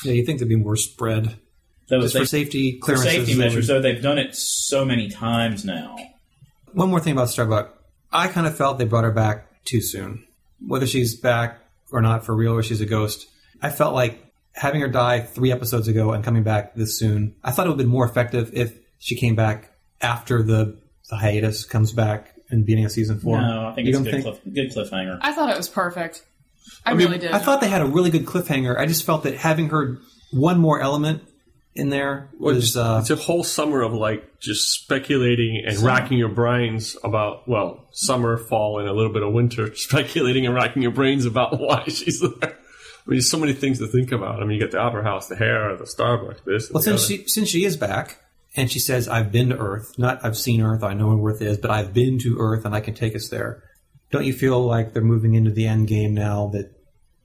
Yeah. 0.04 0.10
yeah, 0.10 0.12
you 0.12 0.24
think 0.26 0.38
there'd 0.38 0.48
be 0.48 0.56
more 0.56 0.76
spread 0.76 1.36
those 1.88 2.04
just 2.04 2.14
for 2.14 2.18
they- 2.20 2.24
safety 2.26 2.80
for 2.84 2.96
safety 2.96 3.32
they 3.34 3.38
measures. 3.38 3.68
would- 3.68 3.76
Though 3.76 3.82
they've 3.82 4.02
done 4.02 4.18
it 4.18 4.34
so 4.36 4.84
many 4.84 5.08
times 5.08 5.64
now. 5.64 5.96
One 6.72 6.88
more 6.90 7.00
thing 7.00 7.12
about 7.12 7.28
Starbuck. 7.28 7.78
I 8.12 8.28
kind 8.28 8.46
of 8.46 8.56
felt 8.56 8.78
they 8.78 8.84
brought 8.84 9.04
her 9.04 9.10
back 9.12 9.64
too 9.64 9.80
soon. 9.82 10.24
Whether 10.66 10.86
she's 10.86 11.14
back 11.18 11.58
or 11.90 12.00
not 12.00 12.24
for 12.24 12.34
real 12.34 12.52
or 12.52 12.62
she's 12.62 12.80
a 12.80 12.86
ghost, 12.86 13.26
I 13.60 13.68
felt 13.70 13.94
like 13.94 14.22
having 14.54 14.80
her 14.80 14.88
die 14.88 15.20
three 15.20 15.50
episodes 15.52 15.88
ago 15.88 16.12
and 16.12 16.22
coming 16.24 16.42
back 16.42 16.74
this 16.74 16.98
soon, 16.98 17.34
I 17.44 17.50
thought 17.50 17.66
it 17.66 17.70
would 17.70 17.78
have 17.78 17.86
been 17.86 17.92
more 17.92 18.06
effective 18.08 18.50
if 18.54 18.78
she 18.98 19.16
came 19.16 19.34
back 19.34 19.70
after 20.00 20.42
the, 20.42 20.78
the 21.10 21.16
hiatus 21.16 21.64
comes 21.64 21.92
back 21.92 22.34
in 22.52 22.58
the 22.60 22.64
beginning 22.64 22.84
of 22.84 22.92
season 22.92 23.18
four. 23.18 23.40
No, 23.40 23.68
I 23.68 23.74
think 23.74 23.88
You 23.88 23.98
it's 23.98 24.00
a 24.00 24.04
don't 24.04 24.22
good, 24.22 24.22
cliff, 24.22 24.54
good 24.54 24.70
cliffhanger. 24.72 25.18
I 25.20 25.32
thought 25.32 25.50
it 25.50 25.56
was 25.56 25.68
perfect. 25.68 26.24
I, 26.84 26.94
mean, 26.94 27.06
really 27.06 27.18
did. 27.18 27.32
I 27.32 27.38
thought 27.38 27.60
they 27.60 27.68
had 27.68 27.80
a 27.80 27.86
really 27.86 28.10
good 28.10 28.26
cliffhanger. 28.26 28.78
I 28.78 28.86
just 28.86 29.04
felt 29.04 29.24
that 29.24 29.36
having 29.36 29.70
her 29.70 29.98
one 30.32 30.58
more 30.58 30.80
element 30.80 31.22
in 31.74 31.88
there 31.88 32.28
was 32.38 32.76
uh, 32.76 32.98
It's 33.00 33.10
a 33.10 33.16
whole 33.16 33.42
summer 33.42 33.82
of 33.82 33.94
like 33.94 34.38
just 34.40 34.68
speculating 34.72 35.64
and 35.66 35.78
racking 35.78 36.18
your 36.18 36.28
brains 36.28 36.96
about 37.02 37.48
well, 37.48 37.88
summer, 37.92 38.36
fall, 38.36 38.78
and 38.78 38.88
a 38.88 38.92
little 38.92 39.12
bit 39.12 39.22
of 39.22 39.32
winter. 39.32 39.74
Speculating 39.74 40.46
and 40.46 40.54
racking 40.54 40.82
your 40.82 40.92
brains 40.92 41.24
about 41.24 41.58
why 41.60 41.84
she's 41.84 42.20
there. 42.20 42.30
I 42.42 43.10
mean, 43.10 43.16
there's 43.16 43.30
so 43.30 43.38
many 43.38 43.54
things 43.54 43.78
to 43.78 43.88
think 43.88 44.12
about. 44.12 44.40
I 44.40 44.44
mean, 44.44 44.52
you 44.52 44.60
get 44.60 44.70
the 44.70 44.78
opera 44.78 45.02
house, 45.02 45.26
the 45.26 45.36
hair, 45.36 45.76
the 45.76 45.84
Starbucks, 45.84 46.44
this. 46.44 46.70
Well, 46.70 46.82
since 46.82 47.06
she 47.06 47.26
since 47.26 47.48
she 47.48 47.64
is 47.64 47.76
back 47.76 48.18
and 48.56 48.70
she 48.70 48.78
says, 48.78 49.08
"I've 49.08 49.32
been 49.32 49.48
to 49.50 49.56
Earth. 49.58 49.98
Not 49.98 50.24
I've 50.24 50.36
seen 50.36 50.60
Earth. 50.62 50.82
I 50.82 50.94
know 50.94 51.14
where 51.16 51.32
Earth 51.34 51.42
is, 51.42 51.58
but 51.58 51.70
I've 51.70 51.92
been 51.94 52.18
to 52.20 52.36
Earth 52.38 52.64
and 52.64 52.74
I 52.74 52.80
can 52.80 52.94
take 52.94 53.14
us 53.16 53.28
there." 53.28 53.62
Don't 54.10 54.26
you 54.26 54.32
feel 54.34 54.62
like 54.64 54.92
they're 54.92 55.02
moving 55.02 55.34
into 55.34 55.50
the 55.50 55.66
end 55.66 55.88
game 55.88 56.12
now 56.14 56.48
that 56.52 56.70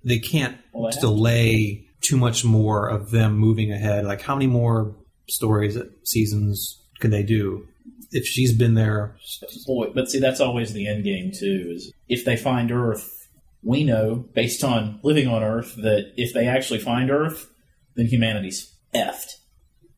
they 0.06 0.20
can't 0.20 0.56
Well, 0.74 0.86
they 0.90 0.96
to. 0.96 1.00
delay 1.02 1.84
too 2.02 2.16
much 2.16 2.46
more 2.46 2.88
of 2.88 3.12
them 3.12 3.38
moving 3.38 3.72
ahead? 3.74 4.06
Like, 4.06 4.22
how 4.22 4.36
many 4.36 4.48
more 4.48 4.96
stories, 5.28 5.78
seasons 6.06 6.80
can 7.00 7.12
they 7.12 7.24
do? 7.24 7.68
If 8.12 8.26
she's 8.26 8.54
been 8.54 8.76
there, 8.76 9.18
Boy, 9.66 9.88
but 9.94 10.10
see, 10.10 10.20
that's 10.20 10.40
always 10.40 10.72
the 10.72 10.88
end 10.88 11.04
game 11.04 11.32
too. 11.38 11.74
Is 11.76 11.92
if 12.08 12.24
they 12.24 12.38
find 12.38 12.72
Earth, 12.72 13.28
we 13.62 13.84
know 13.84 14.24
based 14.34 14.64
on 14.64 15.02
living 15.04 15.28
on 15.28 15.44
Earth 15.44 15.76
that 15.76 16.14
if 16.16 16.34
they 16.34 16.48
actually 16.48 16.80
find 16.80 17.12
Earth, 17.12 17.50
then 17.96 18.06
humanity's 18.06 18.74
effed. 18.96 19.34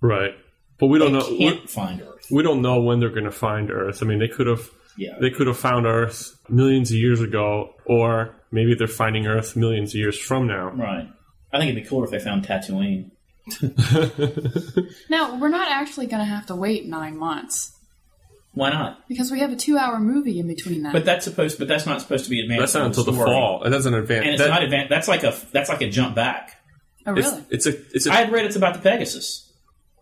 right, 0.02 0.34
but 0.80 0.88
we 0.88 1.00
don't 1.00 1.13
They 1.13 1.20
know. 1.20 1.38
can't 1.38 1.62
We, 1.62 1.68
find 1.68 2.02
Earth. 2.02 2.28
we 2.32 2.44
don't 2.44 2.62
know 2.62 2.80
when 2.82 3.00
they're 3.00 3.10
going 3.10 3.26
to 3.26 3.32
find 3.32 3.70
Earth. 3.72 4.02
I 4.02 4.06
mean, 4.06 4.20
they 4.20 4.28
could 4.28 4.48
have. 4.48 4.70
Yeah, 4.98 5.15
They 5.22 5.30
could 5.30 5.48
have 5.48 5.58
found 5.58 5.86
Earth 5.86 6.38
millions 6.50 6.92
of 6.92 6.98
years 6.98 7.22
ago, 7.22 7.74
or 7.86 8.36
maybe 8.52 8.76
they're 8.76 8.88
finding 8.88 9.28
Earth 9.28 9.56
millions 9.56 9.92
of 9.92 9.96
years 9.96 10.20
from 10.20 10.48
now. 10.48 10.72
right. 10.72 11.08
I 11.54 11.58
think 11.58 11.72
it'd 11.72 11.84
be 11.84 11.88
cooler 11.89 12.04
if 12.06 12.12
they 12.12 12.20
found 12.20 12.46
Tatooine. 12.46 13.12
now 15.10 15.38
we're 15.39 15.48
not 15.50 15.70
actually 15.72 16.08
going 16.08 16.20
to 16.20 16.26
have 16.30 16.46
to 16.48 16.56
wait 16.56 16.86
nine 16.88 17.18
months. 17.18 17.72
Why 18.54 18.70
not? 18.72 19.08
Because 19.08 19.32
we 19.32 19.39
have 19.39 19.52
a 19.52 19.56
two-hour 19.56 20.00
movie 20.00 20.39
in 20.39 20.48
between 20.48 20.84
that. 20.84 20.92
But 20.94 21.06
that's 21.06 21.24
supposed. 21.24 21.60
But 21.60 21.68
that's 21.68 21.86
not 21.86 22.02
supposed 22.02 22.26
to 22.26 22.30
be 22.30 22.42
advanced. 22.42 22.60
That's 22.62 22.74
not 22.76 22.86
until 22.88 23.04
the 23.04 23.13
story. 23.13 23.30
fall. 23.30 23.63
It 23.63 23.70
doesn't 23.70 23.94
advance. 23.94 24.24
and 24.26 24.34
it's 24.34 24.42
that- 24.44 24.50
not 24.50 24.63
advanced. 24.63 24.89
That's 24.89 25.08
like 25.08 25.24
a 25.24 25.36
that's 25.54 25.70
like 25.70 25.82
a 25.82 25.89
jump 25.89 26.15
back. 26.15 26.60
oh, 27.06 27.13
It's, 27.15 27.28
really? 27.30 27.44
it's 27.52 27.65
a. 27.68 27.70
It's 27.96 28.06
a. 28.08 28.12
I 28.12 28.15
had 28.15 28.32
read 28.32 28.46
it's 28.46 28.56
about 28.56 28.74
the 28.74 28.82
Pegasus. 28.82 29.49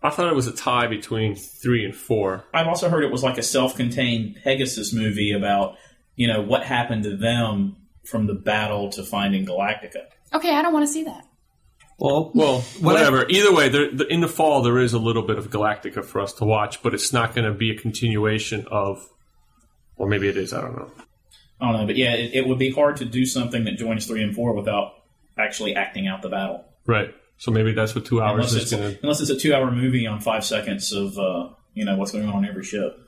I 0.02 0.10
thought 0.10 0.28
it 0.28 0.34
was 0.34 0.46
a 0.46 0.52
tie 0.52 0.86
between 0.86 1.34
three 1.34 1.84
and 1.84 1.94
four. 1.94 2.44
I've 2.54 2.68
also 2.68 2.88
heard 2.88 3.04
it 3.04 3.10
was 3.10 3.22
like 3.22 3.38
a 3.38 3.42
self-contained 3.42 4.38
Pegasus 4.44 4.92
movie 4.92 5.32
about 5.32 5.76
you 6.16 6.26
know 6.26 6.40
what 6.40 6.62
happened 6.62 7.04
to 7.04 7.16
them 7.16 7.76
from 8.04 8.26
the 8.26 8.34
battle 8.34 8.90
to 8.90 9.02
finding 9.02 9.44
Galactica. 9.44 10.06
Okay, 10.32 10.54
I 10.54 10.62
don't 10.62 10.72
want 10.72 10.86
to 10.86 10.92
see 10.92 11.04
that. 11.04 11.24
Well, 11.98 12.30
Well, 12.32 12.60
whatever. 12.80 13.26
Either 13.28 13.52
way, 13.52 13.68
there, 13.68 13.90
the, 13.90 14.06
in 14.06 14.20
the 14.20 14.28
fall 14.28 14.62
there 14.62 14.78
is 14.78 14.92
a 14.92 14.98
little 14.98 15.22
bit 15.26 15.36
of 15.36 15.50
Galactica 15.50 16.04
for 16.04 16.20
us 16.20 16.32
to 16.34 16.44
watch, 16.44 16.80
but 16.82 16.94
it's 16.94 17.12
not 17.12 17.34
going 17.34 17.44
to 17.44 17.56
be 17.56 17.70
a 17.70 17.76
continuation 17.76 18.66
of. 18.70 19.04
Or 19.96 20.08
maybe 20.08 20.28
it 20.28 20.36
is. 20.36 20.52
I 20.52 20.60
don't 20.60 20.76
know. 20.76 20.92
I 21.60 21.72
don't 21.72 21.80
know, 21.80 21.86
but 21.86 21.96
yeah, 21.96 22.14
it, 22.14 22.30
it 22.34 22.46
would 22.46 22.58
be 22.58 22.70
hard 22.70 22.98
to 22.98 23.04
do 23.04 23.26
something 23.26 23.64
that 23.64 23.78
joins 23.78 24.06
three 24.06 24.22
and 24.22 24.32
four 24.32 24.52
without 24.52 24.92
actually 25.36 25.74
acting 25.74 26.06
out 26.06 26.22
the 26.22 26.28
battle. 26.28 26.64
Right. 26.86 27.12
So 27.38 27.50
maybe 27.52 27.72
that's 27.72 27.94
what 27.94 28.04
two 28.04 28.20
hours 28.20 28.52
Unless 28.52 28.52
is 28.52 28.62
it's, 28.62 28.70
going 28.72 28.94
to. 28.94 29.00
unless 29.02 29.20
it's 29.20 29.30
a 29.30 29.36
two-hour 29.36 29.70
movie 29.70 30.06
on 30.06 30.20
five 30.20 30.44
seconds 30.44 30.92
of 30.92 31.16
uh, 31.18 31.48
you 31.74 31.84
know 31.84 31.96
what's 31.96 32.10
going 32.10 32.28
on 32.28 32.34
on 32.34 32.44
every 32.44 32.64
ship. 32.64 32.98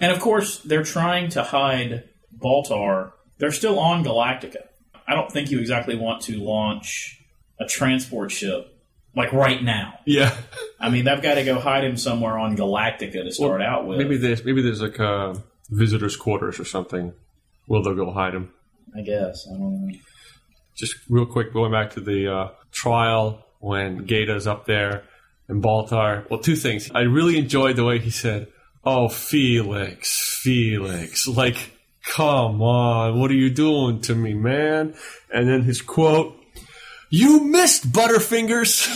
And 0.00 0.12
of 0.12 0.20
course, 0.20 0.58
they're 0.58 0.84
trying 0.84 1.30
to 1.30 1.42
hide 1.42 2.08
Baltar. 2.36 3.12
They're 3.38 3.52
still 3.52 3.78
on 3.78 4.04
Galactica. 4.04 4.66
I 5.06 5.14
don't 5.14 5.30
think 5.30 5.50
you 5.50 5.58
exactly 5.58 5.96
want 5.96 6.22
to 6.22 6.36
launch 6.38 7.20
a 7.58 7.66
transport 7.66 8.30
ship 8.30 8.72
like 9.16 9.32
right 9.32 9.62
now. 9.62 9.98
Yeah. 10.06 10.36
I 10.80 10.90
mean, 10.90 11.04
they've 11.04 11.20
got 11.20 11.34
to 11.34 11.44
go 11.44 11.58
hide 11.58 11.84
him 11.84 11.96
somewhere 11.96 12.38
on 12.38 12.56
Galactica 12.56 13.24
to 13.24 13.32
start 13.32 13.60
out 13.60 13.86
with. 13.86 13.98
Maybe 13.98 14.16
there's 14.16 14.44
maybe 14.44 14.62
there's 14.62 14.80
like 14.80 14.98
a 14.98 15.42
visitors' 15.70 16.16
quarters 16.16 16.60
or 16.60 16.64
something. 16.64 17.12
Where 17.66 17.82
they'll 17.82 17.94
go 17.94 18.12
hide 18.12 18.34
him. 18.34 18.52
I 18.96 19.02
guess. 19.02 19.46
I 19.48 19.52
don't 19.52 19.86
know. 19.86 19.94
Just 20.74 20.96
real 21.08 21.26
quick, 21.26 21.52
going 21.52 21.70
back 21.70 21.90
to 21.92 22.00
the 22.00 22.32
uh, 22.32 22.48
trial 22.72 23.44
when 23.60 24.06
Gaeta's 24.06 24.46
up 24.46 24.66
there 24.66 25.04
and 25.48 25.62
Baltar. 25.62 26.28
Well, 26.30 26.40
two 26.40 26.56
things. 26.56 26.90
I 26.94 27.02
really 27.02 27.38
enjoyed 27.38 27.76
the 27.76 27.84
way 27.84 27.98
he 27.98 28.10
said, 28.10 28.48
"Oh, 28.84 29.08
Felix, 29.08 30.38
Felix, 30.42 31.26
like, 31.28 31.56
come 32.04 32.60
on, 32.62 33.18
what 33.20 33.30
are 33.30 33.34
you 33.34 33.50
doing 33.50 34.00
to 34.02 34.14
me, 34.14 34.34
man?" 34.34 34.94
And 35.32 35.48
then 35.48 35.62
his 35.62 35.80
quote, 35.82 36.36
"You 37.10 37.44
missed 37.44 37.92
Butterfingers." 37.92 38.88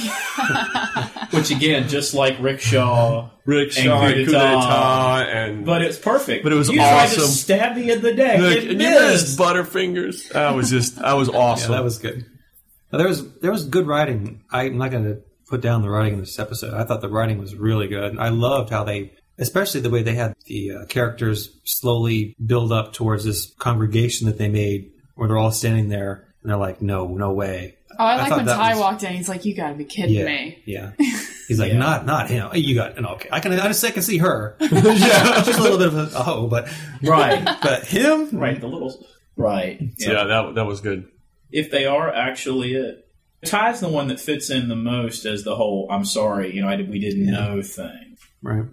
Which 1.33 1.51
again, 1.51 1.89
just 1.89 2.15
like 2.15 2.37
Rickshaw, 2.41 3.31
Rickshaw, 3.45 3.81
And 3.81 3.85
Shaw, 3.85 4.09
coup 4.09 4.15
coup 4.15 4.25
d'etat. 4.27 4.61
d'etat, 4.61 5.23
and 5.29 5.67
but 5.67 5.83
it's 5.83 5.99
perfect. 5.99 6.43
But 6.45 6.53
it 6.53 6.57
was 6.57 6.69
you 6.69 6.77
tried 6.77 7.05
awesome. 7.05 7.23
to 7.23 7.29
stab 7.29 7.77
me 7.77 7.91
in 7.91 8.01
the 8.01 8.15
neck. 8.15 8.39
Look, 8.41 8.57
It 8.57 8.71
and 8.71 8.81
you 8.81 8.89
missed. 8.89 9.37
missed 9.37 9.39
Butterfingers. 9.39 10.29
That 10.31 10.55
was 10.55 10.71
just 10.71 10.97
that 11.01 11.13
was 11.15 11.29
yeah, 11.33 11.37
awesome. 11.39 11.73
that 11.73 11.85
was 11.85 11.99
good. 11.99 12.25
Now, 12.93 12.99
there 12.99 13.09
was 13.09 13.39
there 13.39 13.51
was 13.51 13.65
good 13.67 13.87
writing. 13.87 14.43
I'm 14.51 14.79
not 14.79 14.91
going 14.91 15.05
to 15.05 15.23
put 15.49 15.61
down 15.61 15.83
the 15.83 15.91
writing 15.91 16.15
in 16.15 16.21
this 16.21 16.39
episode. 16.39 16.75
I 16.75 16.85
thought 16.85 17.01
the 17.01 17.09
writing 17.09 17.39
was 17.39 17.55
really 17.55 17.89
good. 17.89 18.19
I 18.19 18.29
loved 18.31 18.71
how 18.71 18.85
they, 18.85 19.13
especially 19.39 19.81
the 19.81 19.91
way 19.91 20.03
they 20.03 20.15
had 20.15 20.35
the 20.47 20.73
uh, 20.73 20.85
characters 20.87 21.51
slowly 21.65 22.35
build 22.45 22.73
up 22.73 22.93
towards 22.93 23.25
this 23.25 23.53
congregation 23.59 24.27
that 24.27 24.39
they 24.39 24.49
made, 24.49 24.91
where 25.15 25.29
they're 25.29 25.39
all 25.39 25.51
standing 25.53 25.89
there 25.89 26.29
and 26.43 26.51
they're 26.51 26.59
like, 26.59 26.81
"No, 26.83 27.09
no 27.09 27.33
way." 27.33 27.75
Oh, 27.99 28.05
I 28.05 28.13
I 28.15 28.29
like 28.29 28.37
when 28.37 28.47
Tigh 28.47 28.71
was- 28.75 28.81
walked 28.81 29.03
in. 29.05 29.13
He's 29.15 29.29
like, 29.29 29.45
"You 29.45 29.55
got 29.55 29.71
to 29.71 29.75
be 29.75 29.85
kidding 29.85 30.15
Yeah, 30.15 30.25
me!" 30.25 30.63
yeah. 30.67 30.93
He's 31.49 31.59
like, 31.61 31.73
Yeah. 31.73 31.79
"Not, 31.79 32.07
not 32.07 32.29
him. 32.29 32.51
You 32.55 32.75
got 32.75 33.01
no, 33.01 33.11
okay. 33.11 33.29
I 33.33 33.41
can, 33.41 33.53
I 33.53 33.69
just 33.69 33.85
I 33.85 33.91
can 33.93 34.03
see 34.03 34.19
her. 34.19 34.57
yeah, 34.61 35.43
she's 35.43 35.57
a 35.57 35.63
little 35.63 35.79
bit 35.79 35.89
of 35.89 35.97
a 35.97 36.11
oh, 36.15 36.47
but 36.49 36.69
right, 37.03 37.45
but 37.63 37.85
him, 37.87 38.31
right. 38.33 38.61
The 38.61 38.67
little 38.67 39.05
right. 39.37 39.81
yeah, 39.99 40.25
that 40.25 40.55
that 40.57 40.67
was 40.67 40.81
good. 40.81 41.09
If 41.51 41.71
they 41.71 41.87
are 41.87 42.13
actually 42.13 42.75
it. 42.75 43.03
Tigh's 43.45 43.81
the 43.81 43.89
one 43.89 44.09
that 44.09 44.19
fits 44.19 44.51
in 44.51 44.69
the 44.69 44.77
most 44.77 45.25
as 45.25 45.45
the 45.45 45.57
whole 45.57 45.87
"I'm 45.91 46.05
sorry, 46.05 46.55
you 46.55 46.63
know, 46.63 46.69
I, 46.69 46.77
we 46.77 46.99
didn't 46.99 47.27
know" 47.27 47.63
thing. 47.63 48.17
right? 48.43 48.65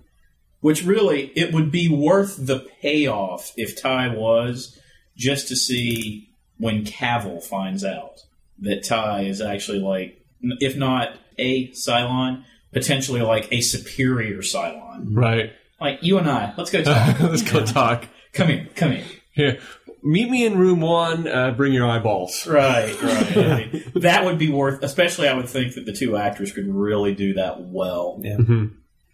Which 0.61 0.83
really, 0.83 1.31
it 1.35 1.53
would 1.53 1.71
be 1.71 1.89
worth 1.89 2.37
the 2.39 2.65
payoff 2.81 3.51
if 3.57 3.79
Tigh 3.79 4.15
was 4.15 4.79
just 5.15 5.49
to 5.49 5.55
see 5.55 6.29
when 6.57 6.85
Cavil 6.85 7.41
finds 7.41 7.83
out 7.83 8.21
that 8.59 8.83
Tigh 8.83 9.23
is 9.23 9.41
actually 9.41 9.79
like, 9.79 10.21
if 10.41 10.77
not 10.77 11.15
a 11.37 11.67
Cylon, 11.71 12.45
potentially 12.71 13.21
like 13.21 13.49
a 13.51 13.61
superior 13.61 14.37
Cylon. 14.37 15.07
Right. 15.11 15.51
Like 15.79 16.01
you 16.01 16.17
and 16.17 16.29
I, 16.29 16.53
let's 16.57 16.71
go 16.71 16.81
talk. 16.81 17.19
Let's 17.19 17.41
go 17.41 17.65
talk. 17.65 18.07
come 18.31 18.47
here, 18.47 18.67
come 18.75 18.91
here. 18.93 19.05
Here, 19.33 19.59
meet 20.03 20.29
me 20.29 20.45
in 20.45 20.57
room 20.57 20.81
one. 20.81 21.27
Uh, 21.27 21.51
bring 21.51 21.73
your 21.73 21.87
eyeballs. 21.87 22.45
Right, 22.45 23.01
right. 23.01 23.37
I 23.37 23.69
mean, 23.71 23.91
that 23.95 24.25
would 24.25 24.37
be 24.37 24.51
worth. 24.51 24.83
Especially, 24.83 25.27
I 25.27 25.33
would 25.33 25.49
think 25.49 25.75
that 25.75 25.85
the 25.85 25.93
two 25.93 26.17
actors 26.17 26.51
could 26.51 26.67
really 26.67 27.15
do 27.15 27.33
that 27.35 27.61
well. 27.61 28.19
Yeah. 28.21 28.37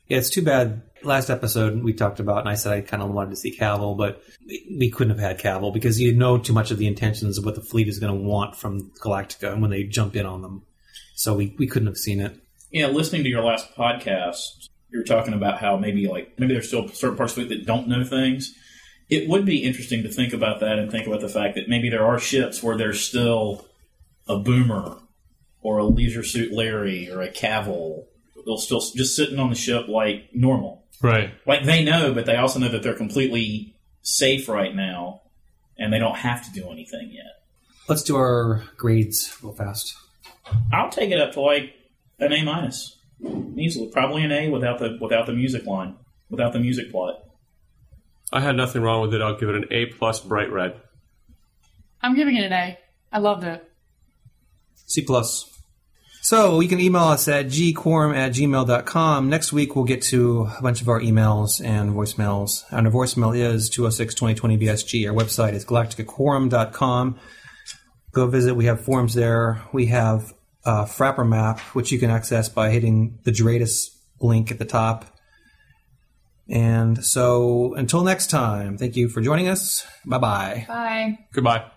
Yeah, 0.09 0.17
it's 0.17 0.31
too 0.31 0.41
bad. 0.41 0.81
Last 1.03 1.29
episode 1.29 1.81
we 1.81 1.93
talked 1.93 2.19
about, 2.19 2.39
and 2.39 2.49
I 2.49 2.55
said 2.55 2.73
I 2.73 2.81
kind 2.81 3.01
of 3.01 3.11
wanted 3.11 3.29
to 3.29 3.35
see 3.37 3.51
Cavil, 3.51 3.95
but 3.95 4.21
we, 4.45 4.77
we 4.77 4.89
couldn't 4.89 5.11
have 5.11 5.19
had 5.19 5.37
Cavil 5.37 5.71
because 5.71 6.01
you 6.01 6.13
know 6.13 6.37
too 6.37 6.51
much 6.51 6.71
of 6.71 6.77
the 6.77 6.87
intentions 6.87 7.37
of 7.37 7.45
what 7.45 7.55
the 7.55 7.61
fleet 7.61 7.87
is 7.87 7.99
going 7.99 8.11
to 8.11 8.27
want 8.27 8.55
from 8.55 8.91
Galactica 9.01 9.53
and 9.53 9.61
when 9.61 9.71
they 9.71 9.83
jump 9.83 10.15
in 10.15 10.25
on 10.25 10.41
them. 10.41 10.63
So 11.13 11.35
we, 11.35 11.55
we 11.57 11.67
couldn't 11.67 11.87
have 11.87 11.97
seen 11.97 12.19
it. 12.19 12.35
Yeah, 12.71 12.87
listening 12.87 13.23
to 13.23 13.29
your 13.29 13.43
last 13.43 13.73
podcast, 13.75 14.67
you 14.89 14.99
were 14.99 15.05
talking 15.05 15.33
about 15.33 15.59
how 15.59 15.77
maybe 15.77 16.07
like 16.07 16.37
maybe 16.37 16.53
there's 16.53 16.67
still 16.67 16.89
certain 16.89 17.15
parts 17.15 17.37
of 17.37 17.43
it 17.43 17.49
that 17.49 17.65
don't 17.65 17.87
know 17.87 18.03
things. 18.03 18.53
It 19.09 19.27
would 19.27 19.45
be 19.45 19.63
interesting 19.63 20.03
to 20.03 20.09
think 20.09 20.33
about 20.33 20.59
that 20.59 20.77
and 20.77 20.91
think 20.91 21.07
about 21.07 21.21
the 21.21 21.29
fact 21.29 21.55
that 21.55 21.67
maybe 21.67 21.89
there 21.89 22.05
are 22.05 22.19
ships 22.19 22.61
where 22.61 22.77
there's 22.77 23.01
still 23.01 23.65
a 24.27 24.37
boomer 24.37 24.97
or 25.61 25.79
a 25.79 25.85
leisure 25.85 26.23
suit 26.23 26.53
Larry 26.53 27.09
or 27.09 27.21
a 27.21 27.29
Cavil. 27.29 28.07
They'll 28.45 28.57
still 28.57 28.81
just 28.95 29.15
sitting 29.15 29.39
on 29.39 29.49
the 29.49 29.55
ship 29.55 29.87
like 29.87 30.29
normal. 30.33 30.83
Right. 31.01 31.31
Like 31.45 31.63
they 31.63 31.83
know, 31.83 32.13
but 32.13 32.25
they 32.25 32.35
also 32.35 32.59
know 32.59 32.69
that 32.69 32.83
they're 32.83 32.93
completely 32.93 33.75
safe 34.01 34.47
right 34.47 34.75
now 34.75 35.21
and 35.77 35.91
they 35.91 35.99
don't 35.99 36.17
have 36.17 36.45
to 36.45 36.51
do 36.51 36.69
anything 36.69 37.11
yet. 37.11 37.41
Let's 37.87 38.03
do 38.03 38.15
our 38.15 38.63
grades 38.77 39.35
real 39.41 39.53
fast. 39.53 39.95
I'll 40.71 40.89
take 40.89 41.11
it 41.11 41.19
up 41.19 41.33
to 41.33 41.41
like 41.41 41.73
an 42.19 42.33
A 42.33 42.43
minus, 42.43 42.97
easily. 43.55 43.87
Probably 43.87 44.23
an 44.23 44.31
A 44.31 44.49
without 44.49 44.79
the 44.79 44.97
without 45.01 45.25
the 45.25 45.33
music 45.33 45.65
line, 45.65 45.95
without 46.29 46.53
the 46.53 46.59
music 46.59 46.91
plot. 46.91 47.23
I 48.31 48.41
had 48.41 48.55
nothing 48.55 48.81
wrong 48.81 49.01
with 49.01 49.13
it. 49.13 49.21
I'll 49.21 49.37
give 49.37 49.49
it 49.49 49.55
an 49.55 49.65
A 49.71 49.87
plus 49.87 50.19
bright 50.19 50.51
red. 50.51 50.79
I'm 52.01 52.15
giving 52.15 52.35
it 52.35 52.43
an 52.45 52.53
A. 52.53 52.77
I 53.11 53.19
loved 53.19 53.43
it. 53.43 53.63
C 54.85 55.03
plus. 55.03 55.45
So 56.21 56.59
you 56.59 56.67
can 56.67 56.79
email 56.79 57.05
us 57.05 57.27
at 57.27 57.47
gquorum 57.47 58.15
at 58.15 58.33
gmail.com. 58.33 59.29
Next 59.29 59.53
week 59.53 59.75
we'll 59.75 59.85
get 59.85 60.01
to 60.03 60.49
a 60.57 60.61
bunch 60.61 60.81
of 60.81 60.89
our 60.89 60.99
emails 60.99 61.63
and 61.63 61.91
voicemails. 61.91 62.65
And 62.71 62.85
our 62.85 62.93
voicemail 62.93 63.35
is 63.35 63.69
206-2020-BSG. 63.71 65.09
Our 65.09 65.15
website 65.15 65.53
is 65.53 65.65
galacticaquorum.com. 65.65 67.19
Go 68.11 68.27
visit. 68.27 68.55
We 68.55 68.65
have 68.65 68.81
forums 68.81 69.13
there. 69.13 69.61
We 69.71 69.87
have 69.87 70.33
uh, 70.65 70.85
Frappr 70.85 71.27
Map, 71.27 71.59
which 71.73 71.91
you 71.91 71.99
can 71.99 72.09
access 72.09 72.49
by 72.49 72.69
hitting 72.69 73.19
the 73.23 73.31
DRADIS 73.31 73.89
link 74.19 74.51
at 74.51 74.59
the 74.59 74.65
top. 74.65 75.05
And 76.49 77.05
so 77.05 77.73
until 77.75 78.03
next 78.03 78.29
time, 78.29 78.77
thank 78.77 78.95
you 78.95 79.07
for 79.09 79.21
joining 79.21 79.47
us. 79.47 79.85
Bye-bye. 80.05 80.65
Bye. 80.67 81.19
Goodbye. 81.31 81.69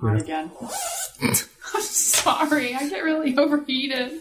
Hot 0.00 0.20
again. 0.20 0.50
I'm 1.22 1.82
sorry. 1.82 2.74
I 2.74 2.88
get 2.88 3.02
really 3.02 3.36
overheated. 3.36 4.20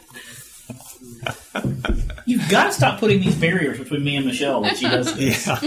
You've 2.25 2.49
got 2.49 2.67
to 2.67 2.71
stop 2.73 2.99
putting 2.99 3.21
these 3.21 3.35
barriers 3.35 3.77
between 3.77 4.03
me 4.03 4.15
and 4.15 4.25
Michelle 4.25 4.61
when 4.61 4.75
she 4.75 4.87
does 4.89 5.15
this. 5.15 5.45
Yeah, 5.47 5.57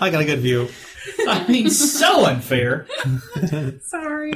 I 0.00 0.10
got 0.10 0.22
a 0.22 0.24
good 0.24 0.40
view. 0.40 0.68
I 1.28 1.46
mean, 1.46 1.70
so 1.70 2.24
unfair. 2.26 2.86
Sorry. 3.82 4.32